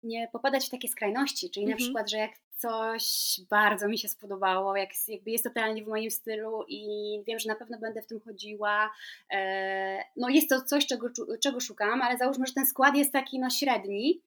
nie 0.04 0.28
popadać 0.32 0.68
w 0.68 0.70
takie 0.70 0.88
skrajności, 0.88 1.50
czyli 1.50 1.66
mhm. 1.66 1.80
na 1.80 1.86
przykład, 1.86 2.12
że 2.12 2.18
jak 2.18 2.32
coś 2.58 3.40
bardzo 3.50 3.88
mi 3.88 3.98
się 3.98 4.08
spodobało, 4.08 4.76
jak, 4.78 4.90
jakby 5.08 5.32
jest 5.32 5.44
totalnie 5.44 5.84
w 5.84 5.88
moim 5.88 6.12
stylu 6.12 6.64
i 6.68 6.84
wiem, 7.28 7.40
że 7.40 7.50
na 7.50 7.56
pewno 7.56 7.80
będę 7.80 8.02
w 8.02 8.08
tym 8.08 8.20
chodziła. 8.20 8.92
E, 9.34 10.04
no 10.18 10.30
jest 10.30 10.50
to 10.50 10.62
coś, 10.62 10.88
czego, 10.88 11.08
czego 11.44 11.60
szukam, 11.60 12.02
ale 12.02 12.18
załóżmy, 12.18 12.46
że 12.46 12.54
ten 12.54 12.66
skład 12.66 12.96
jest 12.96 13.14
taki 13.14 13.40
no 13.40 13.50
średni, 13.50 14.22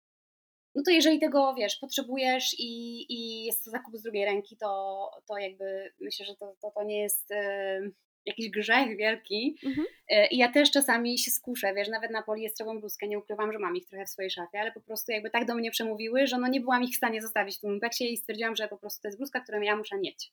no 0.76 0.82
to 0.82 0.90
jeżeli 0.90 1.18
tego, 1.18 1.54
wiesz, 1.54 1.76
potrzebujesz 1.76 2.54
i, 2.58 3.04
i 3.12 3.44
jest 3.44 3.64
to 3.64 3.70
zakup 3.70 3.96
z 3.96 4.02
drugiej 4.02 4.24
ręki, 4.24 4.56
to, 4.56 5.10
to 5.26 5.38
jakby 5.38 5.92
myślę, 6.00 6.26
że 6.26 6.36
to, 6.36 6.56
to, 6.60 6.70
to 6.70 6.84
nie 6.84 7.02
jest 7.02 7.30
e, 7.30 7.80
jakiś 8.26 8.50
grzech 8.50 8.96
wielki. 8.96 9.58
Mhm. 9.66 9.86
E, 10.08 10.26
I 10.26 10.36
ja 10.36 10.52
też 10.52 10.70
czasami 10.70 11.18
się 11.18 11.30
skuszę, 11.30 11.74
wiesz, 11.74 11.88
nawet 11.88 12.10
na 12.10 12.22
poliestrową 12.22 12.80
bluzkę, 12.80 13.08
nie 13.08 13.18
ukrywam, 13.18 13.52
że 13.52 13.58
mam 13.58 13.76
ich 13.76 13.86
trochę 13.86 14.04
w 14.04 14.10
swojej 14.10 14.30
szafie, 14.30 14.60
ale 14.60 14.72
po 14.72 14.80
prostu 14.80 15.12
jakby 15.12 15.30
tak 15.30 15.44
do 15.44 15.54
mnie 15.54 15.70
przemówiły, 15.70 16.26
że 16.26 16.38
no 16.38 16.48
nie 16.48 16.60
byłam 16.60 16.82
ich 16.82 16.94
w 16.94 16.96
stanie 16.96 17.22
zostawić 17.22 17.56
w 17.56 17.60
tym 17.60 17.70
lumpeksie 17.70 18.12
i 18.12 18.16
stwierdziłam, 18.16 18.56
że 18.56 18.68
po 18.68 18.78
prostu 18.78 19.02
to 19.02 19.08
jest 19.08 19.18
bluzka, 19.18 19.40
którą 19.40 19.60
ja 19.60 19.76
muszę 19.76 19.98
mieć. 19.98 20.32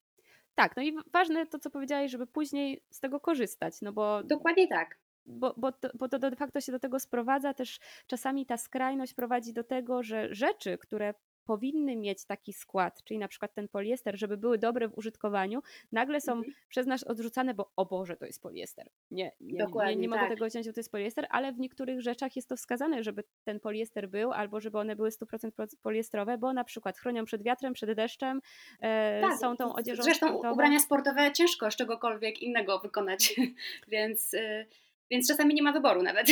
Tak, 0.56 0.76
no 0.76 0.84
i 0.84 0.96
ważne 1.14 1.46
to, 1.46 1.60
co 1.60 1.70
powiedziałeś, 1.70 2.12
żeby 2.12 2.28
później 2.28 2.82
z 2.90 3.00
tego 3.00 3.20
korzystać, 3.20 3.74
no 3.82 3.94
bo... 3.94 4.24
Dokładnie 4.24 4.68
tak. 4.68 4.98
Bo, 5.26 5.54
bo, 5.58 5.72
to, 5.72 5.90
bo 5.94 6.10
to 6.10 6.20
de 6.20 6.36
facto 6.36 6.62
się 6.62 6.72
do 6.72 6.80
tego 6.80 7.00
sprowadza, 7.00 7.54
też 7.54 7.80
czasami 8.08 8.46
ta 8.46 8.58
skrajność 8.58 9.14
prowadzi 9.14 9.54
do 9.54 9.64
tego, 9.64 10.04
że 10.04 10.36
rzeczy, 10.36 10.78
które 10.78 11.14
powinny 11.46 11.96
mieć 11.96 12.26
taki 12.26 12.54
skład, 12.54 13.04
czyli 13.04 13.18
na 13.18 13.28
przykład 13.28 13.54
ten 13.54 13.68
poliester, 13.68 14.20
żeby 14.20 14.38
były 14.38 14.58
dobre 14.58 14.88
w 14.88 14.98
użytkowaniu, 14.98 15.62
nagle 15.92 16.22
są 16.22 16.32
mhm. 16.32 16.54
przez 16.70 16.88
nas 16.88 17.04
odrzucane, 17.04 17.54
bo 17.54 17.72
o 17.76 17.86
Boże, 17.86 18.18
to 18.18 18.26
jest 18.26 18.42
poliester. 18.42 18.90
Nie, 19.12 19.32
nie, 19.42 19.58
Dokładnie, 19.58 19.96
nie, 19.96 20.02
nie 20.02 20.10
mogę 20.10 20.22
tak. 20.22 20.30
tego 20.30 20.46
wziąć, 20.46 20.68
bo 20.68 20.74
to 20.74 20.80
jest 20.80 20.92
poliester, 20.92 21.28
ale 21.30 21.54
w 21.54 21.60
niektórych 21.60 22.02
rzeczach 22.02 22.36
jest 22.36 22.50
to 22.50 22.56
wskazane, 22.56 23.04
żeby 23.04 23.24
ten 23.44 23.60
poliester 23.60 24.10
był, 24.10 24.32
albo 24.32 24.60
żeby 24.60 24.78
one 24.80 24.96
były 24.96 25.10
100% 25.10 25.68
poliestrowe, 25.82 26.38
bo 26.38 26.54
na 26.54 26.64
przykład 26.64 26.98
chronią 26.98 27.26
przed 27.26 27.44
wiatrem, 27.44 27.74
przed 27.74 27.94
deszczem, 27.94 28.42
e, 28.80 29.22
tak, 29.22 29.38
są 29.38 29.58
tą 29.58 29.74
odzieżą 29.74 30.04
Zresztą 30.04 30.28
sportową. 30.28 30.54
ubrania 30.54 30.80
sportowe 30.80 31.32
ciężko 31.32 31.72
z 31.72 31.76
czegokolwiek 31.76 32.42
innego 32.42 32.80
wykonać, 32.80 33.36
więc... 33.88 34.34
Y 34.34 34.66
więc 35.14 35.28
czasami 35.28 35.54
nie 35.54 35.64
ma 35.64 35.72
wyboru 35.72 36.04
nawet. 36.04 36.28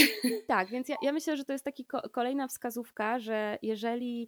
Tak, 0.48 0.70
więc 0.70 0.90
ja, 0.90 0.96
ja 1.02 1.12
myślę, 1.12 1.38
że 1.38 1.46
to 1.46 1.54
jest 1.54 1.66
taki 1.66 1.86
ko 1.86 2.02
kolejna 2.10 2.48
wskazówka, 2.48 3.20
że 3.20 3.58
jeżeli 3.62 4.28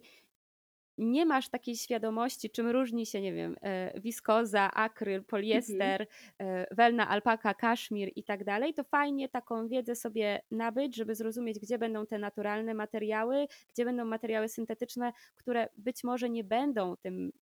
nie 0.98 1.26
masz 1.26 1.48
takiej 1.48 1.76
świadomości, 1.76 2.50
czym 2.50 2.68
różni 2.70 3.06
się, 3.06 3.20
nie 3.20 3.32
wiem, 3.32 3.56
e, 3.62 4.00
wiskoza, 4.00 4.70
akryl, 4.70 5.24
poliester, 5.24 6.06
mhm. 6.38 6.66
Welna, 6.70 7.08
alpaka, 7.08 7.54
kaszmir 7.54 8.12
i 8.16 8.24
tak 8.24 8.44
dalej, 8.44 8.74
to 8.74 8.84
fajnie 8.84 9.28
taką 9.28 9.68
wiedzę 9.68 9.96
sobie 9.96 10.40
nabyć, 10.50 10.96
żeby 10.96 11.14
zrozumieć, 11.14 11.58
gdzie 11.58 11.78
będą 11.78 12.06
te 12.06 12.18
naturalne 12.18 12.74
materiały, 12.74 13.46
gdzie 13.72 13.84
będą 13.84 14.04
materiały 14.04 14.48
syntetyczne, 14.48 15.12
które 15.34 15.68
być 15.76 16.04
może 16.04 16.30
nie 16.30 16.44
będą 16.44 16.96
tym 16.96 17.32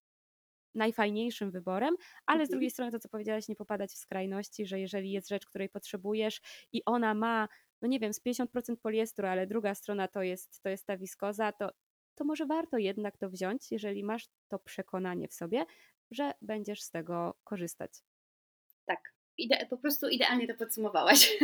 najfajniejszym 0.74 1.50
wyborem, 1.50 1.94
ale 2.26 2.38
z 2.38 2.40
mhm. 2.40 2.50
drugiej 2.50 2.70
strony 2.70 2.92
to, 2.92 2.98
co 2.98 3.08
powiedziałaś, 3.08 3.48
nie 3.48 3.56
popadać 3.56 3.90
w 3.90 3.98
skrajności, 3.98 4.66
że 4.66 4.80
jeżeli 4.80 5.12
jest 5.12 5.28
rzecz, 5.28 5.46
której 5.46 5.68
potrzebujesz 5.68 6.40
i 6.72 6.82
ona 6.84 7.14
ma 7.14 7.48
no 7.82 7.88
nie 7.88 8.00
wiem, 8.00 8.12
z 8.12 8.20
50% 8.20 8.76
poliestru, 8.82 9.26
ale 9.26 9.46
druga 9.46 9.74
strona 9.74 10.08
to 10.08 10.22
jest, 10.22 10.62
to 10.62 10.68
jest 10.68 10.86
ta 10.86 10.96
wiskoza, 10.96 11.52
to 11.52 11.70
to 12.14 12.24
może 12.24 12.46
warto 12.46 12.78
jednak 12.78 13.16
to 13.16 13.30
wziąć, 13.30 13.72
jeżeli 13.72 14.04
masz 14.04 14.28
to 14.48 14.58
przekonanie 14.58 15.28
w 15.28 15.34
sobie, 15.34 15.66
że 16.10 16.32
będziesz 16.42 16.82
z 16.82 16.90
tego 16.90 17.34
korzystać. 17.44 17.90
Tak, 18.86 19.12
Ide 19.38 19.66
po 19.70 19.76
prostu 19.76 20.08
idealnie 20.08 20.46
to 20.46 20.54
podsumowałaś. 20.54 21.38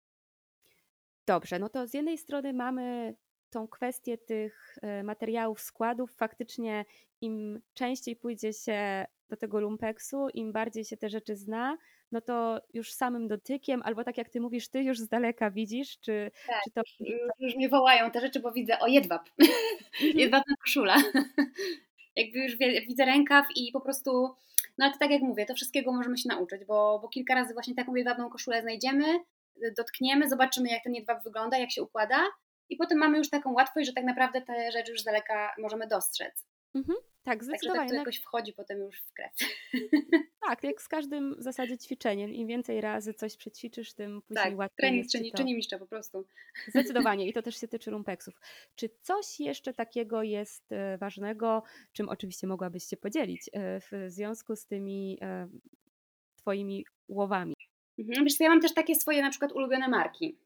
Dobrze, 1.26 1.58
no 1.58 1.68
to 1.68 1.86
z 1.86 1.94
jednej 1.94 2.18
strony 2.18 2.52
mamy 2.52 3.14
tą 3.50 3.68
kwestię 3.68 4.18
tych 4.18 4.78
e, 4.82 5.02
materiałów, 5.02 5.60
składów. 5.60 6.14
Faktycznie 6.14 6.84
im 7.20 7.60
częściej 7.74 8.16
pójdzie 8.16 8.52
się 8.52 9.06
do 9.28 9.36
tego 9.36 9.60
lumpeksu, 9.60 10.28
im 10.34 10.52
bardziej 10.52 10.84
się 10.84 10.96
te 10.96 11.08
rzeczy 11.08 11.36
zna, 11.36 11.76
no 12.12 12.20
to 12.20 12.60
już 12.74 12.92
samym 12.92 13.28
dotykiem, 13.28 13.82
albo 13.84 14.04
tak 14.04 14.18
jak 14.18 14.28
ty 14.28 14.40
mówisz, 14.40 14.68
ty 14.68 14.82
już 14.82 14.98
z 14.98 15.08
daleka 15.08 15.50
widzisz, 15.50 15.98
czy, 16.00 16.30
tak, 16.46 16.60
czy 16.64 16.70
to... 16.70 16.82
Już 17.38 17.56
mnie 17.56 17.68
wołają 17.68 18.10
te 18.10 18.20
rzeczy, 18.20 18.40
bo 18.40 18.52
widzę, 18.52 18.78
o 18.78 18.86
jedwab, 18.86 19.28
mhm. 19.40 20.18
jedwabna 20.18 20.54
koszula. 20.60 20.96
Jakby 22.16 22.38
już 22.38 22.56
widzę 22.88 23.04
rękaw 23.04 23.46
i 23.56 23.72
po 23.72 23.80
prostu, 23.80 24.10
no 24.78 24.84
ale 24.84 24.92
to 24.92 24.98
tak 24.98 25.10
jak 25.10 25.22
mówię, 25.22 25.46
to 25.46 25.54
wszystkiego 25.54 25.92
możemy 25.92 26.18
się 26.18 26.28
nauczyć, 26.28 26.64
bo, 26.64 26.98
bo 27.02 27.08
kilka 27.08 27.34
razy 27.34 27.54
właśnie 27.54 27.74
taką 27.74 27.94
jedwabną 27.94 28.30
koszulę 28.30 28.62
znajdziemy, 28.62 29.04
dotkniemy, 29.76 30.28
zobaczymy 30.28 30.68
jak 30.68 30.84
ten 30.84 30.94
jedwab 30.94 31.24
wygląda, 31.24 31.58
jak 31.58 31.70
się 31.70 31.82
układa 31.82 32.26
i 32.68 32.76
potem 32.76 32.98
mamy 32.98 33.18
już 33.18 33.30
taką 33.30 33.52
łatwość, 33.52 33.86
że 33.86 33.92
tak 33.92 34.04
naprawdę 34.04 34.42
te 34.42 34.72
rzeczy 34.72 34.90
już 34.90 35.00
z 35.00 35.04
daleka 35.04 35.54
możemy 35.58 35.86
dostrzec. 35.86 36.44
Mhm. 36.74 36.98
Tak, 37.24 37.44
zdecydowanie. 37.44 37.80
Także 37.80 37.94
to 37.94 37.98
jakoś 37.98 38.16
wchodzi 38.16 38.52
potem 38.52 38.78
już 38.78 39.00
w 39.00 39.12
krew. 39.12 39.32
Tak, 40.48 40.64
jak 40.64 40.82
z 40.82 40.88
każdym 40.88 41.34
w 41.38 41.42
zasadzie 41.42 41.78
ćwiczeniem. 41.78 42.34
Im 42.34 42.48
więcej 42.48 42.80
razy 42.80 43.14
coś 43.14 43.36
przećwiczysz, 43.36 43.92
tym 43.92 44.22
później 44.22 44.44
tak, 44.44 44.58
łatwiej 44.58 44.76
trening 44.76 45.06
czyni, 45.08 45.30
to... 45.30 45.38
czyni 45.38 45.54
mistrza 45.54 45.78
po 45.78 45.86
prostu. 45.86 46.26
Zdecydowanie 46.68 47.28
i 47.28 47.32
to 47.32 47.42
też 47.46 47.60
się 47.60 47.68
tyczy 47.68 47.90
lumpeksów. 47.90 48.40
Czy 48.74 48.88
coś 49.02 49.40
jeszcze 49.40 49.74
takiego 49.74 50.22
jest 50.22 50.72
e, 50.72 50.98
ważnego, 50.98 51.62
czym 51.92 52.08
oczywiście 52.08 52.46
mogłabyś 52.46 52.84
się 52.84 52.96
podzielić 52.96 53.50
e, 53.52 53.80
w 53.80 53.90
związku 54.08 54.56
z 54.56 54.66
tymi 54.66 55.18
e, 55.22 55.48
twoimi 56.36 56.84
łowami? 57.08 57.54
Mhm, 57.98 58.24
wiesz 58.24 58.40
ja 58.40 58.48
mam 58.48 58.60
też 58.60 58.74
takie 58.74 58.94
swoje 58.94 59.22
na 59.22 59.30
przykład 59.30 59.52
ulubione 59.52 59.88
marki. 59.88 60.38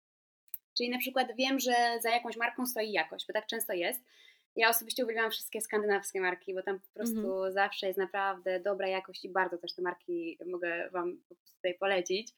Czyli 0.77 0.91
na 0.91 0.99
przykład 0.99 1.29
wiem, 1.39 1.61
że 1.61 1.73
za 2.03 2.11
jakąś 2.11 2.37
marką 2.37 2.67
stoi 2.67 2.93
jakość, 2.93 3.27
bo 3.27 3.33
tak 3.33 3.47
często 3.47 3.73
jest 3.73 4.05
ja 4.57 4.69
osobiście 4.69 5.05
uwielbiam 5.05 5.31
wszystkie 5.31 5.61
skandynawskie 5.61 6.21
marki, 6.21 6.55
bo 6.55 6.63
tam 6.63 6.81
po 6.81 6.89
prostu 6.95 7.19
mhm. 7.19 7.53
zawsze 7.53 7.87
jest 7.87 7.99
naprawdę 7.99 8.61
dobra 8.61 8.89
jakość 8.89 9.25
i 9.25 9.29
bardzo 9.29 9.59
też 9.59 9.75
te 9.75 9.83
marki 9.83 10.39
mogę 10.47 10.91
Wam 10.91 11.21
tutaj 11.57 11.75
polecić. 11.75 12.35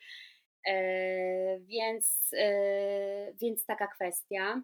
E, 0.66 1.58
więc, 1.58 2.31
e, 2.37 3.33
więc 3.33 3.67
taka 3.67 3.87
kwestia. 3.87 4.63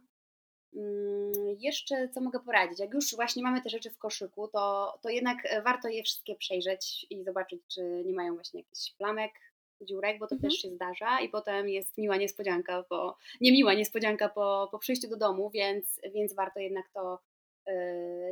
Mm, 0.76 1.32
jeszcze 1.59 2.09
co 2.09 2.20
mogę 2.20 2.40
poradzić? 2.40 2.80
Jak 2.80 2.94
już 2.94 3.14
właśnie 3.14 3.42
mamy 3.42 3.62
te 3.62 3.68
rzeczy 3.68 3.90
w 3.90 3.99
koszyku, 3.99 4.49
to, 4.49 4.94
to 5.03 5.09
jednak 5.09 5.36
warto 5.64 5.88
je 5.88 6.03
wszystkie 6.03 6.36
przejrzeć 6.36 7.07
i 7.11 7.24
zobaczyć, 7.24 7.61
czy 7.68 8.03
nie 8.07 8.14
mają 8.14 8.34
właśnie 8.34 8.61
jakichś 8.61 8.92
plamek, 8.92 9.32
dziurek, 9.80 10.18
bo 10.18 10.26
to 10.26 10.34
mhm. 10.34 10.51
też 10.51 10.61
się 10.61 10.70
zdarza 10.70 11.20
i 11.20 11.28
potem 11.28 11.68
jest 11.68 11.99
miła 11.99 12.16
niespodzianka, 12.16 12.82
po, 12.82 13.16
niemiła 13.40 13.74
niespodzianka 13.74 14.28
po, 14.28 14.68
po 14.70 14.78
przyjściu 14.78 15.09
do 15.09 15.16
domu, 15.16 15.51
więc, 15.51 16.01
więc 16.14 16.34
warto 16.34 16.61
jednak 16.61 16.88
to 16.94 17.18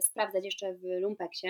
sprawdzać 0.00 0.44
jeszcze 0.44 0.74
w 0.74 0.82
lumpeksie. 1.00 1.48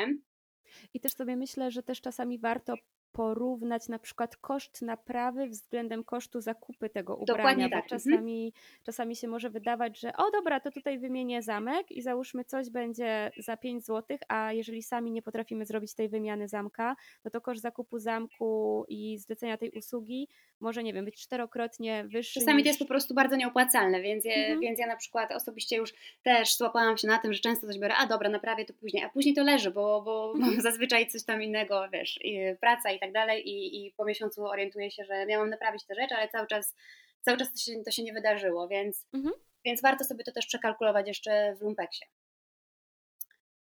I 0.94 1.00
też 1.00 1.12
sobie 1.12 1.36
myślę, 1.36 1.70
że 1.70 1.82
też 1.82 2.00
czasami 2.00 2.38
warto 2.38 2.74
porównać 3.14 3.88
na 3.88 3.98
przykład 3.98 4.36
koszt 4.36 4.82
naprawy 4.82 5.46
względem 5.46 6.04
kosztu 6.04 6.40
zakupy 6.40 6.88
tego 6.90 7.16
ubrania, 7.16 7.36
Dokładnie 7.36 7.64
bo 7.64 7.70
tak. 7.70 7.84
Mhm. 7.84 8.00
czasami, 8.00 8.52
czasami 8.82 9.16
się 9.16 9.28
może 9.28 9.50
wydawać, 9.50 10.00
że 10.00 10.16
o 10.16 10.30
dobra, 10.30 10.60
to 10.60 10.70
tutaj 10.70 10.98
wymienię 10.98 11.42
zamek 11.42 11.90
i 11.92 12.02
załóżmy 12.02 12.44
coś 12.44 12.70
będzie 12.70 13.30
za 13.38 13.56
5 13.56 13.84
zł, 13.86 14.18
a 14.28 14.52
jeżeli 14.52 14.82
sami 14.82 15.12
nie 15.12 15.22
potrafimy 15.22 15.64
zrobić 15.64 15.94
tej 15.94 16.08
wymiany 16.08 16.48
zamka, 16.48 16.96
no 17.24 17.30
to 17.30 17.40
koszt 17.40 17.62
zakupu 17.62 17.98
zamku 17.98 18.84
i 18.88 19.18
zlecenia 19.18 19.56
tej 19.56 19.70
usługi 19.70 20.28
może, 20.60 20.82
nie 20.82 20.92
wiem, 20.92 21.04
być 21.04 21.22
czterokrotnie 21.22 22.04
wyższy. 22.08 22.40
Czasami 22.40 22.56
niż... 22.56 22.64
to 22.64 22.68
jest 22.68 22.78
po 22.78 22.84
prostu 22.86 23.14
bardzo 23.14 23.36
nieopłacalne, 23.36 24.02
więc, 24.02 24.24
ja, 24.24 24.34
Mhm. 24.34 24.60
więc 24.60 24.78
ja 24.78 24.86
na 24.86 24.96
przykład 24.96 25.32
osobiście 25.32 25.76
już 25.76 25.94
też 26.22 26.56
złapałam 26.56 26.96
się 26.96 27.08
na 27.08 27.18
tym, 27.18 27.32
że 27.32 27.40
często 27.40 27.66
coś 27.66 27.78
biorę, 27.78 27.94
a 27.94 28.06
dobra, 28.06 28.28
naprawię 28.28 28.64
to 28.64 28.74
później, 28.74 29.04
a 29.04 29.08
później 29.08 29.34
to 29.34 29.42
leży, 29.44 29.70
bo, 29.70 30.02
bo, 30.02 30.32
bo 30.32 30.38
Mhm. 30.38 30.60
zazwyczaj 30.60 31.06
coś 31.06 31.24
tam 31.24 31.42
innego, 31.42 31.88
wiesz, 31.92 32.20
praca 32.60 32.90
i 32.90 32.98
tak 33.00 33.03
dalej 33.12 33.48
i, 33.48 33.86
i 33.86 33.92
po 33.92 34.04
miesiącu 34.04 34.44
orientuję 34.44 34.90
się, 34.90 35.04
że 35.04 35.26
miałam 35.26 35.50
naprawić 35.50 35.86
tę 35.86 35.94
rzecz, 35.94 36.12
ale 36.12 36.28
cały 36.28 36.46
czas, 36.46 36.74
cały 37.20 37.38
czas 37.38 37.52
to, 37.52 37.58
się, 37.58 37.82
to 37.84 37.90
się 37.90 38.02
nie 38.02 38.12
wydarzyło, 38.12 38.68
więc, 38.68 39.06
Mhm. 39.12 39.34
więc 39.64 39.82
warto 39.82 40.04
sobie 40.04 40.24
to 40.24 40.32
też 40.32 40.46
przekalkulować 40.46 41.08
jeszcze 41.08 41.56
w 41.56 41.62
lumpeksie. 41.62 42.04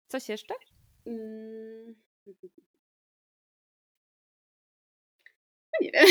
Coś 0.09 0.29
jeszcze? 0.29 0.55
Mm. 1.07 1.95
nie 5.81 5.91
wiem. 5.95 6.07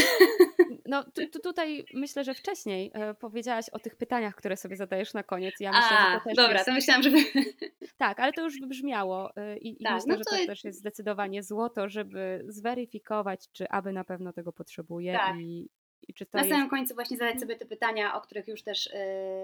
No 0.86 1.04
tu, 1.04 1.28
tu, 1.34 1.40
tutaj 1.40 1.86
myślę, 1.94 2.24
że 2.24 2.34
wcześniej 2.34 2.92
e, 2.94 3.14
powiedziałaś 3.14 3.70
o 3.70 3.80
tych 3.80 3.96
pytaniach, 3.96 4.36
które 4.36 4.58
sobie 4.58 4.76
zadajesz 4.76 5.14
na 5.14 5.24
koniec. 5.24 5.56
Ja 5.60 5.72
myślę, 5.72 5.98
A, 5.98 6.14
że 6.14 6.20
to 6.20 6.24
też 6.26 6.36
dobra, 6.36 6.54
jest... 6.54 6.66
to 6.66 6.74
myślałam, 6.74 7.04
żeby... 7.04 7.18
Tak, 7.98 8.20
ale 8.20 8.34
to 8.34 8.42
już 8.44 8.60
wybrzmiało 8.60 9.30
y, 9.30 9.58
i, 9.58 9.82
i 9.82 9.84
Tak, 9.84 9.94
myślę, 9.96 10.12
no 10.14 10.18
że 10.18 10.24
to- 10.24 10.38
to 10.38 10.46
też 10.46 10.64
jest 10.64 10.80
zdecydowanie 10.80 11.44
złoto, 11.44 11.90
żeby 11.90 12.46
zweryfikować, 12.48 13.52
czy 13.52 13.70
aby 13.70 13.92
na 13.94 14.04
pewno 14.04 14.34
tego 14.34 14.54
potrzebuje 14.54 15.14
Tak. 15.14 15.36
i, 15.40 15.70
i 16.08 16.14
czy 16.14 16.26
to 16.26 16.38
Na 16.38 16.44
jest... 16.44 16.54
samym 16.56 16.70
końcu 16.70 16.96
właśnie 16.96 17.18
zadać 17.18 17.34
Mhm. 17.34 17.40
sobie 17.50 17.60
te 17.60 17.66
pytania, 17.66 18.16
o 18.16 18.22
których 18.22 18.48
już 18.48 18.64
też 18.64 18.86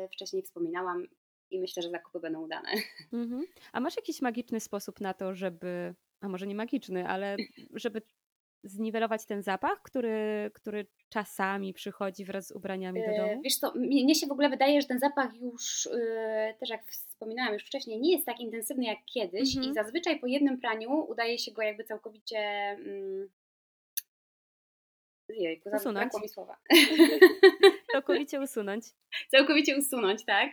yy, 0.01 0.07
wcześniej 0.13 0.41
wspominałam 0.43 1.07
i 1.51 1.59
myślę, 1.59 1.83
że 1.83 1.89
zakupy 1.89 2.19
będą 2.19 2.41
udane. 2.41 2.69
Mhm. 3.13 3.45
A 3.71 3.79
masz 3.79 3.95
jakiś 3.95 4.21
magiczny 4.21 4.59
sposób 4.59 4.99
na 5.01 5.13
to, 5.13 5.35
żeby, 5.35 5.95
a 6.21 6.29
może 6.29 6.47
nie 6.47 6.55
magiczny, 6.55 7.07
ale 7.07 7.37
żeby 7.83 8.01
zniwelować 8.63 9.25
ten 9.25 9.43
zapach, 9.43 9.81
który, 9.81 10.51
który 10.53 10.85
czasami 11.09 11.73
przychodzi 11.73 12.25
wraz 12.25 12.47
z 12.47 12.51
ubraniami 12.51 13.01
do 13.05 13.11
Yy, 13.11 13.17
domu? 13.17 13.41
Wiesz 13.43 13.55
co, 13.57 13.73
mnie 13.75 14.15
się 14.15 14.27
w 14.27 14.31
ogóle 14.31 14.49
wydaje, 14.49 14.81
że 14.81 14.87
ten 14.87 14.99
zapach 14.99 15.35
już, 15.41 15.89
yy, 15.93 16.53
też 16.59 16.69
jak 16.69 16.85
wspominałam 16.87 17.53
już 17.53 17.63
wcześniej, 17.65 17.99
nie 18.01 18.11
jest 18.11 18.25
tak 18.25 18.39
intensywny 18.39 18.85
jak 18.85 18.97
kiedyś 19.13 19.55
Mhm. 19.55 19.71
i 19.71 19.75
zazwyczaj 19.75 20.19
po 20.19 20.27
jednym 20.27 20.59
praniu 20.59 21.05
udaje 21.09 21.37
się 21.37 21.51
go 21.51 21.61
jakby 21.61 21.83
całkowicie... 21.83 22.37
Mm, 22.39 23.29
Jejku, 25.29 25.69
Usunąć. 25.75 26.13
mi 26.21 26.29
słowa. 26.29 26.57
Całkowicie 27.91 28.41
usunąć. 28.41 28.85
całkowicie 29.31 29.77
usunąć, 29.77 30.25
tak? 30.25 30.49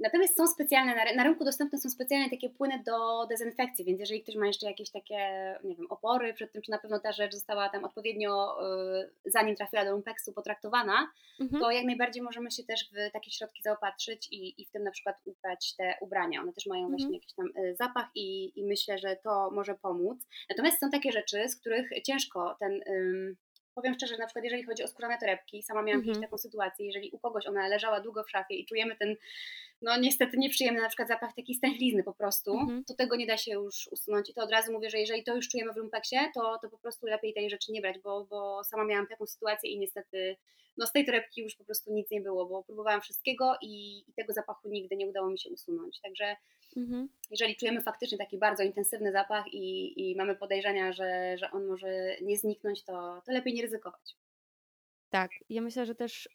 Natomiast 0.00 0.36
są 0.36 0.46
specjalne, 0.46 0.94
na, 0.94 1.04
ry- 1.04 1.16
na 1.16 1.24
rynku 1.24 1.44
dostępne 1.44 1.78
są 1.78 1.90
specjalne 1.90 2.30
takie 2.30 2.50
płyny 2.50 2.82
do 2.86 3.26
dezynfekcji, 3.26 3.84
więc 3.84 4.00
jeżeli 4.00 4.22
ktoś 4.22 4.34
ma 4.36 4.46
jeszcze 4.46 4.66
jakieś 4.66 4.90
takie, 4.90 5.18
nie 5.64 5.76
wiem, 5.76 5.86
opory 5.90 6.34
przed 6.34 6.52
tym, 6.52 6.62
czy 6.62 6.70
na 6.70 6.78
pewno 6.78 6.98
ta 7.00 7.12
rzecz 7.12 7.32
została 7.34 7.68
tam 7.68 7.84
odpowiednio, 7.84 8.56
y, 9.02 9.10
zanim 9.24 9.56
trafiła 9.56 9.84
do 9.84 9.92
lumpeksu, 9.92 10.32
potraktowana, 10.32 11.10
Mhm. 11.40 11.62
to 11.62 11.70
jak 11.70 11.84
najbardziej 11.84 12.22
możemy 12.22 12.50
się 12.50 12.64
też 12.64 12.90
w 12.92 13.12
takie 13.12 13.30
środki 13.30 13.62
zaopatrzyć 13.62 14.28
i, 14.30 14.62
i 14.62 14.66
w 14.66 14.70
tym 14.70 14.82
na 14.84 14.90
przykład 14.90 15.16
ubrać 15.24 15.74
te 15.76 15.94
ubrania. 16.00 16.40
One 16.42 16.52
też 16.52 16.66
mają 16.66 16.82
Mhm. 16.82 16.98
właśnie 16.98 17.16
jakiś 17.16 17.32
tam 17.32 17.46
y, 17.64 17.76
zapach 17.76 18.06
i, 18.14 18.60
i 18.60 18.64
myślę, 18.64 18.98
że 18.98 19.16
to 19.16 19.50
może 19.50 19.74
pomóc. 19.74 20.18
Natomiast 20.50 20.80
są 20.80 20.90
takie 20.90 21.12
rzeczy, 21.12 21.48
z 21.48 21.56
których 21.60 21.90
ciężko 22.02 22.56
ten... 22.60 22.80
ym, 22.88 23.36
Powiem 23.74 23.94
szczerze, 23.94 24.16
na 24.18 24.26
przykład 24.26 24.44
jeżeli 24.44 24.62
chodzi 24.64 24.82
o 24.84 24.88
skórzane 24.88 25.18
torebki, 25.18 25.62
sama 25.62 25.82
miałam 25.82 25.98
Mhm. 26.00 26.04
kiedyś 26.14 26.26
taką 26.28 26.38
sytuację, 26.38 26.86
jeżeli 26.86 27.10
u 27.10 27.18
kogoś 27.18 27.46
ona 27.46 27.68
leżała 27.68 28.00
długo 28.00 28.24
w 28.24 28.30
szafie 28.30 28.54
i 28.54 28.66
czujemy 28.66 28.96
ten, 28.96 29.16
no 29.82 29.96
niestety 29.96 30.36
nieprzyjemny 30.36 30.80
na 30.80 30.88
przykład 30.88 31.08
zapach 31.08 31.34
takiej 31.34 31.54
stęchlizny 31.54 32.02
po 32.02 32.14
prostu, 32.14 32.52
Mhm. 32.52 32.84
to 32.84 32.94
tego 32.94 33.16
nie 33.16 33.26
da 33.26 33.36
się 33.36 33.52
już 33.52 33.88
usunąć 33.92 34.30
i 34.30 34.34
to 34.34 34.42
od 34.42 34.50
razu 34.50 34.72
mówię, 34.72 34.90
że 34.90 34.98
jeżeli 34.98 35.24
to 35.24 35.36
już 35.36 35.48
czujemy 35.48 35.72
w 35.72 35.76
lumpeksie, 35.76 36.16
to, 36.34 36.58
to 36.62 36.70
po 36.70 36.78
prostu 36.78 37.06
lepiej 37.06 37.34
tej 37.34 37.50
rzeczy 37.50 37.72
nie 37.72 37.80
brać, 37.80 37.98
bo, 37.98 38.24
bo 38.24 38.64
sama 38.64 38.84
miałam 38.84 39.06
taką 39.06 39.26
sytuację 39.26 39.70
i 39.70 39.78
niestety 39.78 40.36
no 40.76 40.86
z 40.86 40.92
tej 40.92 41.04
torebki 41.06 41.40
już 41.40 41.56
po 41.56 41.64
prostu 41.64 41.92
nic 41.94 42.10
nie 42.10 42.20
było, 42.20 42.46
bo 42.46 42.64
próbowałam 42.64 43.00
wszystkiego 43.00 43.54
i, 43.62 43.98
i 44.08 44.12
tego 44.16 44.32
zapachu 44.32 44.68
nigdy 44.68 44.96
nie 44.96 45.06
udało 45.06 45.30
mi 45.30 45.38
się 45.38 45.50
usunąć. 45.50 46.00
Także 46.00 46.36
Mhm. 46.76 47.08
jeżeli 47.30 47.56
czujemy 47.56 47.82
faktycznie 47.82 48.18
taki 48.18 48.38
bardzo 48.38 48.62
intensywny 48.62 49.12
zapach 49.12 49.44
i, 49.52 49.92
i 50.10 50.16
mamy 50.16 50.36
podejrzenia, 50.36 50.92
że, 50.92 51.38
że 51.38 51.50
on 51.50 51.66
może 51.66 52.16
nie 52.22 52.36
zniknąć, 52.36 52.84
to, 52.84 53.22
to 53.26 53.32
lepiej 53.32 53.54
nie 53.54 53.62
ryzykować. 53.62 54.16
Tak, 55.10 55.30
ja 55.48 55.62
myślę, 55.62 55.86
że 55.86 55.94
też 55.94 56.28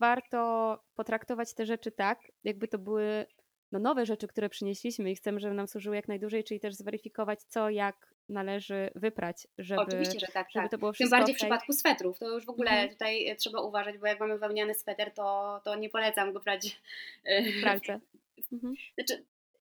warto 0.00 0.78
potraktować 0.94 1.54
te 1.54 1.66
rzeczy 1.66 1.92
tak, 1.92 2.18
jakby 2.44 2.68
to 2.68 2.78
były 2.78 3.26
no, 3.72 3.78
nowe 3.78 4.06
rzeczy, 4.06 4.28
które 4.28 4.48
przynieśliśmy 4.48 5.10
i 5.10 5.16
chcemy, 5.16 5.40
żeby 5.40 5.54
nam 5.54 5.68
służyły 5.68 5.96
jak 5.96 6.08
najdłużej, 6.08 6.44
czyli 6.44 6.60
też 6.60 6.74
zweryfikować, 6.74 7.42
co 7.42 7.70
jak 7.70 8.14
należy 8.28 8.90
wyprać, 8.94 9.46
żeby, 9.58 9.80
Oczywiście, 9.80 10.20
że 10.20 10.26
tak, 10.26 10.50
żeby 10.50 10.64
tak. 10.64 10.70
to 10.70 10.78
było 10.78 10.90
Tym 10.90 10.94
wszystko 10.94 11.16
bardziej 11.16 11.34
w 11.34 11.38
przypadku 11.38 11.72
swetrów, 11.72 12.18
to 12.18 12.28
już 12.28 12.46
w 12.46 12.50
ogóle 12.50 12.70
Mhm. 12.70 12.88
tutaj 12.88 13.28
e, 13.28 13.36
trzeba 13.36 13.60
uważać, 13.60 13.98
bo 13.98 14.06
jak 14.06 14.20
mamy 14.20 14.38
wełniany 14.38 14.74
sweter, 14.74 15.14
to, 15.14 15.60
to 15.64 15.76
nie 15.76 15.90
polecam 15.90 16.32
go 16.32 16.40
brać 16.40 16.80
e, 17.24 17.52
w 17.52 17.60
pralce. 17.60 18.00
Mhm. 18.52 18.74
Znaczy, 18.94 19.24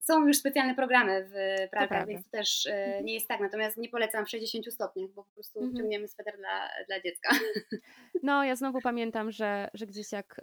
są 0.07 0.27
już 0.27 0.37
specjalne 0.37 0.75
programy 0.75 1.29
w 1.31 1.71
pralkach, 1.71 2.07
więc 2.07 2.25
to 2.25 2.31
też 2.31 2.67
e, 2.67 2.85
Mhm. 2.87 3.05
nie 3.05 3.15
jest 3.15 3.29
tak. 3.29 3.41
Natomiast 3.41 3.77
nie 3.77 3.89
polecam 3.89 4.27
w 4.27 4.31
60 4.31 4.73
stopniach, 4.73 5.11
bo 5.11 5.25
po 5.25 5.31
prostu 5.35 5.59
Mhm. 5.59 5.77
ciągniemy 5.77 6.09
sweter 6.09 6.37
dla, 6.39 6.69
dla 6.87 7.01
dziecka. 7.01 7.29
No, 8.23 8.45
ja 8.45 8.57
znowu 8.57 8.81
pamiętam, 8.81 9.31
że, 9.33 9.69
że 9.75 9.87
gdzieś 9.87 10.13
jak 10.13 10.39
y, 10.39 10.43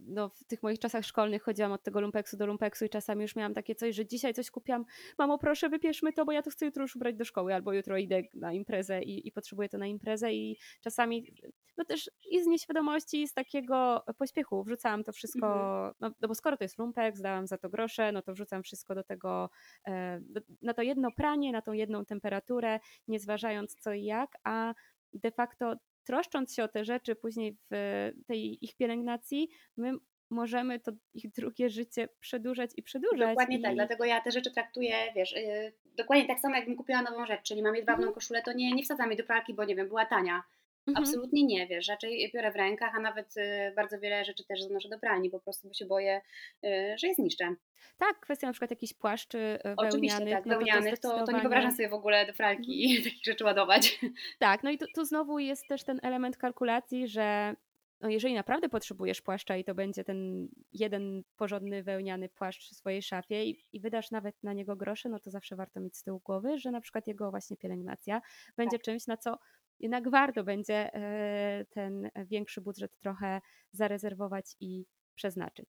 no, 0.00 0.28
w 0.28 0.44
tych 0.44 0.62
moich 0.62 0.78
czasach 0.78 1.04
szkolnych 1.04 1.42
chodziłam 1.42 1.72
od 1.72 1.82
tego 1.82 2.00
lumpeksu 2.00 2.36
do 2.36 2.46
lumpeksu 2.46 2.84
i 2.84 2.88
czasami 2.88 3.22
już 3.22 3.36
miałam 3.36 3.54
takie 3.54 3.74
coś, 3.74 3.94
że 3.94 4.06
dzisiaj 4.06 4.34
coś 4.34 4.50
kupiłam, 4.50 4.84
mamo 5.18 5.38
proszę 5.38 5.68
wypieszmy 5.68 6.12
to, 6.12 6.24
bo 6.24 6.32
ja 6.32 6.42
to 6.42 6.50
chcę 6.50 6.66
jutro 6.66 6.82
już 6.82 6.96
ubrać 6.96 7.16
do 7.16 7.24
szkoły, 7.24 7.54
albo 7.54 7.72
jutro 7.72 7.96
idę 7.98 8.22
na 8.34 8.52
imprezę 8.52 9.02
i, 9.02 9.28
i 9.28 9.32
potrzebuję 9.32 9.68
to 9.68 9.78
na 9.78 9.86
imprezę 9.86 10.32
i 10.32 10.56
czasami 10.80 11.32
no 11.78 11.84
też 11.84 12.10
i 12.30 12.42
z 12.42 12.46
nieświadomości, 12.46 13.22
i 13.22 13.28
z 13.28 13.34
takiego 13.34 14.04
pośpiechu 14.18 14.64
wrzucałam 14.64 15.04
to 15.04 15.12
wszystko, 15.12 15.46
Mhm. 15.46 15.94
no, 16.00 16.10
no 16.20 16.28
bo 16.28 16.34
skoro 16.34 16.56
to 16.56 16.64
jest 16.64 16.78
lumpek, 16.78 17.16
zdałam 17.16 17.46
za 17.46 17.58
to 17.58 17.68
grosze, 17.68 18.12
no 18.12 18.22
to 18.22 18.32
wrzucam 18.32 18.62
wszystko 18.62 18.75
do 18.94 19.04
tego, 19.04 19.50
e, 19.88 20.20
na 20.62 20.74
to 20.74 20.82
jedno 20.82 21.08
pranie, 21.16 21.52
na 21.52 21.62
tą 21.62 21.72
jedną 21.72 22.04
temperaturę, 22.04 22.80
nie 23.08 23.20
zważając 23.20 23.74
co 23.74 23.92
i 23.92 24.04
jak, 24.04 24.30
a 24.44 24.74
de 25.12 25.30
facto 25.30 25.74
troszcząc 26.04 26.54
się 26.54 26.64
o 26.64 26.68
te 26.68 26.84
rzeczy 26.84 27.16
później 27.16 27.56
w 27.70 28.10
tej 28.26 28.64
ich 28.64 28.76
pielęgnacji, 28.76 29.48
my 29.76 29.92
możemy 30.30 30.80
to 30.80 30.92
ich 31.14 31.32
drugie 31.32 31.68
życie 31.70 32.08
przedłużać 32.20 32.70
i 32.76 32.82
przedłużać. 32.82 33.28
Dokładnie 33.28 33.58
i... 33.58 33.62
tak, 33.62 33.74
dlatego 33.74 34.04
ja 34.04 34.20
te 34.20 34.30
rzeczy 34.30 34.50
traktuję, 34.50 34.96
wiesz, 35.16 35.32
yy, 35.32 35.72
dokładnie 35.96 36.26
tak 36.26 36.40
samo 36.40 36.56
jakbym 36.56 36.76
kupiła 36.76 37.02
nową 37.02 37.26
rzecz, 37.26 37.42
czyli 37.42 37.62
mam 37.62 37.76
jedwabną 37.76 38.02
Mhm. 38.02 38.14
koszulę, 38.14 38.42
to 38.42 38.52
nie, 38.52 38.72
nie 38.72 38.82
wsadzam 38.82 39.08
jej 39.08 39.16
do 39.16 39.24
pralki, 39.24 39.54
bo 39.54 39.64
nie 39.64 39.76
wiem, 39.76 39.88
była 39.88 40.06
tania. 40.06 40.42
Mhm. 40.86 41.04
Absolutnie 41.04 41.44
nie, 41.44 41.66
wiesz, 41.66 41.88
raczej 41.88 42.20
je 42.20 42.30
biorę 42.30 42.52
w 42.52 42.56
rękach, 42.56 42.92
a 42.96 43.00
nawet 43.00 43.36
y, 43.36 43.72
bardzo 43.76 44.00
wiele 44.00 44.24
rzeczy 44.24 44.44
też 44.44 44.62
zanoszę 44.62 44.88
do 44.88 44.98
pralni, 44.98 45.30
po 45.30 45.40
prostu 45.40 45.68
bo 45.68 45.74
się 45.74 45.86
boję, 45.86 46.20
y, 46.64 46.98
że 46.98 47.06
je 47.08 47.14
zniszczę. 47.14 47.54
Tak, 47.98 48.20
kwestia 48.20 48.46
na 48.46 48.52
przykład 48.52 48.70
jakichś 48.70 48.92
płaszczy 48.92 49.38
e, 49.38 49.74
Oczywiście 49.76 50.16
wełnianych. 50.16 50.34
tak, 50.34 50.46
no 50.46 50.52
to, 50.52 50.58
wełnianych, 50.58 50.98
to, 50.98 51.24
to, 51.24 51.32
nie 51.32 51.40
wyobrażam 51.40 51.72
sobie 51.72 51.88
w 51.88 51.94
ogóle 51.94 52.26
do 52.26 52.32
pralki 52.32 52.96
takich 53.04 53.24
rzeczy 53.24 53.44
ładować. 53.44 54.00
Tak, 54.38 54.62
no 54.62 54.70
i 54.70 54.78
tu, 54.78 54.86
tu 54.94 55.04
znowu 55.04 55.38
jest 55.38 55.68
też 55.68 55.84
ten 55.84 56.00
element 56.02 56.36
kalkulacji, 56.36 57.08
że 57.08 57.56
no 58.00 58.08
jeżeli 58.08 58.34
naprawdę 58.34 58.68
potrzebujesz 58.68 59.22
płaszcza 59.22 59.56
i 59.56 59.64
to 59.64 59.74
będzie 59.74 60.04
ten 60.04 60.48
jeden 60.72 61.22
porządny 61.36 61.82
wełniany 61.82 62.28
płaszcz 62.28 62.70
w 62.70 62.74
swojej 62.74 63.02
szafie 63.02 63.44
i, 63.44 63.64
i 63.72 63.80
wydasz 63.80 64.10
nawet 64.10 64.42
na 64.42 64.52
niego 64.52 64.76
grosze, 64.76 65.08
no 65.08 65.20
to 65.20 65.30
zawsze 65.30 65.56
warto 65.56 65.80
mieć 65.80 65.96
z 65.96 66.02
tyłu 66.02 66.20
głowy, 66.20 66.58
że 66.58 66.70
na 66.70 66.80
przykład 66.80 67.06
jego 67.06 67.30
właśnie 67.30 67.56
pielęgnacja 67.56 68.22
będzie 68.56 68.78
czymś, 68.78 69.06
na 69.06 69.16
co 69.16 69.38
jednak 69.80 70.10
warto 70.10 70.44
będzie 70.44 70.94
e, 70.94 71.64
ten 71.70 72.10
większy 72.16 72.60
budżet 72.60 72.98
trochę 72.98 73.40
zarezerwować 73.72 74.44
i 74.60 74.84
przeznaczyć. 75.14 75.68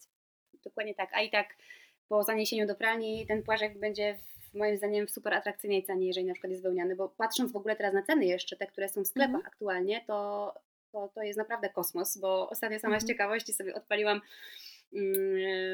Dokładnie 0.64 0.96
tak, 0.96 1.10
a 1.14 1.22
i 1.22 1.30
tak 1.30 1.56
po 2.10 2.24
zaniesieniu 2.24 2.68
do 2.68 2.76
pralni 2.76 3.28
ten 3.28 3.44
płaszczek 3.44 3.80
będzie 3.80 4.16
w, 4.16 4.54
moim 4.54 4.78
zdaniem 4.78 5.08
w 5.08 5.12
super 5.12 5.34
atrakcyjnej 5.34 5.84
cenie, 5.84 6.08
jeżeli 6.08 6.26
na 6.26 6.34
przykład 6.34 6.52
jest 6.52 6.64
wełniany, 6.64 6.96
bo 6.96 7.10
patrząc 7.10 7.52
w 7.52 7.56
ogóle 7.56 7.76
teraz 7.76 7.94
na 7.94 8.04
ceny 8.04 8.26
jeszcze, 8.26 8.58
te, 8.58 8.68
które 8.68 8.90
są 8.90 9.04
w 9.04 9.08
sklepach 9.08 9.36
Mhm. 9.36 9.46
aktualnie, 9.48 10.02
to, 10.08 10.54
to, 10.92 11.08
to 11.16 11.22
jest 11.22 11.38
naprawdę 11.38 11.70
kosmos, 11.70 12.18
bo 12.18 12.50
ostatnio 12.50 12.80
sama 12.80 13.00
z 13.00 13.04
Mhm. 13.04 13.08
ciekawości 13.08 13.54
sobie 13.54 13.76
odpaliłam 13.76 14.22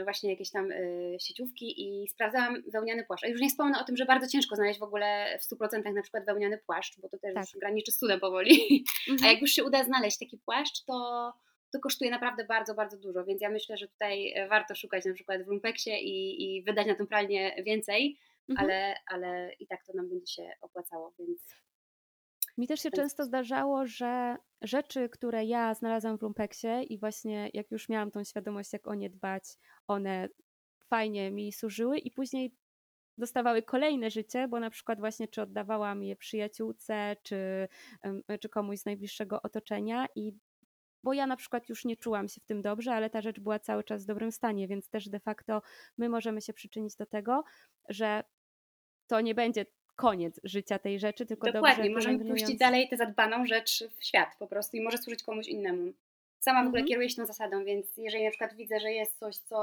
właśnie 0.04 0.30
jakieś 0.30 0.52
tam 0.52 0.72
y, 0.72 1.18
sieciówki 1.20 1.74
i 1.78 2.08
sprawdzałam 2.08 2.64
wełniany 2.74 3.06
płaszcz. 3.06 3.24
A 3.24 3.28
już 3.28 3.42
nie 3.42 3.50
wspomnę 3.50 3.80
o 3.80 3.84
tym, 3.84 3.98
że 3.98 4.06
bardzo 4.06 4.28
ciężko 4.28 4.56
znaleźć 4.56 4.80
w 4.80 4.84
ogóle 4.84 5.38
w 5.40 5.56
100% 5.56 5.94
na 5.94 6.02
przykład 6.02 6.26
wełniany 6.26 6.58
płaszcz, 6.58 7.00
bo 7.00 7.10
to 7.10 7.18
też 7.18 7.34
Tak. 7.34 7.46
graniczy 7.60 7.92
z 7.92 7.98
cudem 7.98 8.20
powoli. 8.20 8.60
A 9.10 9.12
Mhm. 9.12 9.32
jak 9.34 9.42
już 9.42 9.52
się 9.52 9.64
uda 9.64 9.84
znaleźć 9.84 10.20
taki 10.20 10.38
płaszcz, 10.46 10.84
to, 10.86 11.32
to 11.74 11.80
kosztuje 11.80 12.12
naprawdę 12.12 12.46
bardzo, 12.46 12.76
bardzo 12.76 12.98
dużo, 12.98 13.26
więc 13.26 13.42
ja 13.42 13.50
myślę, 13.50 13.78
że 13.78 13.88
tutaj 13.88 14.34
warto 14.50 14.76
szukać 14.76 15.06
na 15.06 15.14
przykład 15.14 15.44
w 15.44 15.48
Lumpeksie 15.48 15.92
i, 15.92 16.44
i 16.58 16.64
wydać 16.64 16.88
na 16.88 16.96
tą 16.96 17.08
pralnię 17.08 17.64
więcej, 17.66 18.20
mhm. 18.50 18.66
ale, 18.66 18.96
ale 19.12 19.54
i 19.60 19.68
tak 19.68 19.80
to 19.86 19.94
nam 19.94 20.10
będzie 20.10 20.28
się 20.34 20.52
opłacało, 20.62 21.14
więc... 21.20 21.63
Mi 22.58 22.68
też 22.68 22.80
się 22.82 22.92
często 22.92 23.26
zdarzało, 23.26 23.86
że 23.86 24.38
rzeczy, 24.62 25.10
które 25.10 25.46
ja 25.46 25.74
znalazłam 25.74 26.18
w 26.18 26.22
Lumpeksie 26.22 26.68
i 26.90 26.98
właśnie 26.98 27.50
jak 27.54 27.72
już 27.72 27.90
miałam 27.90 28.12
tą 28.12 28.24
świadomość, 28.24 28.74
jak 28.74 28.88
o 28.88 28.94
nie 28.94 29.10
dbać, 29.10 29.44
one 29.88 30.30
fajnie 30.90 31.32
mi 31.32 31.54
służyły 31.54 31.98
i 31.98 32.12
później 32.12 32.56
dostawały 33.18 33.64
kolejne 33.64 34.12
życie, 34.12 34.48
bo 34.48 34.60
na 34.60 34.70
przykład 34.70 35.00
właśnie 35.00 35.28
czy 35.28 35.42
oddawałam 35.42 36.04
je 36.04 36.16
przyjaciółce, 36.16 37.16
czy, 37.24 37.68
czy 38.40 38.50
komuś 38.50 38.80
z 38.80 38.86
najbliższego 38.86 39.42
otoczenia 39.42 40.08
i 40.16 40.34
bo 41.04 41.14
ja 41.14 41.28
na 41.28 41.36
przykład 41.36 41.70
już 41.70 41.86
nie 41.86 41.98
czułam 41.98 42.28
się 42.28 42.42
w 42.42 42.46
tym 42.46 42.62
dobrze, 42.62 42.94
ale 42.94 43.10
ta 43.10 43.22
rzecz 43.22 43.40
była 43.40 43.60
cały 43.60 43.84
czas 43.84 44.04
w 44.04 44.08
dobrym 44.08 44.32
stanie, 44.32 44.68
więc 44.68 44.90
też 44.90 45.10
de 45.10 45.20
facto 45.20 45.62
my 45.98 46.10
możemy 46.10 46.42
się 46.42 46.54
przyczynić 46.54 46.96
do 46.96 47.06
tego, 47.06 47.44
że 47.90 48.24
to 49.08 49.22
nie 49.22 49.36
będzie 49.36 49.66
koniec 49.96 50.40
życia 50.44 50.80
tej 50.80 51.00
rzeczy, 51.00 51.26
tylko 51.26 51.52
Dokładnie, 51.52 51.84
dobrze 51.84 51.96
możemy 51.96 52.26
puścić 52.26 52.58
dalej 52.58 52.90
tę 52.90 52.98
zadbaną 52.98 53.46
rzecz 53.46 53.84
w 54.00 54.06
świat 54.06 54.36
po 54.40 54.48
prostu 54.48 54.78
i 54.78 54.82
może 54.82 54.98
służyć 54.98 55.24
komuś 55.24 55.48
innemu. 55.48 55.94
Sama 56.40 56.64
w 56.64 56.68
ogóle 56.68 56.80
mhm. 56.80 56.88
kieruję 56.88 57.10
się 57.10 57.16
tą 57.16 57.26
zasadą, 57.26 57.66
więc 57.66 57.98
jeżeli 57.98 58.24
na 58.24 58.30
przykład 58.30 58.56
widzę, 58.56 58.80
że 58.80 58.92
jest 58.92 59.20
coś, 59.20 59.38
co, 59.38 59.58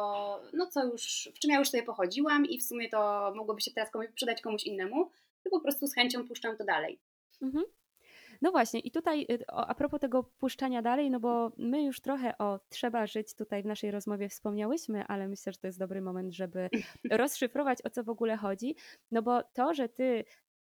no 0.53 0.67
co 0.67 0.85
już, 0.85 1.29
w 1.35 1.39
czym 1.39 1.51
ja 1.51 1.59
już 1.59 1.71
sobie 1.71 1.83
pochodziłam 1.83 2.47
i 2.47 2.59
w 2.59 2.63
sumie 2.63 2.89
to 2.89 3.33
mogłoby 3.37 3.61
się 3.61 3.71
teraz 3.71 3.91
komuś, 3.91 4.09
przydać 4.15 4.41
komuś 4.41 4.65
innemu, 4.65 5.11
to 5.45 5.51
po 5.51 5.61
prostu 5.61 5.87
z 5.87 5.95
chęcią 5.95 6.29
puszczam 6.29 6.57
to 6.57 6.65
dalej. 6.65 6.99
Mhm. 7.43 7.65
No 8.43 8.51
właśnie, 8.51 8.81
i 8.81 8.91
tutaj 8.91 9.27
y, 9.31 9.45
a 9.47 9.75
propos 9.75 10.01
tego 10.01 10.23
puszczania 10.23 10.83
dalej, 10.83 11.11
no 11.11 11.21
bo 11.21 11.53
my 11.59 11.83
już 11.83 12.01
trochę 12.01 12.39
o 12.39 12.61
trzeba 12.69 13.07
żyć 13.07 13.35
tutaj 13.35 13.63
w 13.63 13.67
naszej 13.67 13.91
rozmowie 13.91 14.29
wspomniałyśmy, 14.29 15.05
ale 15.07 15.29
myślę, 15.29 15.53
że 15.53 15.59
to 15.59 15.67
jest 15.67 15.79
dobry 15.79 16.01
moment, 16.01 16.33
żeby 16.35 16.71
rozszyfrować 17.11 17.79
o 17.85 17.91
co 17.91 18.05
w 18.05 18.09
ogóle 18.09 18.37
chodzi. 18.37 18.77
No 19.11 19.23
bo 19.23 19.43
to, 19.43 19.75
że 19.75 19.89
ty 19.89 20.25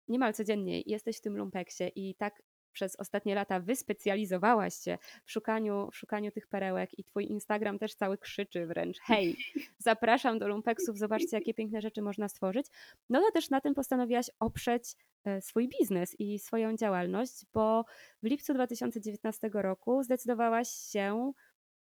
niemal 0.09 0.35
codziennie 0.35 0.81
jesteś 0.81 1.19
w 1.19 1.21
tym 1.21 1.37
lumpeksie 1.37 1.85
i 1.97 2.15
tak 2.15 2.43
przez 2.75 2.97
ostatnie 2.97 3.35
lata 3.35 3.61
wyspecjalizowałaś 3.61 4.75
się 4.75 4.99
w 5.25 5.33
szukaniu, 5.33 5.89
w 5.93 5.97
szukaniu 5.97 6.31
tych 6.31 6.47
perełek 6.47 6.99
i 6.99 7.05
twój 7.05 7.27
Instagram 7.27 7.79
też 7.79 7.95
cały 7.95 8.19
krzyczy 8.19 8.67
wręcz 8.67 8.99
hej, 9.01 9.37
zapraszam 9.79 10.39
do 10.39 10.49
lumpeksów, 10.49 10.99
zobaczcie 10.99 11.37
jakie 11.37 11.55
piękne 11.55 11.81
rzeczy 11.81 12.03
można 12.03 12.29
stworzyć, 12.29 12.67
no 13.11 13.21
to 13.21 13.33
też 13.33 13.51
na 13.51 13.61
tym 13.61 13.75
postanowiłaś 13.75 14.31
oprzeć 14.41 14.83
e, 15.25 15.41
swój 15.41 15.69
biznes 15.69 16.21
i 16.21 16.39
swoją 16.39 16.77
działalność, 16.77 17.47
bo 17.53 17.85
w 18.23 18.27
lipcu 18.27 18.55
2019 18.55 19.51
roku 19.53 20.03
zdecydowałaś 20.03 20.69
się 20.69 21.33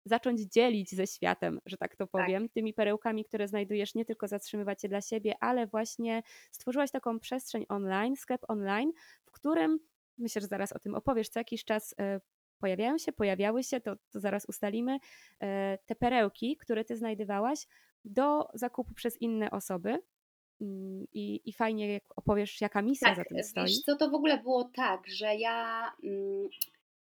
zacząć 0.05 0.41
dzielić 0.41 0.91
ze 0.91 1.07
światem, 1.07 1.61
że 1.67 1.77
tak 1.77 1.97
to 1.97 2.07
powiem, 2.07 2.43
tak. 2.43 2.53
tymi 2.53 2.75
perełkami, 2.75 3.25
które 3.25 3.49
znajdujesz, 3.49 3.95
nie 3.95 4.05
tylko 4.05 4.29
zatrzymywać 4.29 4.83
je 4.83 4.89
dla 4.89 5.01
siebie, 5.01 5.35
ale 5.41 5.67
właśnie 5.67 6.23
stworzyłaś 6.51 6.91
taką 6.91 7.21
przestrzeń 7.21 7.67
online, 7.69 8.17
sklep 8.17 8.41
online, 8.49 8.93
w 9.25 9.31
którym 9.31 9.79
myślę, 10.19 10.41
że 10.41 10.47
zaraz 10.47 10.73
o 10.73 10.79
tym 10.79 10.95
opowiesz, 10.95 11.29
co 11.29 11.41
jakiś 11.41 11.65
czas 11.65 11.95
e, 11.99 12.21
pojawiają 12.59 12.99
się, 12.99 13.13
pojawiały 13.13 13.63
się, 13.63 13.81
to, 13.81 13.97
to 14.11 14.21
zaraz 14.21 14.45
ustalimy, 14.49 14.99
e, 15.41 15.79
te 15.87 15.95
perełki, 15.95 16.57
które 16.57 16.85
ty 16.85 16.97
znajdywałaś 16.97 17.67
do 18.05 18.49
zakupu 18.55 18.95
przez 18.95 19.21
inne 19.21 19.51
osoby. 19.51 19.99
Mm, 20.61 21.07
I, 21.13 21.41
I 21.45 21.53
fajnie 21.53 21.93
jak 21.93 22.05
opowiesz, 22.17 22.61
jaka 22.61 22.83
misja 22.83 23.09
tak, 23.09 23.17
za 23.17 23.25
tym 23.25 23.43
stoi. 23.43 23.65
Wiesz 23.65 23.81
co, 23.81 23.97
to 23.97 24.11
w 24.11 24.15
ogóle 24.15 24.43
było 24.43 24.65
tak, 24.65 25.01
że 25.07 25.35
ja 25.37 25.91
mm, 26.05 26.49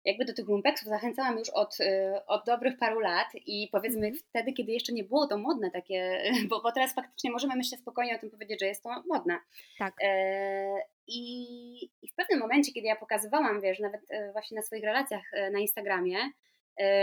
jakby 0.07 0.25
do 0.25 0.35
tych 0.35 0.49
lumpeksów 0.49 0.89
zachęcałam 0.89 1.39
już 1.39 1.51
od, 1.51 1.81
y, 1.81 2.27
od 2.27 2.47
dobrych 2.47 2.79
paru 2.79 3.01
lat 3.01 3.27
i 3.47 3.69
powiedzmy 3.73 4.07
mm. 4.07 4.19
wtedy, 4.29 4.53
kiedy 4.53 4.73
jeszcze 4.73 4.93
nie 4.93 5.05
było 5.05 5.27
to 5.27 5.39
modne 5.39 5.71
takie, 5.71 6.23
bo, 6.51 6.63
bo 6.63 6.73
teraz 6.73 6.95
faktycznie 6.95 7.31
możemy 7.31 7.57
myślę 7.57 7.79
spokojnie 7.79 8.17
o 8.17 8.19
tym 8.19 8.31
powiedzieć, 8.31 8.61
że 8.61 8.67
jest 8.67 8.83
to 8.83 9.03
modne. 9.09 9.39
Tak. 9.79 9.95
E, 10.03 10.79
i, 11.07 11.23
I 12.03 12.09
w 12.09 12.15
pewnym 12.15 12.41
momencie, 12.41 12.73
kiedy 12.73 12.87
ja 12.87 12.97
pokazywałam, 12.97 13.61
wiesz, 13.61 13.81
nawet 13.81 14.01
e, 14.11 14.33
właśnie 14.33 14.55
na 14.55 14.63
swoich 14.63 14.85
relacjach 14.85 15.23
e, 15.33 15.51
na 15.51 15.59
Instagramie, 15.59 16.17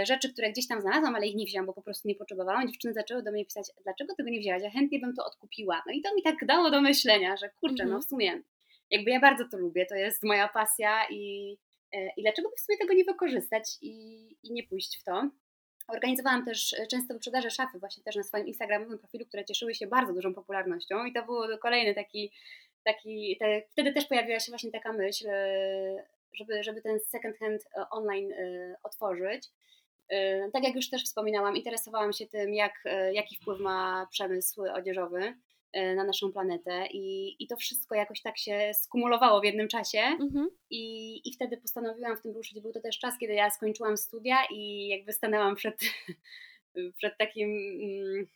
rzeczy, 0.04 0.34
które 0.34 0.51
gdzieś 0.51 0.68
tam 0.68 0.82
znalazłam, 0.82 1.16
ale 1.16 1.28
ich 1.28 1.36
nie 1.36 1.45
wzięłam, 1.45 1.66
bo 1.66 1.74
po 1.74 1.82
prostu 1.82 2.08
nie 2.08 2.16
potrzebowałam. 2.16 2.68
Dziewczyny 2.68 2.93
zaczęły 2.93 3.24
do 3.24 3.32
mnie 3.32 3.45
pisać, 3.45 3.72
dlaczego 3.84 4.16
tego 4.16 4.30
nie 4.30 4.39
wzięłaś? 4.39 4.64
Ja 4.64 4.70
chętnie 4.70 4.99
bym 4.99 5.16
to 5.16 5.26
odkupiła. 5.26 5.84
No 5.88 5.93
i 5.93 6.01
to 6.01 6.16
mi 6.16 6.24
tak 6.24 6.45
dało 6.45 6.72
do 6.72 6.82
myślenia, 6.82 7.38
że 7.38 7.49
kurczę, 7.49 7.84
no 7.84 7.84
mhm. 7.84 8.01
w 8.01 8.06
sumie 8.06 8.41
jakby 8.91 9.12
ja 9.12 9.20
bardzo 9.20 9.43
to 9.51 9.58
lubię, 9.58 9.86
to 9.86 9.95
jest 9.95 10.24
moja 10.24 10.47
pasja 10.47 11.08
i, 11.10 11.58
i 12.18 12.22
dlaczego 12.22 12.50
by 12.50 12.56
w 12.56 12.60
sumie 12.60 12.78
tego 12.78 12.94
nie 12.94 13.04
wykorzystać 13.04 13.78
i, 13.82 13.91
i 14.44 14.54
nie 14.54 14.64
pójść 14.64 15.00
w 15.00 15.04
to. 15.04 15.30
Organizowałam 15.88 16.46
też 16.46 16.76
często 16.91 17.14
wyprzedaże 17.14 17.50
szafy 17.50 17.80
właśnie 17.80 18.04
też 18.04 18.16
na 18.16 18.24
swoim 18.24 18.48
instagramowym 18.48 19.00
profilu, 19.00 19.26
które 19.26 19.46
cieszyły 19.46 19.76
się 19.76 19.88
bardzo 19.88 20.14
dużą 20.14 20.34
popularnością 20.34 21.06
i 21.06 21.14
to 21.14 21.26
był 21.26 21.58
kolejny 21.62 21.96
taki 21.96 22.32
taki, 22.84 23.38
te, 23.39 23.62
wtedy 23.72 23.94
też 23.94 24.06
pojawiła 24.06 24.39
się 24.39 24.52
właśnie 24.52 24.72
taka 24.72 24.94
myśl, 24.94 25.28
e, 25.30 26.06
żeby, 26.34 26.64
żeby 26.64 26.82
ten 26.82 27.00
second 27.00 27.38
hand 27.38 27.62
e, 27.78 27.89
online 27.89 28.32
e, 28.32 28.76
otworzyć. 28.84 29.50
Tak 30.54 30.64
jak 30.64 30.76
już 30.76 30.89
też 30.89 31.04
wspominałam, 31.04 31.58
interesowałam 31.58 32.14
się 32.14 32.28
tym, 32.28 32.54
jak, 32.54 32.84
jaki 33.12 33.36
wpływ 33.36 33.60
ma 33.60 34.08
przemysł 34.12 34.62
odzieżowy 34.62 35.34
na 35.95 36.03
naszą 36.03 36.32
planetę 36.32 36.88
i, 36.91 37.36
i 37.43 37.47
to 37.47 37.55
wszystko 37.55 37.95
jakoś 37.95 38.21
tak 38.21 38.38
się 38.38 38.71
skumulowało 38.82 39.41
w 39.41 39.45
jednym 39.45 39.67
czasie 39.67 39.99
mhm. 39.99 40.49
I, 40.69 41.21
i 41.30 41.34
wtedy 41.34 41.57
postanowiłam 41.57 42.17
w 42.17 42.21
tym 42.21 42.32
ruszyć. 42.32 42.61
Był 42.61 42.71
to 42.71 42.82
też 42.82 42.99
czas, 42.99 43.17
kiedy 43.19 43.34
ja 43.34 43.49
skończyłam 43.49 43.97
studia 43.97 44.38
i 44.51 44.88
jakby 44.88 45.13
stanęłam 45.13 45.55
przed, 45.55 45.80
przed 46.97 47.17
takim 47.17 47.49
mm, 47.49 48.28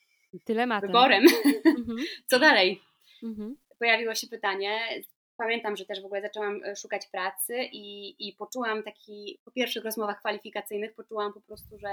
Dylematem. 0.46 0.90
wyborem. 0.90 1.24
Mhm. 1.66 1.98
Co 2.28 2.40
dalej? 2.40 2.82
Mhm 3.24 3.56
pojawiło 3.80 4.16
się 4.16 4.28
pytanie. 4.28 4.80
Pamiętam, 5.38 5.78
że 5.78 5.86
też 5.86 6.02
w 6.02 6.06
ogóle 6.06 6.22
zaczęłam 6.22 6.64
e, 6.64 6.76
szukać 6.76 7.08
pracy 7.08 7.64
i, 7.72 8.16
i 8.28 8.34
poczułam 8.34 8.84
taki, 8.84 9.40
po 9.46 9.52
pierwszych 9.52 9.84
rozmowach 9.84 10.20
kwalifikacyjnych, 10.20 10.96
poczułam 10.96 11.34
po 11.34 11.42
prostu, 11.42 11.80
że 11.80 11.90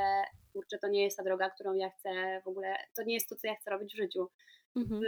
kurczę, 0.52 0.78
to 0.78 0.88
nie 0.88 1.04
jest 1.04 1.16
ta 1.16 1.22
droga, 1.22 1.50
którą 1.50 1.74
ja 1.74 1.90
chcę 1.90 2.40
w 2.44 2.48
ogóle, 2.48 2.76
to 2.96 3.02
nie 3.02 3.14
jest 3.14 3.28
to, 3.28 3.36
co 3.36 3.46
ja 3.46 3.54
chcę 3.54 3.70
robić 3.70 3.94
w 3.94 3.96
życiu. 3.96 4.28
Mhm. 4.76 5.02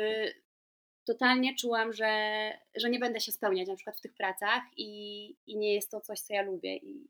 Totalnie 1.06 1.54
czułam, 1.56 1.92
że, 1.92 2.52
że 2.76 2.90
nie 2.90 2.98
będę 2.98 3.20
się 3.20 3.32
spełniać 3.32 3.68
na 3.68 3.76
przykład 3.76 3.96
w 3.96 4.00
tych 4.00 4.14
pracach 4.14 4.62
i, 4.76 5.28
i 5.46 5.56
nie 5.56 5.74
jest 5.74 5.90
to 5.90 6.00
coś, 6.00 6.20
co 6.20 6.34
ja 6.34 6.42
lubię. 6.42 6.76
I, 6.76 7.08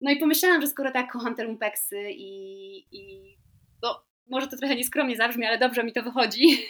no 0.00 0.10
i 0.10 0.16
pomyślałam, 0.16 0.60
że 0.60 0.66
skoro 0.66 0.92
tak 0.92 1.12
kocham 1.12 1.34
te 1.34 1.44
lumpeksy 1.44 2.10
i, 2.10 2.78
i 2.96 3.36
no, 3.82 4.04
może 4.26 4.46
to 4.46 4.56
trochę 4.56 4.76
nieskromnie 4.76 5.16
zabrzmi, 5.16 5.46
ale 5.46 5.58
dobrze 5.58 5.84
mi 5.84 5.92
to 5.92 6.02
wychodzi. 6.02 6.66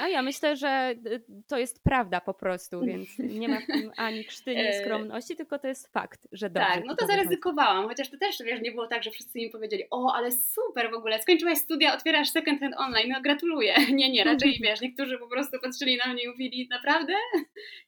A 0.00 0.08
ja 0.08 0.22
myślę, 0.22 0.56
że 0.56 0.94
y, 1.06 1.22
to 1.46 1.58
jest 1.58 1.82
prawda 1.82 2.20
po 2.20 2.34
prostu, 2.34 2.80
więc 2.80 3.08
nie 3.18 3.48
ma 3.48 3.60
w 3.60 3.66
tym 3.66 3.90
ani 3.96 4.24
krzty, 4.24 4.50
ani 4.58 4.68
e, 4.68 4.80
skromności, 4.80 5.36
tylko 5.36 5.58
to 5.58 5.68
jest 5.68 5.92
fakt, 5.92 6.28
że 6.32 6.50
dobrze. 6.50 6.68
Tak, 6.68 6.84
no 6.84 6.96
to, 6.96 7.06
to 7.06 7.12
zaryzykowałam, 7.12 7.76
wychodzi. 7.76 7.88
chociaż 7.88 8.10
to 8.10 8.18
też, 8.18 8.38
wiesz, 8.44 8.60
nie 8.60 8.72
było 8.72 8.86
tak, 8.86 9.02
że 9.02 9.10
wszyscy 9.10 9.38
mi 9.38 9.50
powiedzieli, 9.50 9.82
o, 9.90 10.14
ale 10.14 10.32
super 10.32 10.90
w 10.90 10.94
ogóle, 10.94 11.22
skończyłaś 11.22 11.58
studia, 11.58 11.94
otwierasz 11.94 12.30
second 12.30 12.60
hand 12.60 12.74
online, 12.78 13.08
no 13.08 13.20
gratuluję. 13.22 13.74
Nie, 13.94 14.10
nie, 14.10 14.24
raczej 14.24 14.58
wiesz, 14.64 14.80
niektórzy 14.80 15.18
po 15.18 15.28
prostu 15.28 15.58
patrzyli 15.62 15.98
na 16.06 16.12
mnie 16.12 16.22
i 16.22 16.28
mówili, 16.28 16.68
naprawdę? 16.70 17.12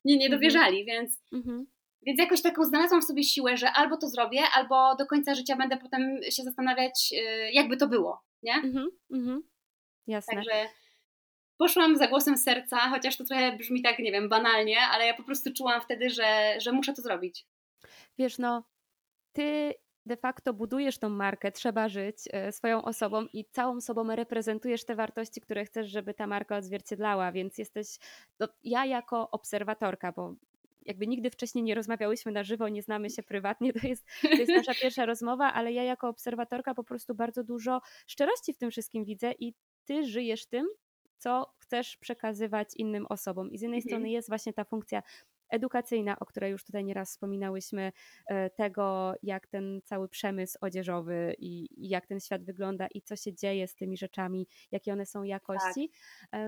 Nie, 0.05 0.17
nie 0.17 0.27
mhm. 0.27 0.41
dowierzali, 0.41 0.85
więc... 0.85 1.23
Mhm. 1.33 1.67
Więc 2.03 2.19
jakoś 2.19 2.43
taką 2.43 2.65
znalazłam 2.65 3.03
w 3.03 3.05
sobie 3.05 3.25
siłę, 3.25 3.57
że 3.57 3.73
albo 3.73 3.97
to 3.97 4.09
zrobię, 4.09 4.41
albo 4.55 4.97
do 4.99 5.07
końca 5.07 5.35
życia 5.35 5.57
będę 5.57 5.77
potem 5.77 6.19
się 6.31 6.43
zastanawiać, 6.43 7.13
y, 7.13 7.53
jakby 7.53 7.77
to 7.77 7.89
było 7.89 8.23
nie? 8.47 8.55
Mhm, 8.55 8.89
mhm. 9.13 9.43
Jasne. 10.07 10.35
Także 10.35 10.69
poszłam 11.59 11.97
za 11.97 12.09
głosem 12.09 12.37
serca, 12.39 12.79
chociaż 12.79 13.17
to 13.17 13.25
trochę 13.25 13.57
brzmi 13.57 13.83
tak, 13.83 13.99
nie 13.99 14.13
wiem, 14.13 14.29
banalnie, 14.29 14.81
ale 14.81 15.07
ja 15.07 15.15
po 15.15 15.23
prostu 15.23 15.53
czułam 15.53 15.81
wtedy, 15.81 16.11
że, 16.11 16.57
że 16.61 16.73
muszę 16.73 16.95
to 16.95 17.03
zrobić. 17.03 17.47
Wiesz, 18.19 18.39
no, 18.39 18.65
ty 19.33 19.75
de 20.07 20.17
facto 20.17 20.53
budujesz 20.53 20.99
tą 20.99 21.09
markę, 21.09 21.53
trzeba 21.53 21.89
żyć 21.89 22.17
e, 22.33 22.53
swoją 22.53 22.85
osobą 22.85 23.27
i 23.33 23.45
całą 23.45 23.81
sobą 23.81 24.17
reprezentujesz 24.17 24.85
te 24.85 24.95
wartości, 24.95 25.41
które 25.41 25.65
chcesz, 25.65 25.89
żeby 25.89 26.15
ta 26.15 26.27
marka 26.27 26.57
odzwierciedlała, 26.57 27.33
więc 27.33 27.59
jesteś, 27.59 27.87
no, 28.41 28.49
ja 28.65 28.85
jako 28.85 29.31
obserwatorka, 29.31 30.13
bo 30.13 30.35
jakby 30.87 31.07
nigdy 31.07 31.31
wcześniej 31.31 31.65
nie 31.65 31.75
rozmawiałyśmy 31.75 32.33
na 32.33 32.45
żywo, 32.45 32.69
nie 32.69 32.83
znamy 32.83 33.11
się 33.11 33.23
prywatnie, 33.23 33.73
to 33.73 33.87
jest, 33.87 34.07
to 34.23 34.29
jest 34.29 34.53
nasza 34.53 34.75
pierwsza 34.75 35.07
rozmowa, 35.07 35.53
ale 35.53 35.73
ja 35.73 35.83
jako 35.83 36.09
obserwatorka 36.09 36.75
po 36.75 36.85
prostu 36.85 37.15
bardzo 37.15 37.45
dużo 37.45 37.81
szczerości 38.07 38.53
w 38.53 38.59
tym 38.59 38.71
wszystkim 38.71 39.05
widzę 39.05 39.33
i 39.39 39.55
ty 39.85 40.07
żyjesz 40.07 40.47
tym, 40.47 40.67
co 41.19 41.53
chcesz 41.59 41.97
przekazywać 41.97 42.69
innym 42.77 43.07
osobom. 43.07 43.51
I 43.51 43.59
z 43.59 43.63
jednej 43.63 43.79
mhm. 43.79 43.91
strony 43.91 44.11
jest 44.11 44.29
właśnie 44.29 44.53
ta 44.53 44.65
funkcja 44.65 45.03
edukacyjna, 45.51 46.19
o 46.19 46.27
której 46.27 46.53
już 46.53 46.65
tutaj 46.65 46.85
nieraz 46.85 47.11
wspominałyśmy, 47.11 47.93
e, 48.27 48.51
tego 48.51 49.15
jak 49.23 49.47
ten 49.47 49.81
cały 49.85 50.09
przemysł 50.09 50.59
odzieżowy 50.61 51.35
i, 51.39 51.69
i 51.85 51.89
jak 51.89 52.07
ten 52.07 52.21
świat 52.21 52.45
wygląda 52.45 52.87
i 52.95 53.03
co 53.03 53.17
się 53.17 53.35
dzieje 53.35 53.69
z 53.69 53.75
tymi 53.75 53.97
rzeczami, 53.97 54.47
jakie 54.73 54.93
one 54.93 55.07
są 55.07 55.23
jakości. 55.23 55.91
Tak. 56.31 56.43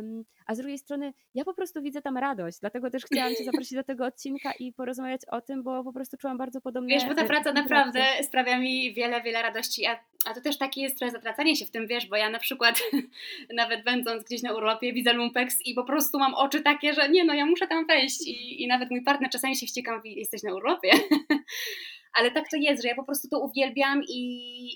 A 0.46 0.54
z 0.54 0.58
drugiej 0.58 0.78
strony 0.78 1.12
ja 1.34 1.44
po 1.44 1.54
prostu 1.54 1.82
widzę 1.82 2.02
tam 2.02 2.16
radość, 2.16 2.58
dlatego 2.60 2.90
też 2.90 3.04
chciałam 3.04 3.34
Cię 3.34 3.44
zaprosić 3.44 3.74
do 3.74 3.84
tego 3.84 4.06
odcinka 4.06 4.52
i 4.58 4.72
porozmawiać 4.72 5.20
o 5.30 5.40
tym, 5.40 5.62
bo 5.62 5.84
po 5.84 5.92
prostu 5.92 6.16
czułam 6.16 6.38
bardzo 6.38 6.60
podobne 6.60 6.88
Wiesz, 6.88 7.04
bo 7.04 7.14
ta 7.14 7.24
praca 7.24 7.52
naprawdę 7.52 8.04
sprawia 8.22 8.58
mi 8.58 8.94
wiele, 8.94 9.22
wiele 9.22 9.42
radości, 9.42 9.86
a, 9.86 9.98
a 10.26 10.34
to 10.34 10.40
też 10.40 10.58
takie 10.58 10.82
jest 10.82 10.98
trochę 10.98 11.12
zatracanie 11.12 11.56
się 11.56 11.66
w 11.66 11.70
tym, 11.70 11.86
wiesz, 11.86 12.06
bo 12.06 12.16
ja 12.16 12.30
na 12.30 12.38
przykład 12.38 12.82
nawet 13.54 13.84
będąc 13.84 14.24
gdzieś 14.24 14.42
na 14.42 14.54
urlopie 14.54 14.92
widzę 14.92 15.12
lumpex 15.12 15.66
i 15.66 15.74
po 15.74 15.84
prostu 15.84 16.18
mam 16.18 16.34
oczy 16.34 16.60
takie, 16.60 16.94
że 16.94 17.08
nie 17.08 17.24
no, 17.24 17.34
ja 17.34 17.46
muszę 17.46 17.66
tam 17.66 17.86
wejść 17.86 18.26
i, 18.26 18.62
i 18.62 18.66
nawet 18.66 18.87
mój 18.90 19.02
partner 19.02 19.30
czasami 19.30 19.56
się 19.56 19.66
wścieka, 19.66 19.96
mówi, 19.96 20.18
jesteś 20.18 20.42
na 20.42 20.54
urlopie. 20.54 20.90
Ale 22.18 22.30
tak 22.30 22.44
to 22.50 22.56
jest, 22.56 22.82
że 22.82 22.88
ja 22.88 22.94
po 22.94 23.04
prostu 23.04 23.28
to 23.28 23.40
uwielbiam 23.40 24.02
i, 24.08 24.22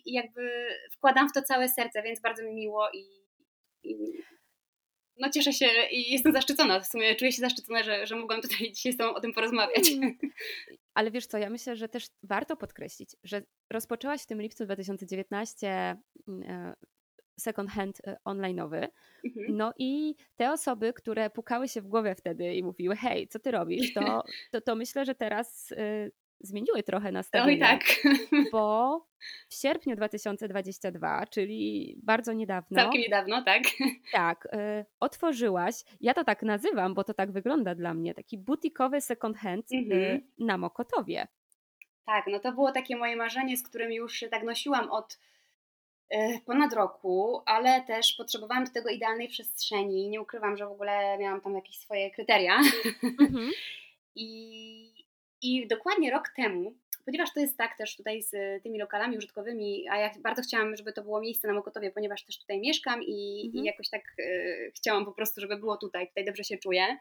i 0.06 0.12
jakby 0.12 0.50
wkładam 0.92 1.28
w 1.28 1.32
to 1.32 1.42
całe 1.42 1.68
serce, 1.68 2.02
więc 2.02 2.20
bardzo 2.20 2.42
mi 2.42 2.54
miło 2.54 2.88
i, 2.94 3.04
i 3.82 4.22
no 5.16 5.30
cieszę 5.30 5.52
się 5.52 5.66
i 5.90 6.12
jestem 6.12 6.32
zaszczycona. 6.32 6.80
W 6.80 6.86
sumie 6.86 7.14
czuję 7.14 7.32
się 7.32 7.40
zaszczycona, 7.40 7.82
że, 7.82 8.06
że 8.06 8.16
mogłam 8.16 8.42
tutaj 8.42 8.58
dzisiaj 8.74 8.92
z 8.92 8.96
Tobą 8.96 9.14
o 9.14 9.20
tym 9.20 9.32
porozmawiać. 9.32 9.90
Mm. 9.92 10.18
Ale 10.94 11.10
wiesz 11.10 11.26
co, 11.26 11.38
ja 11.38 11.50
myślę, 11.50 11.76
że 11.76 11.88
też 11.88 12.06
warto 12.22 12.56
podkreślić, 12.56 13.16
że 13.24 13.42
rozpoczęłaś 13.72 14.22
w 14.22 14.26
tym 14.26 14.42
lipcu 14.42 14.64
2019 14.64 15.96
second 17.38 17.70
hand 17.70 18.00
e, 18.06 18.16
online'owy. 18.24 18.88
Mhm. 19.24 19.56
No 19.56 19.72
i 19.78 20.14
te 20.36 20.52
osoby, 20.52 20.92
które 20.92 21.30
pukały 21.30 21.68
się 21.68 21.80
w 21.80 21.88
głowę 21.88 22.14
wtedy 22.14 22.54
i 22.54 22.62
mówiły, 22.62 22.96
hej, 22.96 23.28
co 23.28 23.38
ty 23.38 23.50
robisz, 23.50 23.94
to, 23.94 24.00
to, 24.52 24.60
to 24.60 24.74
myślę, 24.74 25.04
że 25.04 25.14
teraz 25.14 25.72
y, 25.72 26.12
zmieniły 26.42 26.82
trochę 26.82 27.12
nastawienie. 27.12 27.52
Oj 27.52 27.78
tak. 27.78 27.82
Bo 28.52 29.06
w 29.48 29.54
sierpniu 29.54 29.96
2022, 29.96 31.26
czyli 31.26 31.94
bardzo 32.02 32.32
niedawno. 32.32 32.76
Całkiem 32.76 33.00
niedawno, 33.00 33.42
tak. 33.42 33.62
Tak, 34.12 34.48
y, 34.54 34.84
otworzyłaś, 35.00 35.74
ja 36.00 36.14
to 36.14 36.24
tak 36.24 36.42
nazywam, 36.42 36.94
bo 36.94 37.04
to 37.04 37.14
tak 37.14 37.32
wygląda 37.32 37.74
dla 37.74 37.94
mnie, 37.94 38.14
taki 38.14 38.38
butikowy 38.38 39.00
second 39.00 39.36
hand 39.36 39.72
y, 39.72 39.76
mhm. 39.76 40.20
na 40.38 40.58
Mokotowie. 40.58 41.26
Tak, 42.06 42.26
no 42.26 42.38
to 42.38 42.52
było 42.52 42.72
takie 42.72 42.96
moje 42.96 43.16
marzenie, 43.16 43.56
z 43.56 43.62
którym 43.62 43.92
już 43.92 44.14
się 44.14 44.28
tak 44.28 44.42
nosiłam 44.42 44.90
od 44.90 45.18
ponad 46.46 46.72
roku, 46.72 47.42
ale 47.46 47.82
też 47.82 48.12
potrzebowałam 48.12 48.64
do 48.64 48.70
tego 48.70 48.88
idealnej 48.88 49.28
przestrzeni. 49.28 50.08
Nie 50.08 50.20
ukrywam, 50.20 50.56
że 50.56 50.66
w 50.66 50.72
ogóle 50.72 51.18
miałam 51.18 51.40
tam 51.40 51.54
jakieś 51.54 51.78
swoje 51.78 52.10
kryteria. 52.10 52.60
Mhm. 53.20 53.50
I, 54.14 55.04
I 55.42 55.66
dokładnie 55.66 56.10
rok 56.10 56.28
temu, 56.36 56.74
ponieważ 57.04 57.32
to 57.34 57.40
jest 57.40 57.56
tak 57.56 57.78
też 57.78 57.96
tutaj 57.96 58.22
z 58.22 58.62
tymi 58.62 58.78
lokalami 58.78 59.16
użytkowymi, 59.16 59.88
a 59.88 59.98
ja 59.98 60.10
bardzo 60.22 60.42
chciałam, 60.42 60.76
żeby 60.76 60.92
to 60.92 61.02
było 61.02 61.20
miejsce 61.20 61.48
na 61.48 61.54
Mokotowie, 61.54 61.90
ponieważ 61.90 62.24
też 62.24 62.38
tutaj 62.38 62.60
mieszkam 62.60 63.02
i, 63.02 63.42
mhm. 63.46 63.64
i 63.64 63.66
jakoś 63.66 63.88
tak 63.90 64.02
y, 64.18 64.72
chciałam 64.76 65.04
po 65.04 65.12
prostu, 65.12 65.40
żeby 65.40 65.56
było 65.56 65.76
tutaj, 65.76 66.08
tutaj 66.08 66.24
dobrze 66.24 66.44
się 66.44 66.58
czuję. 66.58 66.98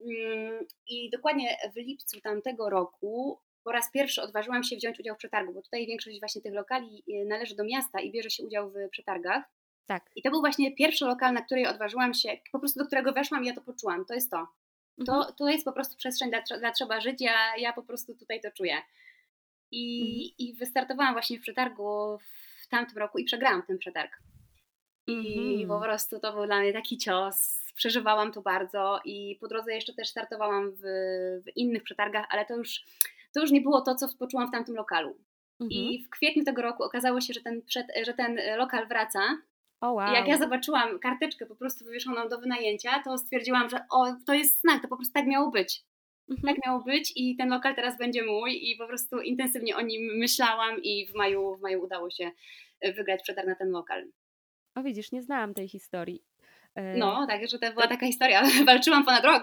Mm, 0.00 0.66
I 0.88 1.10
dokładnie 1.10 1.56
w 1.74 1.76
lipcu 1.76 2.20
tamtego 2.20 2.70
roku 2.70 3.40
po 3.64 3.72
raz 3.72 3.90
pierwszy 3.92 4.22
odważyłam 4.22 4.62
się 4.62 4.76
wziąć 4.76 5.00
udział 5.00 5.14
w 5.14 5.18
przetargu, 5.18 5.52
bo 5.52 5.62
tutaj 5.62 5.86
większość 5.86 6.20
właśnie 6.20 6.42
tych 6.42 6.54
lokali 6.54 7.02
y, 7.08 7.24
należy 7.28 7.56
do 7.56 7.64
miasta 7.64 8.00
i 8.00 8.10
bierze 8.10 8.30
się 8.30 8.44
udział 8.44 8.70
w 8.70 8.74
przetargach. 8.90 9.44
Tak. 9.86 10.10
I 10.16 10.22
to 10.22 10.30
był 10.30 10.40
właśnie 10.40 10.74
pierwszy 10.74 11.04
lokal, 11.04 11.34
na 11.34 11.42
której 11.42 11.66
odważyłam 11.66 12.14
się, 12.14 12.28
po 12.52 12.58
prostu 12.58 12.78
do 12.78 12.86
którego 12.86 13.12
weszłam 13.12 13.44
i 13.44 13.46
ja 13.46 13.54
to 13.54 13.60
poczułam. 13.60 14.04
To 14.04 14.14
jest 14.14 14.30
to. 14.30 14.46
To, 15.06 15.14
mhm. 15.14 15.34
to 15.38 15.48
jest 15.48 15.64
po 15.64 15.72
prostu 15.72 15.96
przestrzeń 15.96 16.30
dla, 16.30 16.58
dla 16.58 16.72
trzeba 16.72 17.00
żyć, 17.00 17.20
ja, 17.20 17.56
ja 17.58 17.72
po 17.72 17.82
prostu 17.82 18.14
tutaj 18.14 18.40
to 18.40 18.50
czuję. 18.50 18.76
I, 19.70 20.02
mhm. 20.02 20.34
I 20.38 20.54
wystartowałam 20.54 21.12
właśnie 21.12 21.38
w 21.38 21.42
przetargu 21.42 22.18
w 22.62 22.68
tamtym 22.68 22.98
roku 22.98 23.18
i 23.18 23.24
przegrałam 23.24 23.62
ten 23.62 23.78
przetarg. 23.78 24.18
I 25.06 25.58
mhm. 25.58 25.68
po 25.68 25.80
prostu 25.80 26.20
to 26.20 26.32
był 26.32 26.46
dla 26.46 26.60
mnie 26.60 26.72
taki 26.72 26.98
cios. 26.98 27.60
Przeżywałam 27.76 28.32
to 28.32 28.42
bardzo 28.42 29.00
i 29.04 29.36
po 29.40 29.48
drodze 29.48 29.74
jeszcze 29.74 29.94
też 29.94 30.08
startowałam 30.08 30.72
w, 30.72 30.82
w 31.44 31.56
innych 31.56 31.82
przetargach, 31.82 32.26
ale 32.30 32.46
to 32.46 32.56
już 32.56 32.84
to 33.34 33.40
już 33.40 33.50
nie 33.50 33.60
było 33.60 33.80
to, 33.80 33.94
co 33.94 34.08
poczułam 34.18 34.48
w 34.48 34.52
tamtym 34.52 34.74
lokalu. 34.74 35.16
Mhm. 35.60 35.70
I 35.70 36.04
w 36.04 36.10
kwietniu 36.10 36.44
tego 36.44 36.62
roku 36.62 36.82
okazało 36.82 37.20
się, 37.20 37.32
że 37.32 37.40
ten, 37.40 37.62
przed, 37.62 37.86
że 38.06 38.14
ten 38.14 38.38
lokal 38.56 38.88
wraca. 38.88 39.20
Oh, 39.80 39.92
wow. 39.92 40.10
I 40.10 40.14
jak 40.14 40.28
ja 40.28 40.38
zobaczyłam 40.38 40.98
karteczkę 40.98 41.46
po 41.46 41.56
prostu 41.56 41.84
wywieszoną 41.84 42.28
do 42.28 42.40
wynajęcia, 42.40 43.02
to 43.04 43.18
stwierdziłam, 43.18 43.70
że 43.70 43.84
o, 43.90 44.06
to 44.26 44.34
jest 44.34 44.60
znak, 44.60 44.82
to 44.82 44.88
po 44.88 44.96
prostu 44.96 45.14
tak 45.14 45.26
miało 45.26 45.50
być. 45.50 45.84
Mhm. 46.30 46.54
Tak 46.54 46.66
miało 46.66 46.80
być 46.80 47.12
i 47.16 47.36
ten 47.36 47.48
lokal 47.48 47.74
teraz 47.74 47.98
będzie 47.98 48.24
mój 48.24 48.70
i 48.70 48.76
po 48.76 48.86
prostu 48.86 49.20
intensywnie 49.20 49.76
o 49.76 49.80
nim 49.80 50.18
myślałam 50.18 50.82
i 50.82 51.06
w 51.06 51.14
maju, 51.14 51.56
w 51.56 51.60
maju 51.60 51.82
udało 51.82 52.10
się 52.10 52.30
wygrać 52.96 53.22
przetarg 53.22 53.48
na 53.48 53.54
ten 53.54 53.70
lokal. 53.70 54.04
O 54.74 54.82
widzisz, 54.82 55.12
nie 55.12 55.22
znałam 55.22 55.54
tej 55.54 55.68
historii. 55.68 56.22
No, 56.96 57.26
tak, 57.26 57.48
że 57.48 57.58
to 57.58 57.72
była 57.72 57.86
taka 57.86 58.06
historia. 58.06 58.42
Walczyłam 58.66 59.04
ponad 59.04 59.24
rok. 59.24 59.42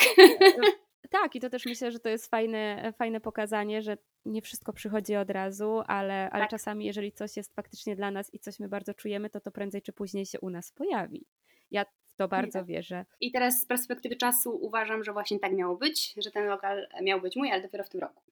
Tak, 1.09 1.35
i 1.35 1.39
to 1.39 1.49
też 1.49 1.65
myślę, 1.65 1.91
że 1.91 1.99
to 1.99 2.09
jest 2.09 2.29
fajne, 2.29 2.93
fajne 2.97 3.21
pokazanie, 3.21 3.81
że 3.81 3.97
nie 4.25 4.41
wszystko 4.41 4.73
przychodzi 4.73 5.15
od 5.15 5.29
razu, 5.29 5.81
ale, 5.87 6.29
ale 6.29 6.43
tak. 6.43 6.49
czasami, 6.49 6.85
jeżeli 6.85 7.11
coś 7.11 7.37
jest 7.37 7.55
faktycznie 7.55 7.95
dla 7.95 8.11
nas 8.11 8.33
i 8.33 8.39
coś 8.39 8.59
my 8.59 8.69
bardzo 8.69 8.93
czujemy, 8.93 9.29
to 9.29 9.39
to 9.39 9.51
prędzej 9.51 9.81
czy 9.81 9.93
później 9.93 10.25
się 10.25 10.39
u 10.39 10.49
nas 10.49 10.71
pojawi. 10.71 11.25
Ja 11.71 11.85
w 11.85 12.15
to 12.15 12.27
bardzo 12.27 12.65
wierzę. 12.65 13.05
I 13.21 13.31
teraz 13.31 13.61
z 13.61 13.65
perspektywy 13.65 14.15
czasu 14.15 14.57
uważam, 14.61 15.03
że 15.03 15.13
właśnie 15.13 15.39
tak 15.39 15.53
miało 15.53 15.75
być, 15.75 16.13
że 16.17 16.31
ten 16.31 16.45
lokal 16.45 16.87
miał 17.01 17.21
być 17.21 17.35
mój, 17.35 17.51
ale 17.51 17.61
dopiero 17.61 17.83
w 17.83 17.89
tym 17.89 18.01
roku. 18.01 18.23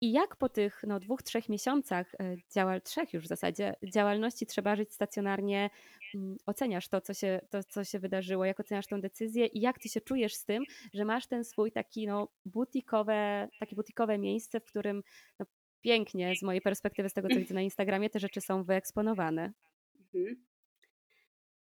I 0.00 0.12
jak 0.12 0.36
po 0.36 0.48
tych 0.48 0.84
no, 0.86 1.00
dwóch, 1.00 1.22
trzech 1.22 1.48
miesiącach 1.48 2.14
e, 2.14 2.36
działal, 2.54 2.82
trzech 2.82 3.12
już 3.12 3.24
w 3.24 3.28
zasadzie, 3.28 3.74
działalności 3.92 4.46
trzeba 4.46 4.76
żyć 4.76 4.92
stacjonarnie, 4.92 5.70
oceniasz 6.46 6.88
to 6.88 7.00
co, 7.00 7.14
się, 7.14 7.40
to, 7.50 7.64
co 7.64 7.84
się 7.84 7.98
wydarzyło, 7.98 8.44
jak 8.44 8.60
oceniasz 8.60 8.86
tę 8.86 9.00
decyzję 9.00 9.46
i 9.46 9.60
jak 9.60 9.78
ty 9.78 9.88
się 9.88 10.00
czujesz 10.00 10.34
z 10.34 10.44
tym, 10.44 10.64
że 10.94 11.04
masz 11.04 11.26
ten 11.26 11.44
swój 11.44 11.72
taki 11.72 12.06
no, 12.06 12.28
butikowe, 12.44 13.48
takie 13.60 13.76
butikowe 13.76 14.18
miejsce, 14.18 14.60
w 14.60 14.64
którym 14.64 15.02
no, 15.38 15.46
pięknie 15.80 16.36
z 16.36 16.42
mojej 16.42 16.60
perspektywy, 16.60 17.08
z 17.08 17.12
tego 17.12 17.28
co 17.28 17.36
widzę 17.36 17.54
na 17.54 17.62
Instagramie, 17.62 18.10
te 18.10 18.20
rzeczy 18.20 18.40
są 18.40 18.64
wyeksponowane. 18.64 19.52
Mhm. 20.14 20.36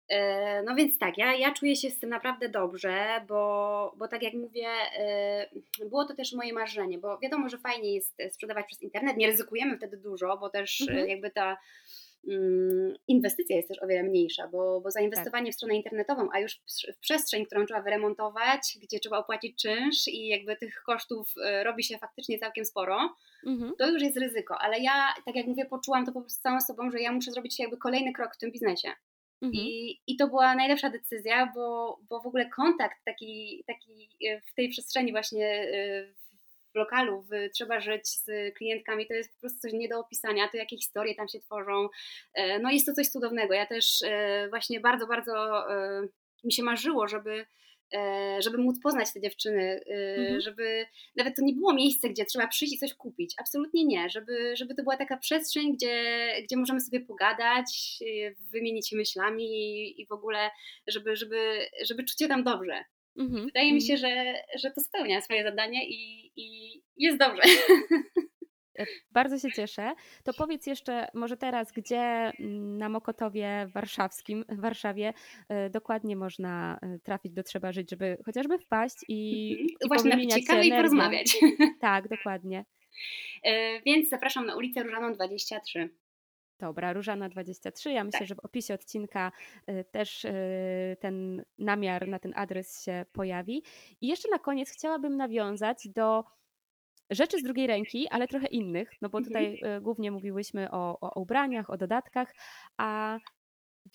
E, 0.09 0.63
no 0.63 0.75
więc 0.75 0.97
tak, 0.97 1.17
ja, 1.17 1.35
ja 1.35 1.53
czuję 1.53 1.75
się 1.75 1.89
z 1.89 1.99
tym 1.99 2.09
naprawdę 2.09 2.49
dobrze, 2.49 3.21
bo, 3.27 3.93
bo 3.97 4.07
tak 4.07 4.23
jak 4.23 4.33
mówię, 4.33 4.67
e, 4.97 5.49
było 5.89 6.05
to 6.05 6.15
też 6.15 6.33
moje 6.33 6.53
marzenie, 6.53 6.97
bo 6.97 7.19
wiadomo, 7.19 7.49
że 7.49 7.57
fajnie 7.57 7.95
jest 7.95 8.17
sprzedawać 8.31 8.65
przez 8.65 8.81
internet, 8.81 9.17
nie 9.17 9.27
ryzykujemy 9.27 9.77
wtedy 9.77 9.97
dużo, 9.97 10.37
bo 10.37 10.49
też 10.49 10.81
e, 10.81 10.91
mhm. 10.91 11.09
jakby 11.09 11.31
ta 11.31 11.45
mm, 11.45 11.57
inwestycja 13.07 13.55
jest 13.55 13.67
też 13.67 13.83
o 13.83 13.87
wiele 13.87 14.03
mniejsza, 14.03 14.47
bo, 14.47 14.81
bo 14.81 14.91
zainwestowanie 14.91 15.45
tak. 15.45 15.53
w 15.53 15.55
stronę 15.55 15.75
internetową, 15.75 16.27
a 16.33 16.39
już 16.39 16.59
w 16.95 16.99
przestrzeń, 16.99 17.45
którą 17.45 17.65
trzeba 17.65 17.81
wyremontować, 17.81 18.77
gdzie 18.81 18.99
trzeba 18.99 19.17
opłacić 19.17 19.61
czynsz 19.61 20.07
i 20.07 20.27
jakby 20.27 20.55
tych 20.55 20.83
kosztów 20.85 21.33
robi 21.63 21.83
się 21.83 21.97
faktycznie 21.97 22.39
całkiem 22.39 22.65
sporo, 22.65 23.15
mhm. 23.45 23.73
to 23.77 23.89
już 23.89 24.01
jest 24.01 24.17
ryzyko, 24.17 24.57
ale 24.57 24.79
ja, 24.79 25.13
tak 25.25 25.35
jak 25.35 25.47
mówię, 25.47 25.65
poczułam 25.65 26.05
to 26.05 26.11
po 26.11 26.21
prostu 26.21 26.41
całą 26.41 26.61
sobą, 26.61 26.91
że 26.91 26.99
ja 26.99 27.11
muszę 27.11 27.31
zrobić 27.31 27.59
jakby 27.59 27.77
kolejny 27.77 28.13
krok 28.13 28.35
w 28.35 28.37
tym 28.37 28.51
biznesie. 28.51 28.89
Mhm. 29.41 29.65
I, 29.65 29.99
I 30.07 30.17
to 30.17 30.27
była 30.27 30.55
najlepsza 30.55 30.89
decyzja, 30.89 31.51
bo, 31.55 31.99
bo 32.09 32.21
w 32.21 32.27
ogóle 32.27 32.49
kontakt 32.49 32.97
taki, 33.05 33.63
taki 33.67 34.09
e, 34.27 34.41
w 34.41 34.53
tej 34.53 34.69
przestrzeni 34.69 35.11
właśnie 35.11 35.47
e, 35.47 36.13
w 36.75 36.77
lokalu, 36.77 37.21
w, 37.21 37.49
trzeba 37.53 37.79
żyć 37.79 38.07
z 38.07 38.25
klientkami, 38.57 39.07
to 39.07 39.13
jest 39.13 39.33
po 39.33 39.39
prostu 39.39 39.59
coś 39.59 39.73
nie 39.73 39.89
do 39.89 39.99
opisania, 39.99 40.49
to 40.51 40.57
jakie 40.57 40.77
historie 40.77 41.15
tam 41.15 41.27
się 41.27 41.39
tworzą. 41.39 41.87
E, 42.33 42.59
no 42.59 42.71
jest 42.71 42.85
to 42.85 42.93
coś 42.93 43.07
cudownego. 43.07 43.53
Ja 43.53 43.65
też 43.65 43.99
właśnie 44.49 44.79
bardzo, 44.79 45.07
bardzo 45.07 45.63
mi 46.43 46.53
się 46.53 46.63
marzyło, 46.63 47.07
żeby 47.07 47.45
E, 47.93 48.41
żeby 48.41 48.57
móc 48.57 48.79
poznać 48.83 49.13
te 49.13 49.21
dziewczyny, 49.21 49.81
e, 49.87 50.15
mhm. 50.15 50.41
żeby 50.41 50.85
nawet 51.15 51.35
to 51.35 51.41
nie 51.41 51.53
było 51.53 51.73
miejsce, 51.73 52.09
gdzie 52.09 52.25
trzeba 52.25 52.47
przyjść 52.47 52.73
i 52.73 52.77
coś 52.77 52.93
kupić. 52.93 53.33
Absolutnie 53.37 53.85
nie, 53.85 54.09
żeby, 54.09 54.55
żeby 54.55 54.75
to 54.75 54.83
była 54.83 54.97
taka 54.97 55.17
przestrzeń, 55.17 55.73
gdzie, 55.73 56.27
gdzie 56.43 56.57
możemy 56.57 56.79
sobie 56.79 56.99
pogadać, 56.99 57.99
e, 58.01 58.31
wymienić 58.51 58.89
się 58.89 58.95
myślami 58.95 59.45
i, 59.45 60.01
i 60.01 60.05
w 60.05 60.11
ogóle, 60.11 60.49
żeby, 60.87 61.15
żeby, 61.15 61.69
żeby 61.85 62.03
czuć 62.03 62.19
się 62.19 62.27
tam 62.27 62.43
dobrze. 62.43 62.83
Mhm. 63.17 63.45
Wydaje 63.45 63.73
mi 63.73 63.81
się, 63.81 63.97
że, 63.97 64.33
że 64.59 64.71
to 64.71 64.81
spełnia 64.81 65.21
swoje 65.21 65.43
zadanie 65.43 65.89
i, 65.89 66.31
i 66.35 66.81
jest 66.97 67.17
dobrze. 67.17 67.41
E, 68.79 68.85
bardzo 69.11 69.39
się 69.39 69.51
cieszę. 69.51 69.93
To 70.23 70.33
powiedz 70.33 70.67
jeszcze 70.67 71.07
może 71.13 71.37
teraz, 71.37 71.71
gdzie 71.71 71.99
mm, 71.99 72.77
na 72.77 72.89
Mokotowie 72.89 73.67
warszawskim, 73.73 74.45
w 74.49 74.59
Warszawie 74.59 75.13
e, 75.49 75.69
dokładnie 75.69 76.15
można 76.15 76.79
e, 76.81 76.99
trafić 76.99 77.33
do 77.33 77.43
Trzeba 77.43 77.71
Żyć, 77.71 77.89
żeby 77.89 78.17
chociażby 78.25 78.59
wpaść 78.59 78.95
i, 79.07 79.51
mhm. 79.51 79.69
i 79.69 79.87
Właśnie 79.87 80.27
ciekawie 80.27 80.67
i 80.67 80.71
porozmawiać. 80.71 81.37
Tak, 81.81 82.07
dokładnie. 82.07 82.65
Więc 83.85 84.09
zapraszam 84.09 84.45
na 84.45 84.55
ulicę 84.55 84.83
Różaną 84.83 85.13
23. 85.13 85.89
Dobra, 86.59 86.93
Różana 86.93 87.29
23. 87.29 87.91
Ja 87.91 88.03
myślę, 88.03 88.19
Tak. 88.19 88.27
że 88.27 88.35
w 88.35 88.39
opisie 88.39 88.73
odcinka 88.73 89.31
y, 89.69 89.83
też 89.91 90.25
y, 90.25 90.33
ten 90.99 91.45
namiar 91.57 92.07
na 92.07 92.19
ten 92.19 92.33
adres 92.35 92.83
się 92.83 93.05
pojawi. 93.11 93.63
I 94.01 94.07
jeszcze 94.07 94.29
na 94.29 94.39
koniec 94.39 94.71
chciałabym 94.71 95.17
nawiązać 95.17 95.87
do 95.87 96.23
rzeczy 97.09 97.39
z 97.39 97.43
drugiej 97.43 97.67
ręki, 97.67 98.07
ale 98.09 98.27
trochę 98.27 98.47
innych, 98.47 98.89
no 99.01 99.09
bo 99.09 99.17
Mhm. 99.17 99.33
tutaj 99.33 99.75
y, 99.77 99.81
głównie 99.81 100.11
mówiłyśmy 100.11 100.71
o, 100.71 100.99
o 100.99 101.21
ubraniach, 101.21 101.69
o 101.69 101.77
dodatkach, 101.77 102.33
a 102.77 103.17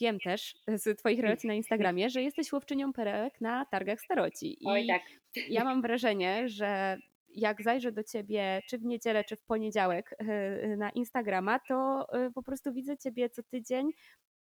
wiem 0.01 0.19
też 0.21 0.55
z 0.69 0.99
Twoich 0.99 1.21
relacji 1.21 1.47
na 1.49 1.55
Instagramie, 1.55 2.11
że 2.11 2.23
jesteś 2.23 2.53
łowczynią 2.53 2.93
perełek 2.93 3.41
na 3.41 3.65
targach 3.65 4.01
staroci. 4.01 4.59
Oj 4.67 4.85
I 4.85 4.87
tak. 4.87 5.03
ja 5.49 5.65
mam 5.65 5.83
wrażenie, 5.83 6.49
że 6.49 6.99
jak 7.35 7.63
zajrzę 7.63 7.93
do 7.93 8.05
ciebie, 8.05 8.61
czy 8.69 8.79
w 8.79 8.85
niedzielę, 8.85 9.25
czy 9.25 9.37
w 9.37 9.43
poniedziałek 9.43 10.15
y, 10.23 10.77
na 10.77 10.91
Instagrama, 10.91 11.59
to 11.69 12.07
y, 12.27 12.33
po 12.33 12.43
prostu 12.43 12.73
widzę 12.73 12.99
ciebie 12.99 13.31
co 13.31 13.43
tydzień 13.43 13.91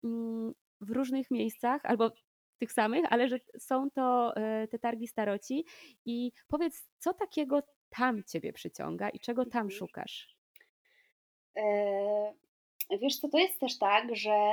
mm, 0.05 0.53
w 0.81 0.91
różnych 0.91 1.31
miejscach 1.31 1.85
albo 1.85 2.11
tych 2.59 2.73
samych, 2.73 3.05
ale 3.11 3.29
że 3.29 3.39
są 3.59 3.91
to 3.91 4.35
te 4.71 4.79
targi 4.79 5.07
staroci. 5.07 5.65
I 6.05 6.33
powiedz, 6.49 6.89
co 6.99 7.15
takiego 7.15 7.63
tam 7.89 8.25
ciebie 8.25 8.53
przyciąga 8.53 9.09
i 9.09 9.21
czego 9.21 9.45
tam 9.45 9.63
Mhm. 9.63 9.71
szukasz? 9.71 10.37
Wiesz 13.01 13.19
co, 13.19 13.29
to 13.29 13.39
jest 13.39 13.61
też 13.61 13.79
tak, 13.79 14.17
że, 14.17 14.51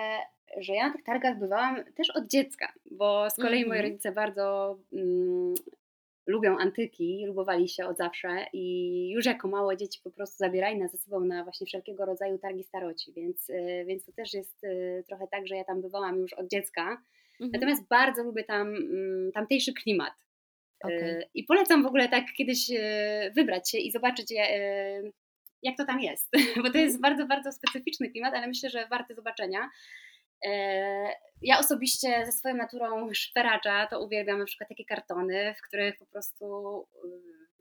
że 0.57 0.73
ja 0.73 0.87
na 0.87 0.93
tych 0.93 1.03
targach 1.03 1.39
bywałam 1.39 1.83
też 1.93 2.09
od 2.09 2.27
dziecka, 2.27 2.73
bo 2.91 3.29
z 3.29 3.35
kolei 3.35 3.65
moi 3.65 3.77
Mhm. 3.77 3.91
rodzice 3.91 4.11
bardzo 4.11 4.77
mm, 4.93 5.55
lubią 6.27 6.57
antyki, 6.57 7.25
lubowali 7.25 7.69
się 7.69 7.85
od 7.85 7.97
zawsze 7.97 8.45
i 8.53 9.09
już 9.09 9.25
jako 9.25 9.47
małe 9.47 9.77
dzieci 9.77 9.99
po 10.03 10.11
prostu 10.11 10.37
zabierali 10.37 10.79
nas 10.79 10.91
ze 10.91 10.97
sobą 10.97 11.19
na 11.19 11.43
właśnie 11.43 11.67
wszelkiego 11.67 12.05
rodzaju 12.05 12.37
targi 12.37 12.63
staroci, 12.63 13.13
więc, 13.13 13.49
y, 13.49 13.83
więc 13.87 14.05
to 14.05 14.11
też 14.11 14.33
jest 14.33 14.63
y, 14.63 15.03
trochę 15.07 15.27
tak, 15.27 15.47
że 15.47 15.55
ja 15.55 15.63
tam 15.63 15.81
bywałam 15.81 16.19
już 16.19 16.33
od 16.33 16.47
dziecka. 16.47 17.03
Mhm. 17.31 17.51
Natomiast 17.53 17.87
bardzo 17.87 18.23
lubię 18.23 18.43
tam 18.43 18.67
mm, 18.67 19.31
tamtejszy 19.31 19.73
klimat. 19.73 20.13
Y, 20.89 21.23
I 21.33 21.43
polecam 21.43 21.83
w 21.83 21.87
ogóle 21.87 22.09
tak 22.09 22.25
kiedyś 22.37 22.71
wybrać 23.35 23.71
się 23.71 23.77
i 23.77 23.91
zobaczyć, 23.91 24.33
jak 25.63 25.77
to 25.77 25.85
tam 25.85 25.99
jest, 25.99 26.31
bo 26.63 26.71
to 26.71 26.77
jest 26.77 27.01
bardzo, 27.01 27.25
bardzo 27.25 27.51
specyficzny 27.51 28.09
klimat, 28.09 28.33
ale 28.33 28.47
myślę, 28.47 28.69
że 28.69 28.87
warty 28.87 29.15
zobaczenia. 29.15 29.69
E, 30.45 31.11
Ja 31.41 31.59
osobiście 31.59 32.25
ze 32.25 32.31
swoją 32.31 32.55
naturą 32.55 33.13
szperacza 33.13 33.87
to 33.87 34.05
uwielbiam 34.05 34.39
na 34.39 34.45
przykład 34.45 34.69
takie 34.69 34.85
kartony, 34.85 35.55
w 35.57 35.67
których 35.67 35.97
po 35.97 36.05
prostu 36.05 36.45
y, 37.05 37.07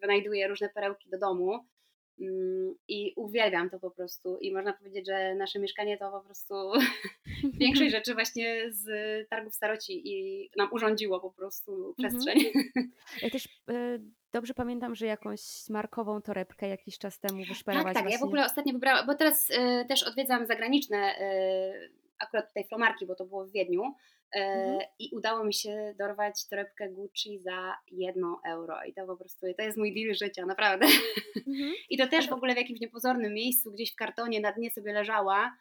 wynajduję 0.01 0.49
różne 0.49 0.69
perełki 0.69 1.11
do 1.11 1.19
domu 1.19 1.65
Mm, 2.21 2.75
i 2.89 3.13
uwielbiam 3.17 3.71
to 3.71 3.79
po 3.79 3.91
prostu 3.91 4.39
i 4.39 4.53
można 4.53 4.73
powiedzieć, 4.73 5.07
że 5.07 5.35
nasze 5.35 5.59
mieszkanie 5.59 5.99
to 5.99 6.11
po 6.11 6.21
prostu 6.21 6.55
większej 7.61 7.91
rzeczy 7.91 8.15
właśnie 8.15 8.73
z 8.73 8.89
targów 9.29 9.55
staroci 9.55 10.03
i 10.05 10.51
nam 10.57 10.69
urządziło 10.73 11.21
po 11.21 11.31
prostu 11.31 11.95
przestrzeń. 11.99 12.39
Ja 13.23 13.31
też 13.31 13.47
y, 13.47 14.01
dobrze 14.33 14.55
pamiętam, 14.55 14.95
że 14.95 15.07
jakąś 15.07 15.41
markową 15.71 16.23
torebkę 16.23 16.69
jakiś 16.69 16.99
czas 16.99 17.21
temu 17.21 17.39
Tak, 17.39 17.49
wyszperałaś 17.49 17.95
tak. 17.95 17.97
Ja 17.97 18.03
w 18.03 18.05
właśnie. 18.11 18.27
ogóle 18.27 18.47
ostatnio 18.47 18.73
wybrałam, 18.73 19.07
bo 19.07 19.15
teraz 19.15 19.51
y, 19.51 19.85
też 19.89 20.03
odwiedzam 20.03 20.47
zagraniczne, 20.47 21.15
akurat 22.19 22.49
tutaj 22.49 22.65
flomarki, 22.69 23.07
bo 23.07 23.15
to 23.15 23.25
było 23.25 23.47
w 23.47 23.53
Wiedniu. 23.53 23.83
y, 24.37 24.39
Mhm. 24.39 24.81
I 24.99 25.11
udało 25.13 25.45
mi 25.45 25.55
się 25.55 25.95
dorwać 25.99 26.49
torebkę 26.49 26.89
Gucci 26.89 27.39
za 27.39 27.75
1 27.93 28.25
euro. 28.47 28.85
I 28.85 28.95
to 28.95 29.07
po 29.07 29.17
prostu, 29.17 29.47
to 29.57 29.63
jest 29.63 29.79
mój 29.79 29.95
deal 29.95 30.15
życia, 30.15 30.47
naprawdę. 30.47 30.87
Mhm. 31.47 31.75
I 31.91 31.99
to 31.99 32.07
też 32.07 32.29
w 32.29 32.33
ogóle 32.33 32.55
w 32.55 32.57
jakimś 32.57 32.81
niepozornym 32.81 33.35
miejscu, 33.35 33.73
gdzieś 33.73 33.93
w 33.93 33.97
kartonie 33.97 34.41
na 34.41 34.53
dnie 34.53 34.71
sobie 34.71 34.93
leżała. 34.93 35.57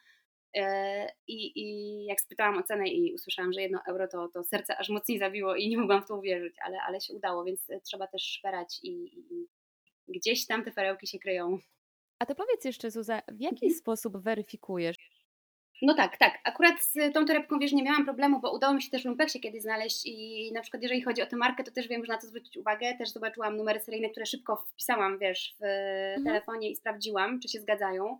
E, 0.56 1.06
I, 1.26 1.52
I 1.60 2.04
jak 2.04 2.20
spytałam 2.20 2.58
o 2.58 2.62
cenę 2.62 2.88
i 2.88 3.14
usłyszałam, 3.14 3.52
że 3.52 3.62
1 3.62 3.80
euro, 3.88 4.08
to, 4.08 4.28
to 4.28 4.44
serce 4.44 4.76
aż 4.78 4.88
mocniej 4.88 5.18
zabiło 5.18 5.56
i 5.56 5.68
nie 5.68 5.78
mogłam 5.78 6.02
w 6.02 6.06
to 6.08 6.16
uwierzyć, 6.18 6.54
ale, 6.64 6.78
ale 6.86 7.00
się 7.00 7.14
udało, 7.14 7.44
więc 7.44 7.70
e, 7.70 7.80
trzeba 7.80 8.06
też 8.06 8.22
szperać 8.22 8.80
i, 8.82 8.90
i 9.18 9.46
i 10.08 10.12
gdzieś 10.18 10.46
tam 10.46 10.64
te 10.64 10.70
perełki 10.72 11.06
się 11.06 11.18
kryją. 11.18 11.58
A 12.18 12.26
to 12.26 12.34
powiedz 12.34 12.64
jeszcze, 12.64 12.90
Zuza, 12.90 13.22
w 13.28 13.40
jaki 13.40 13.66
Mhm. 13.66 13.72
sposób 13.74 14.16
weryfikujesz? 14.16 14.95
No 15.82 15.94
tak, 15.94 16.16
tak. 16.16 16.38
Akurat 16.44 16.82
z 16.82 17.14
tą 17.14 17.24
torebką, 17.26 17.58
wiesz, 17.58 17.72
nie 17.72 17.82
miałam 17.82 18.04
problemu, 18.04 18.40
bo 18.40 18.52
udało 18.52 18.74
mi 18.74 18.82
się 18.82 18.90
też 18.90 19.02
w 19.02 19.04
Lumpeksie 19.04 19.40
kiedyś 19.40 19.62
znaleźć 19.62 20.06
i 20.06 20.50
na 20.54 20.62
przykład 20.62 20.82
jeżeli 20.82 21.02
chodzi 21.02 21.22
o 21.22 21.26
tę 21.26 21.36
markę, 21.36 21.64
to 21.64 21.70
też 21.70 21.88
wiem, 21.88 22.04
że 22.04 22.12
na 22.12 22.18
co 22.18 22.26
zwrócić 22.26 22.56
uwagę. 22.56 22.94
Też 22.98 23.08
zobaczyłam 23.08 23.56
numery 23.56 23.80
seryjne, 23.80 24.08
które 24.08 24.26
szybko 24.26 24.56
wpisałam, 24.56 25.18
wiesz, 25.18 25.56
w 25.60 25.64
telefonie 26.24 26.70
i 26.70 26.76
sprawdziłam, 26.76 27.40
czy 27.40 27.48
się 27.48 27.60
zgadzają. 27.60 28.18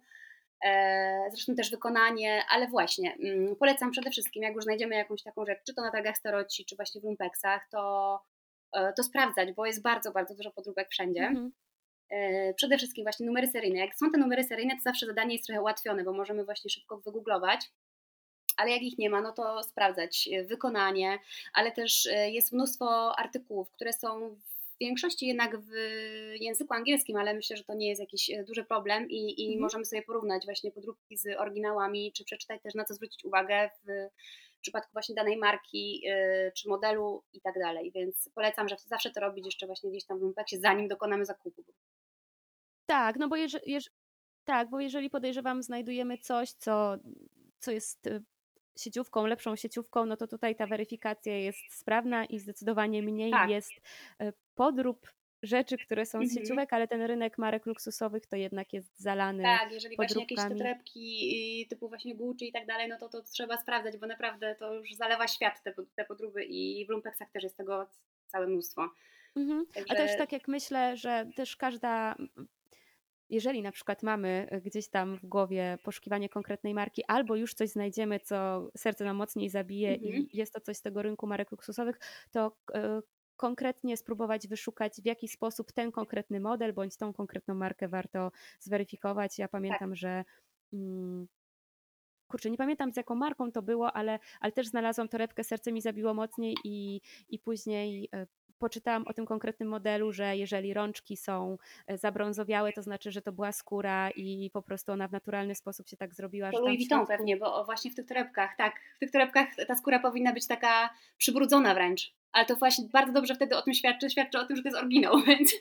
E, 0.64 1.30
Zresztą 1.30 1.54
też 1.54 1.70
wykonanie, 1.70 2.42
ale 2.50 2.68
właśnie 2.68 3.14
mm, 3.14 3.56
polecam 3.56 3.90
przede 3.90 4.10
wszystkim, 4.10 4.42
jak 4.42 4.54
już 4.54 4.64
znajdziemy 4.64 4.94
jakąś 4.94 5.22
taką 5.22 5.46
rzecz, 5.46 5.58
czy 5.66 5.74
to 5.74 5.82
na 5.82 5.90
targach 5.90 6.16
staroci, 6.16 6.64
czy 6.64 6.76
właśnie 6.76 7.00
w 7.00 7.04
lumpeksach, 7.04 7.68
to, 7.70 8.20
e, 8.72 8.92
to 8.92 9.02
sprawdzać, 9.02 9.52
bo 9.52 9.66
jest 9.66 9.82
bardzo, 9.82 10.12
bardzo 10.12 10.34
dużo 10.34 10.50
podróbek 10.50 10.88
wszędzie. 10.90 11.22
Mhm. 11.22 11.52
E, 12.10 12.54
Przede 12.54 12.78
wszystkim 12.78 13.04
właśnie 13.04 13.26
numery 13.26 13.46
seryjne. 13.48 13.78
Jak 13.78 13.94
są 13.94 14.10
te 14.10 14.18
numery 14.18 14.44
seryjne, 14.44 14.76
to 14.76 14.82
zawsze 14.82 15.06
zadanie 15.06 15.32
jest 15.34 15.46
trochę 15.46 15.60
ułatwione, 15.60 16.04
bo 16.04 16.12
możemy 16.12 16.44
właśnie 16.44 16.70
szybko 16.70 16.98
wygooglować. 16.98 17.60
Ale 18.56 18.70
jak 18.70 18.82
ich 18.82 18.98
nie 18.98 19.10
ma, 19.10 19.20
no 19.20 19.32
to 19.32 19.62
sprawdzać 19.62 20.28
e, 20.32 20.44
wykonanie, 20.44 21.18
ale 21.54 21.72
też 21.72 22.06
e, 22.06 22.30
jest 22.30 22.52
mnóstwo 22.52 23.18
artykułów, 23.18 23.70
które 23.70 23.92
są 23.92 24.30
w 24.30 24.78
większości 24.80 25.26
jednak 25.26 25.58
w 25.60 25.70
języku 26.40 26.74
angielskim, 26.74 27.16
ale 27.16 27.34
myślę, 27.34 27.56
że 27.56 27.64
to 27.64 27.74
nie 27.74 27.88
jest 27.88 28.00
jakiś 28.00 28.30
duży 28.46 28.64
problem 28.64 29.10
i, 29.10 29.42
i 29.42 29.44
Mhm. 29.46 29.60
możemy 29.62 29.84
sobie 29.84 30.02
porównać 30.02 30.44
właśnie 30.44 30.70
podróbki 30.72 31.16
z 31.16 31.26
oryginałami, 31.38 32.12
czy 32.12 32.24
przeczytać 32.24 32.62
też 32.62 32.74
na 32.74 32.84
co 32.84 32.94
zwrócić 32.94 33.24
uwagę 33.24 33.70
w 33.84 34.08
przypadku 34.60 34.92
właśnie 34.92 35.14
danej 35.14 35.36
marki 35.36 36.02
czy 36.56 36.68
modelu 36.68 37.22
i 37.32 37.40
tak 37.40 37.54
dalej. 37.58 37.92
Więc 37.94 38.30
polecam, 38.34 38.68
że 38.68 38.76
zawsze 38.86 39.10
to 39.10 39.20
robić 39.20 39.46
jeszcze 39.46 39.66
właśnie 39.66 39.90
gdzieś 39.90 40.04
tam 40.04 40.18
w 40.18 40.22
lumpeksie, 40.22 40.58
zanim 40.58 40.88
dokonamy 40.88 41.24
zakupu. 41.24 41.64
Tak, 42.86 43.16
no 43.16 43.28
bo 43.28 43.36
jeżeli, 43.36 43.72
jeż, 43.72 43.90
tak, 44.44 44.70
bo 44.70 44.80
jeżeli 44.80 45.10
podejrzewam, 45.10 45.62
znajdujemy 45.62 46.18
coś, 46.18 46.52
co, 46.52 46.96
co 47.58 47.70
jest 47.72 48.06
y, 48.06 48.22
sieciówką, 48.78 49.26
lepszą 49.26 49.56
sieciówką, 49.56 50.06
no 50.06 50.16
to 50.16 50.26
tutaj 50.26 50.56
ta 50.56 50.66
weryfikacja 50.66 51.36
jest 51.38 51.58
sprawna 51.78 52.24
i 52.24 52.38
zdecydowanie 52.38 53.02
mniej 53.02 53.30
Tak. 53.30 53.50
jest 53.50 53.72
y, 54.22 54.32
podrób 54.54 55.12
rzeczy, 55.42 55.76
które 55.78 56.06
są 56.06 56.18
z 56.18 56.22
Mhm. 56.22 56.30
sieciówek, 56.30 56.72
ale 56.72 56.88
ten 56.88 57.02
rynek 57.02 57.38
marek 57.38 57.66
luksusowych 57.66 58.26
to 58.26 58.36
jednak 58.36 58.72
jest 58.72 58.98
zalany. 58.98 59.42
Tak, 59.42 59.72
jeżeli 59.72 59.96
właśnie 59.96 60.20
jakieś 60.20 60.36
te 60.36 60.42
podróbkami. 60.42 60.58
torebki 60.74 61.66
typu 61.70 61.88
właśnie 61.88 62.14
Gucci 62.14 62.48
i 62.48 62.52
tak 62.52 62.66
dalej, 62.66 62.88
no 62.88 62.98
to 62.98 63.08
to 63.08 63.22
trzeba 63.22 63.56
sprawdzać, 63.58 63.96
bo 63.96 64.06
naprawdę 64.06 64.54
to 64.58 64.74
już 64.74 64.92
zalewa 64.94 65.28
świat 65.28 65.62
te, 65.62 65.74
te 65.96 66.04
podróby 66.04 66.44
i 66.44 66.86
w 66.86 66.88
lumpeksach 66.88 67.30
też 67.30 67.42
jest 67.42 67.56
tego 67.56 67.86
całe 68.26 68.46
mnóstwo. 68.46 68.82
A 69.36 69.74
Także- 69.74 69.94
też 69.94 70.16
tak 70.18 70.32
jak 70.32 70.48
myślę, 70.48 70.96
że 70.96 71.26
też 71.36 71.56
każda, 71.56 72.16
jeżeli 73.30 73.62
na 73.62 73.72
przykład 73.72 74.02
mamy 74.02 74.48
y, 74.52 74.60
gdzieś 74.60 74.88
tam 74.88 75.16
w 75.16 75.26
głowie 75.26 75.78
poszukiwanie 75.82 76.28
konkretnej 76.28 76.74
marki, 76.74 77.02
albo 77.08 77.36
już 77.36 77.54
coś 77.54 77.70
znajdziemy, 77.70 78.20
co 78.20 78.68
serce 78.76 79.04
nam 79.04 79.16
mocniej 79.16 79.48
zabije 79.50 79.90
Mhm. 79.94 80.26
i 80.30 80.36
jest 80.36 80.52
to 80.54 80.60
coś 80.60 80.76
z 80.76 80.82
tego 80.82 81.02
rynku 81.02 81.26
marek 81.26 81.50
luksusowych, 81.50 81.98
to 82.30 82.56
y, 82.76 82.78
konkretnie 83.36 83.96
spróbować 83.96 84.48
wyszukać, 84.48 84.92
w 85.02 85.06
jaki 85.06 85.28
sposób 85.28 85.72
ten 85.72 85.92
konkretny 85.92 86.40
model 86.40 86.72
bądź 86.74 86.96
tą 86.96 87.12
konkretną 87.12 87.54
markę 87.54 87.88
warto 87.88 88.32
zweryfikować. 88.60 89.38
Ja 89.38 89.48
pamiętam, 89.48 89.94
że. 89.94 90.24
Mm, 90.72 91.28
Kurczę, 92.28 92.50
nie 92.50 92.56
pamiętam 92.56 92.92
z 92.92 92.96
jaką 92.96 93.14
marką 93.14 93.52
to 93.52 93.62
było, 93.62 93.92
ale, 93.92 94.18
ale 94.40 94.52
też 94.52 94.66
znalazłam 94.66 95.08
torebkę, 95.08 95.44
serce 95.44 95.72
mi 95.72 95.80
zabiło 95.80 96.14
mocniej 96.14 96.56
i, 96.64 97.00
i 97.28 97.38
później 97.38 98.08
e, 98.14 98.26
poczytałam 98.58 99.06
o 99.06 99.12
tym 99.12 99.26
konkretnym 99.26 99.68
modelu, 99.68 100.12
że 100.12 100.36
jeżeli 100.36 100.74
rączki 100.74 101.16
są 101.16 101.58
e, 101.86 101.98
zabrązowiałe, 101.98 102.72
to 102.72 102.82
znaczy, 102.82 103.12
że 103.12 103.22
to 103.22 103.32
była 103.32 103.52
skóra 103.52 104.10
i 104.10 104.50
po 104.52 104.62
prostu 104.62 104.92
ona 104.92 105.08
w 105.08 105.12
naturalny 105.12 105.54
sposób 105.54 105.88
się 105.88 105.96
tak 105.96 106.14
zrobiła, 106.14 106.50
To 106.50 106.58
Louis 106.58 106.78
Vuitton 106.78 106.98
środku... 106.98 107.16
pewnie, 107.16 107.36
bo 107.36 107.64
właśnie 107.64 107.90
w 107.90 107.94
tych 107.94 108.06
torebkach, 108.06 108.56
tak, 108.56 108.74
w 108.96 108.98
tych 108.98 109.10
torebkach 109.10 109.48
ta 109.68 109.74
skóra 109.74 109.98
powinna 109.98 110.32
być 110.32 110.46
taka 110.46 110.90
przybrudzona 111.16 111.74
wręcz. 111.74 112.14
Ale 112.32 112.46
to 112.46 112.56
właśnie 112.56 112.84
bardzo 112.92 113.12
dobrze 113.12 113.34
wtedy 113.34 113.56
o 113.56 113.62
tym 113.62 113.74
świadczy, 113.74 114.10
świadczy 114.10 114.38
o 114.38 114.46
tym, 114.46 114.56
że 114.56 114.62
to 114.62 114.68
jest 114.68 114.78
oryginał, 114.78 115.22
więc 115.26 115.52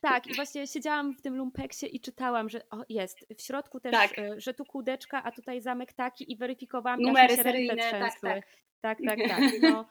Tak, 0.00 0.26
i 0.26 0.34
właśnie 0.34 0.66
siedziałam 0.66 1.14
w 1.14 1.22
tym 1.22 1.36
lumpeksie 1.36 1.96
i 1.96 2.00
czytałam, 2.00 2.48
że 2.48 2.68
o, 2.70 2.84
jest, 2.88 3.26
w 3.38 3.42
środku 3.42 3.80
też, 3.80 3.92
Tak. 3.92 4.18
e, 4.18 4.40
że 4.40 4.54
tu 4.54 4.64
kółdeczka, 4.64 5.22
a 5.22 5.32
tutaj 5.32 5.60
zamek 5.60 5.92
taki 5.92 6.32
i 6.32 6.36
weryfikowałam, 6.36 7.00
i 7.00 7.02
aż 7.02 7.06
mi 7.06 7.12
numery 7.12 7.36
się 7.36 7.42
seryjne, 7.42 7.76
tak, 7.76 7.86
trzęsły. 7.86 8.28
tak. 8.28 8.44
Tak, 8.80 8.98
tak, 9.06 9.18
tak. 9.28 9.40
No, 9.62 9.86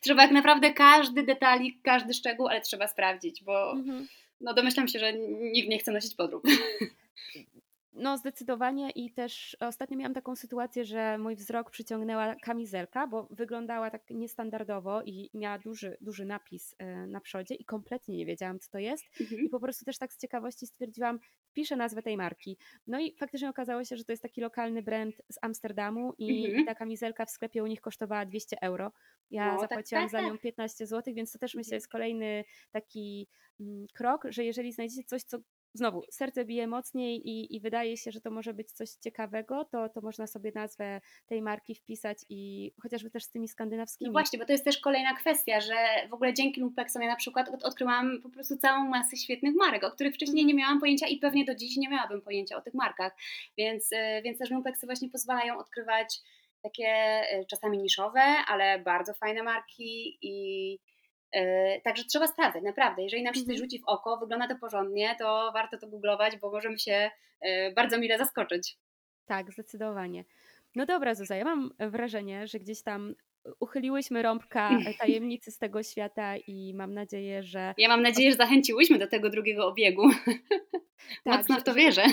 Trzeba 0.00 0.22
jak 0.22 0.30
naprawdę 0.30 0.72
każdy 0.72 1.22
detalik, 1.22 1.82
każdy 1.82 2.14
szczegół, 2.14 2.48
ale 2.48 2.60
trzeba 2.60 2.88
sprawdzić, 2.88 3.44
bo 3.44 3.72
mhm. 3.72 4.06
no 4.40 4.54
domyślam 4.54 4.88
się, 4.88 4.98
że 4.98 5.12
nikt 5.52 5.68
nie 5.68 5.78
chce 5.78 5.92
nosić 5.92 6.14
podrób. 6.14 6.42
No, 7.94 8.18
zdecydowanie 8.18 8.90
i 8.90 9.10
też 9.10 9.56
ostatnio 9.60 9.96
miałam 9.96 10.14
taką 10.14 10.36
sytuację, 10.36 10.84
że 10.84 11.18
mój 11.18 11.36
wzrok 11.36 11.70
przyciągnęła 11.70 12.34
kamizelka, 12.34 13.06
bo 13.06 13.28
wyglądała 13.30 13.90
tak 13.90 14.02
niestandardowo 14.10 15.02
i 15.02 15.30
miała 15.34 15.58
duży, 15.58 15.96
duży 16.00 16.24
napis 16.24 16.74
e, 16.78 17.06
na 17.06 17.20
przodzie 17.20 17.54
i 17.54 17.64
kompletnie 17.64 18.16
nie 18.16 18.26
wiedziałam, 18.26 18.58
co 18.58 18.70
to 18.70 18.78
jest. 18.78 19.04
Mhm. 19.20 19.40
I 19.40 19.48
po 19.48 19.60
prostu 19.60 19.84
też 19.84 19.98
tak 19.98 20.12
z 20.12 20.18
ciekawości 20.18 20.66
stwierdziłam, 20.66 21.18
wpiszę 21.50 21.76
nazwę 21.76 22.02
tej 22.02 22.16
marki. 22.16 22.56
No 22.86 23.00
i 23.00 23.16
faktycznie 23.16 23.48
okazało 23.48 23.84
się, 23.84 23.96
że 23.96 24.04
to 24.04 24.12
jest 24.12 24.22
taki 24.22 24.40
lokalny 24.40 24.82
brand 24.82 25.14
z 25.32 25.38
Amsterdamu 25.42 26.14
i, 26.18 26.44
Mhm. 26.44 26.62
i 26.62 26.66
ta 26.66 26.74
kamizelka 26.74 27.26
w 27.26 27.30
sklepie 27.30 27.62
u 27.62 27.66
nich 27.66 27.80
kosztowała 27.80 28.26
200 28.26 28.62
euro. 28.62 28.92
Ja 29.32 29.52
No, 29.52 29.60
tak, 29.60 29.60
zapłaciłam 29.60 30.04
tak, 30.04 30.10
za 30.10 30.20
nią 30.20 30.32
tak. 30.32 30.40
15 30.40 30.86
zł, 30.86 31.14
więc 31.14 31.32
to 31.32 31.38
też 31.38 31.54
myślę 31.54 31.68
Mhm. 31.68 31.76
jest 31.76 31.88
kolejny 31.88 32.44
taki 32.70 33.28
mm, 33.60 33.86
krok, 33.94 34.26
że 34.28 34.44
jeżeli 34.44 34.72
znajdziecie 34.72 35.04
coś, 35.04 35.22
co 35.22 35.38
znowu 35.74 36.02
serce 36.10 36.44
bije 36.44 36.66
mocniej 36.66 37.28
i, 37.28 37.56
i 37.56 37.60
wydaje 37.60 37.96
się, 37.96 38.10
że 38.12 38.20
to 38.20 38.30
może 38.30 38.54
być 38.54 38.72
coś 38.72 38.90
ciekawego, 38.90 39.64
to, 39.64 39.88
to 39.88 40.00
można 40.00 40.26
sobie 40.26 40.52
nazwę 40.54 41.00
tej 41.26 41.42
marki 41.42 41.74
wpisać 41.74 42.18
i 42.28 42.72
chociażby 42.82 43.10
też 43.10 43.24
z 43.24 43.30
tymi 43.30 43.48
skandynawskimi. 43.48 44.08
No 44.08 44.12
właśnie, 44.12 44.38
bo 44.38 44.44
to 44.44 44.52
jest 44.52 44.64
też 44.64 44.78
kolejna 44.78 45.14
kwestia, 45.14 45.60
że 45.60 45.74
w 46.10 46.14
ogóle 46.14 46.34
dzięki 46.34 46.60
ja 47.00 47.06
na 47.06 47.16
przykład 47.16 47.48
od, 47.48 47.64
odkryłam 47.64 48.22
po 48.22 48.30
prostu 48.30 48.56
całą 48.56 48.88
masę 48.88 49.16
świetnych 49.16 49.54
marek, 49.54 49.84
o 49.84 49.90
których 49.90 50.14
wcześniej 50.14 50.44
nie 50.44 50.54
miałam 50.54 50.80
pojęcia 50.80 51.06
i 51.06 51.18
pewnie 51.18 51.44
do 51.44 51.54
dziś 51.54 51.76
nie 51.76 51.88
miałabym 51.88 52.22
pojęcia 52.22 52.56
o 52.56 52.60
tych 52.62 52.74
markach. 52.74 53.16
Więc, 53.58 53.92
y, 53.92 53.96
więc 54.24 54.38
też 54.38 54.50
Lumpeksy 54.50 54.86
właśnie 54.86 55.08
pozwalają 55.08 55.58
odkrywać 55.58 56.20
takie 56.62 57.22
y, 57.40 57.46
czasami 57.50 57.78
niszowe, 57.78 58.20
ale 58.48 58.78
bardzo 58.78 59.14
fajne 59.14 59.42
marki 59.42 60.18
i 60.22 60.74
y, 61.36 61.80
Także 61.84 62.04
trzeba 62.04 62.26
sprawdzać, 62.26 62.62
naprawdę. 62.62 63.02
Jeżeli 63.02 63.22
nam 63.22 63.34
się 63.34 63.40
coś 63.40 63.48
Mhm. 63.50 63.58
rzuci 63.64 63.78
w 63.80 63.84
oko, 63.88 64.16
wygląda 64.16 64.48
to 64.48 64.56
porządnie, 64.60 65.16
to 65.18 65.50
warto 65.54 65.78
to 65.78 65.86
googlować, 65.88 66.36
bo 66.36 66.50
możemy 66.50 66.78
się 66.78 67.10
y, 67.46 67.72
bardzo 67.76 67.98
mile 67.98 68.18
zaskoczyć. 68.18 68.76
Tak, 69.26 69.52
zdecydowanie. 69.52 70.24
No 70.74 70.86
dobra, 70.86 71.14
Zuza, 71.14 71.36
ja 71.36 71.44
mam 71.44 71.70
wrażenie, 71.78 72.46
że 72.46 72.58
gdzieś 72.58 72.82
tam 72.82 73.14
uchyliłyśmy 73.60 74.22
rąbka 74.22 74.70
tajemnicy 75.00 75.50
z 75.52 75.58
tego 75.58 75.82
świata 75.82 76.36
i 76.36 76.74
mam 76.74 76.94
nadzieję, 76.94 77.42
że 77.42 77.74
Ja 77.78 77.88
mam 77.88 78.02
nadzieję, 78.02 78.30
że 78.30 78.36
zachęciłyśmy 78.36 78.98
do 78.98 79.06
tego 79.06 79.30
drugiego 79.30 79.66
obiegu. 79.68 80.02
Mocno 81.26 81.54
że- 81.54 81.60
w 81.60 81.64
to 81.64 81.74
wierzę. 81.74 82.04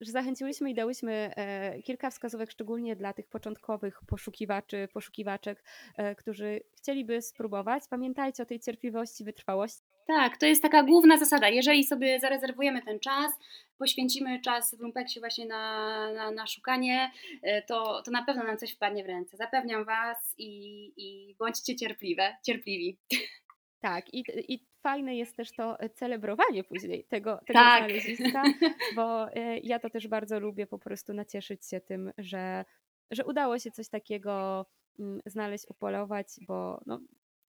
Że 0.00 0.12
zachęciłyśmy 0.12 0.70
i 0.70 0.74
dałyśmy 0.74 1.12
e, 1.36 1.82
kilka 1.82 2.10
wskazówek, 2.10 2.50
szczególnie 2.50 2.96
dla 2.96 3.12
tych 3.12 3.28
początkowych 3.28 4.00
poszukiwaczy, 4.06 4.88
poszukiwaczek, 4.92 5.64
e, 5.96 6.14
którzy 6.14 6.60
chcieliby 6.76 7.22
spróbować. 7.22 7.82
Pamiętajcie 7.90 8.42
o 8.42 8.46
tej 8.46 8.60
cierpliwości, 8.60 9.24
wytrwałości. 9.24 9.82
Tak, 10.06 10.36
to 10.36 10.46
jest 10.46 10.62
taka 10.62 10.82
główna 10.82 11.18
zasada. 11.18 11.48
Jeżeli 11.48 11.84
sobie 11.84 12.20
zarezerwujemy 12.20 12.82
ten 12.82 13.00
czas, 13.00 13.32
poświęcimy 13.78 14.40
czas 14.40 14.74
w 14.74 14.80
Lumpeksie 14.80 15.20
właśnie 15.20 15.46
na, 15.46 16.12
na, 16.12 16.30
na 16.30 16.46
szukanie, 16.46 17.10
y, 17.32 17.62
to, 17.68 18.02
to 18.02 18.10
na 18.10 18.24
pewno 18.24 18.44
nam 18.44 18.58
coś 18.58 18.74
wpadnie 18.74 19.04
w 19.04 19.06
ręce. 19.06 19.36
Zapewniam 19.36 19.84
Was 19.84 20.34
i, 20.38 20.92
i 20.96 21.36
bądźcie 21.38 21.76
cierpliwe, 21.76 22.36
cierpliwi. 22.42 22.98
Tak, 23.80 24.14
i, 24.14 24.24
i 24.48 24.66
fajne 24.86 25.16
jest 25.16 25.36
też 25.36 25.52
to 25.52 25.78
celebrowanie 25.94 26.64
później 26.64 27.04
tego, 27.04 27.36
tego 27.46 27.58
Tak. 27.58 27.84
znaleziska, 27.84 28.42
bo 28.96 29.32
e, 29.32 29.58
ja 29.58 29.78
to 29.78 29.90
też 29.90 30.08
bardzo 30.08 30.40
lubię 30.40 30.66
po 30.66 30.78
prostu 30.78 31.14
nacieszyć 31.14 31.66
się 31.66 31.80
tym, 31.80 32.12
że, 32.18 32.64
że 33.10 33.24
udało 33.24 33.58
się 33.58 33.70
coś 33.70 33.88
takiego 33.88 34.66
mm, 34.98 35.20
znaleźć, 35.26 35.64
upolować, 35.68 36.26
bo 36.40 36.80
no, 36.86 37.00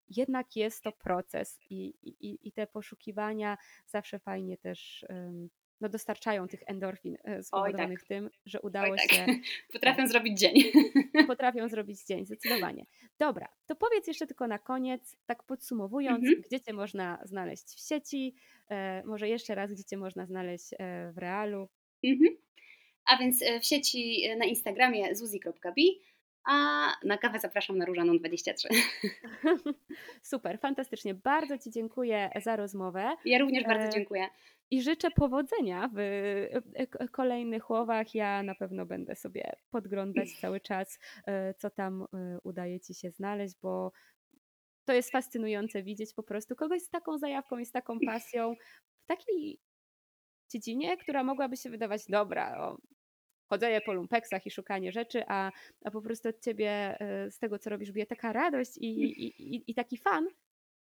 jednak 0.10 0.56
jest 0.56 0.84
to 0.84 0.92
proces 0.92 1.60
i, 1.70 1.94
i, 2.02 2.48
i 2.48 2.52
te 2.52 2.68
poszukiwania 2.68 3.58
zawsze 3.88 4.20
fajnie 4.20 4.58
też 4.58 5.06
em, 5.10 5.50
no, 5.82 5.90
dostarczają 5.90 6.48
tych 6.48 6.64
endorfin 6.66 7.18
e, 7.24 7.44
spowodowanych 7.44 8.04
tym, 8.04 8.30
że 8.46 8.62
udało 8.62 8.92
Oj, 8.92 8.98
tak. 8.98 9.12
się 9.12 9.26
Potrafię 9.74 10.08
zrobić 10.08 10.40
dzień. 10.40 10.56
potrafią 11.28 11.70
zrobić 11.70 12.04
dzień, 12.06 12.26
zdecydowanie. 12.26 12.86
Dobra, 13.20 13.48
to 13.66 13.76
powiedz 13.76 14.08
jeszcze 14.08 14.28
tylko 14.28 14.48
na 14.48 14.60
koniec, 14.60 15.18
tak 15.26 15.44
podsumowując, 15.44 16.24
Mhm. 16.26 16.42
gdzie 16.48 16.62
Cię 16.62 16.74
można 16.74 17.20
znaleźć 17.26 17.66
w 17.66 17.88
sieci, 17.88 18.36
e, 18.70 19.04
może 19.06 19.30
jeszcze 19.30 19.56
raz, 19.56 19.74
gdzie 19.74 19.84
Cię 19.84 19.98
można 19.98 20.26
znaleźć 20.26 20.74
e, 20.74 21.12
w 21.12 21.18
realu. 21.18 21.70
Mhm. 22.04 22.38
A 23.06 23.18
więc 23.18 23.42
e, 23.42 23.60
w 23.60 23.66
sieci 23.66 24.30
na 24.38 24.46
Instagramie 24.46 25.16
zuzi.bi, 25.16 26.02
a 26.48 26.88
na 27.04 27.18
kawę 27.18 27.40
zapraszam 27.40 27.78
na 27.78 27.86
Różaną23. 27.86 28.68
Super, 30.22 30.60
fantastycznie. 30.60 31.14
Bardzo 31.14 31.58
Ci 31.58 31.72
dziękuję 31.72 32.30
za 32.42 32.56
rozmowę 32.56 33.16
Ja 33.26 33.40
również 33.40 33.64
bardzo 33.64 33.86
E, 33.86 33.90
dziękuję. 33.90 34.28
i 34.72 34.82
życzę 34.82 35.12
powodzenia 35.12 35.90
w 35.94 36.00
e, 36.00 37.08
kolejnych 37.08 37.70
łowach. 37.70 38.16
Ja 38.16 38.44
na 38.44 38.56
pewno 38.56 38.86
będę 38.86 39.16
sobie 39.16 39.56
podglądać 39.72 40.30
cały 40.42 40.60
czas, 40.60 41.00
e, 41.28 41.54
co 41.54 41.70
tam 41.70 42.06
udaje 42.44 42.80
Ci 42.80 42.94
się 42.94 43.12
znaleźć, 43.12 43.56
bo 43.62 43.92
to 44.86 44.94
jest 44.94 45.12
fascynujące 45.12 45.84
widzieć 45.84 46.14
po 46.14 46.24
prostu 46.24 46.56
kogoś 46.56 46.82
z 46.82 46.90
taką 46.90 47.18
zajawką 47.18 47.58
i 47.58 47.66
z 47.66 47.72
taką 47.72 48.00
pasją 48.12 48.56
w 49.04 49.06
takiej 49.06 49.60
dziedzinie, 50.52 50.98
która 50.98 51.24
mogłaby 51.24 51.58
się 51.58 51.70
wydawać 51.70 52.02
dobra, 52.10 52.58
o, 52.58 52.78
chodzenie 53.50 53.82
po 53.82 53.94
lumpeksach 53.94 54.46
i 54.46 54.52
szukanie 54.52 54.92
rzeczy, 54.92 55.24
a, 55.28 55.52
a 55.86 55.92
po 55.92 56.02
prostu 56.02 56.30
od 56.30 56.40
ciebie 56.44 56.70
e, 57.00 57.32
z 57.32 57.40
tego, 57.40 57.60
co 57.60 57.70
robisz, 57.70 57.92
bije 57.92 58.06
taka 58.06 58.34
radość 58.34 58.78
i, 58.78 58.88
i, 59.04 59.56
i, 59.56 59.64
i 59.68 59.74
taki 59.76 59.98
fan 59.98 60.28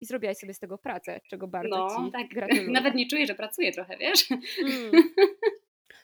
i 0.00 0.06
zrobiłaś 0.06 0.36
sobie 0.36 0.54
z 0.54 0.58
tego 0.58 0.78
pracę, 0.78 1.20
czego 1.30 1.48
bardzo 1.48 1.76
No, 1.76 1.88
ci 2.06 2.12
tak. 2.12 2.28
gratuluję. 2.34 2.68
Nawet 2.70 2.94
nie 2.94 3.06
czuję, 3.08 3.26
że 3.26 3.34
pracuję 3.34 3.72
trochę, 3.72 3.96
wiesz? 3.96 4.30
Mm. 4.30 4.92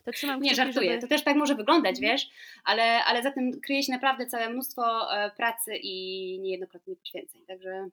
To 0.04 0.12
trzymam 0.12 0.40
Nie, 0.42 0.54
żartuję. 0.54 0.90
żeby- 0.90 1.00
To 1.02 1.06
też 1.08 1.24
tak 1.24 1.36
może 1.36 1.54
wyglądać, 1.54 1.96
Mhm. 1.96 2.12
wiesz, 2.12 2.28
ale, 2.64 3.04
ale 3.04 3.22
za 3.22 3.30
tym 3.30 3.60
kryje 3.60 3.82
się 3.82 3.92
naprawdę 3.92 4.26
całe 4.26 4.50
mnóstwo 4.50 5.14
e, 5.16 5.30
pracy 5.30 5.72
i 5.82 6.38
niejednokrotnie 6.40 6.96
poświęceń. 6.96 7.44
Także 7.46 7.88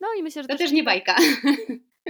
No 0.00 0.08
i 0.18 0.22
myślę, 0.22 0.42
że 0.42 0.48
to 0.48 0.54
też, 0.54 0.60
też 0.66 0.72
nie 0.72 0.82
bajka. 0.82 1.16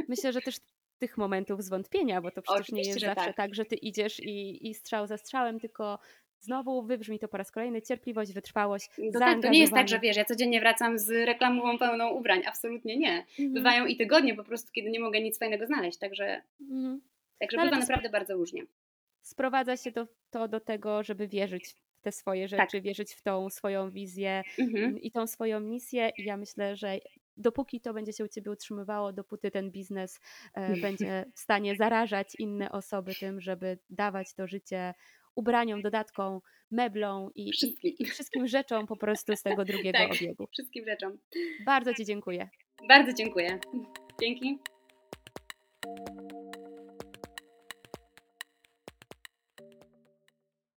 myślę, 0.09 0.33
że 0.33 0.41
też 0.41 0.57
tych 1.03 1.19
momentów 1.19 1.63
zwątpienia, 1.65 2.21
bo 2.21 2.31
to 2.31 2.43
przecież 2.43 2.59
nie 2.59 2.63
Oczywiście, 2.63 2.89
jest 2.91 3.01
że 3.01 3.07
zawsze 3.07 3.25
tak. 3.27 3.37
tak. 3.37 3.55
że 3.55 3.65
ty 3.65 3.75
idziesz 3.77 4.21
i, 4.21 4.69
i 4.69 4.75
strzał 4.75 5.07
za 5.07 5.17
strzałem, 5.17 5.61
tylko 5.61 5.99
znowu 6.41 6.83
wybrzmi 6.83 7.19
to 7.19 7.29
po 7.29 7.37
raz 7.37 7.51
kolejny, 7.51 7.83
cierpliwość, 7.83 8.33
wytrwałość, 8.33 8.89
To, 9.13 9.19
tak, 9.19 9.43
to 9.43 9.49
nie 9.49 9.61
jest 9.61 9.73
tak, 9.73 9.89
że 9.89 9.99
wiesz, 10.01 10.17
ja 10.17 10.25
codziennie 10.25 10.61
wracam 10.61 10.99
z 10.99 11.11
reklamową 11.11 11.79
pełną 11.79 12.09
ubrań. 12.11 12.43
Absolutnie 12.47 12.97
nie. 12.97 13.19
Mhm, 13.19 13.53
Bywają 13.53 13.87
i 13.87 13.97
tygodnie 13.97 14.35
po 14.35 14.45
prostu, 14.45 14.73
kiedy 14.73 14.91
nie 14.91 15.01
mogę 15.01 15.21
nic 15.21 15.39
fajnego 15.39 15.67
znaleźć. 15.67 15.99
Także, 15.99 16.43
mhm. 16.61 17.01
także 17.41 17.57
No, 17.57 17.65
bywa 17.65 17.79
naprawdę 17.79 18.09
bardzo 18.11 18.35
różnie. 18.35 18.63
sprowadza 19.23 19.77
się 19.77 19.93
to, 19.93 20.07
to 20.31 20.49
do 20.49 20.61
tego, 20.61 21.03
żeby 21.03 21.29
wierzyć 21.29 21.65
w 21.69 22.01
te 22.03 22.13
swoje 22.13 22.49
Tak. 22.49 22.61
rzeczy, 22.61 22.81
wierzyć 22.81 23.15
w 23.15 23.23
tą 23.23 23.51
swoją 23.51 23.91
wizję 23.91 24.43
Mhm. 24.59 24.99
i 25.01 25.11
tą 25.11 25.27
swoją 25.27 25.61
misję. 25.61 26.11
I 26.19 26.25
ja 26.25 26.37
myślę, 26.37 26.77
że 26.77 26.99
dopóki 27.37 27.81
to 27.81 27.95
będzie 27.95 28.13
się 28.13 28.25
u 28.25 28.29
ciebie 28.29 28.51
utrzymywało, 28.51 29.13
dopóty 29.13 29.51
ten 29.51 29.71
biznes 29.71 30.21
e, 30.55 30.77
będzie 30.87 31.25
w 31.35 31.41
stanie 31.41 31.77
zarażać 31.77 32.35
inne 32.39 32.73
osoby 32.73 33.15
tym, 33.15 33.41
żeby 33.41 33.79
dawać 33.91 34.35
to 34.35 34.47
życie 34.47 34.95
ubraniom, 35.35 35.83
dodatkom, 35.83 36.41
meblom 36.71 37.31
i, 37.35 37.49
i, 37.49 37.53
Wszystkim. 37.53 37.93
i 37.99 38.05
wszystkim 38.05 38.47
rzeczom 38.47 38.87
po 38.87 38.97
prostu 38.97 39.37
z 39.37 39.43
tego 39.43 39.65
drugiego 39.73 39.99
Tak. 39.99 40.13
obiegu. 40.13 40.47
Wszystkim 40.53 40.85
rzeczom. 40.85 41.19
Bardzo 41.67 41.95
Ci 41.95 42.05
dziękuję. 42.05 42.49
Bardzo 42.89 43.13
dziękuję. 43.13 43.59
Dzięki. 44.21 44.59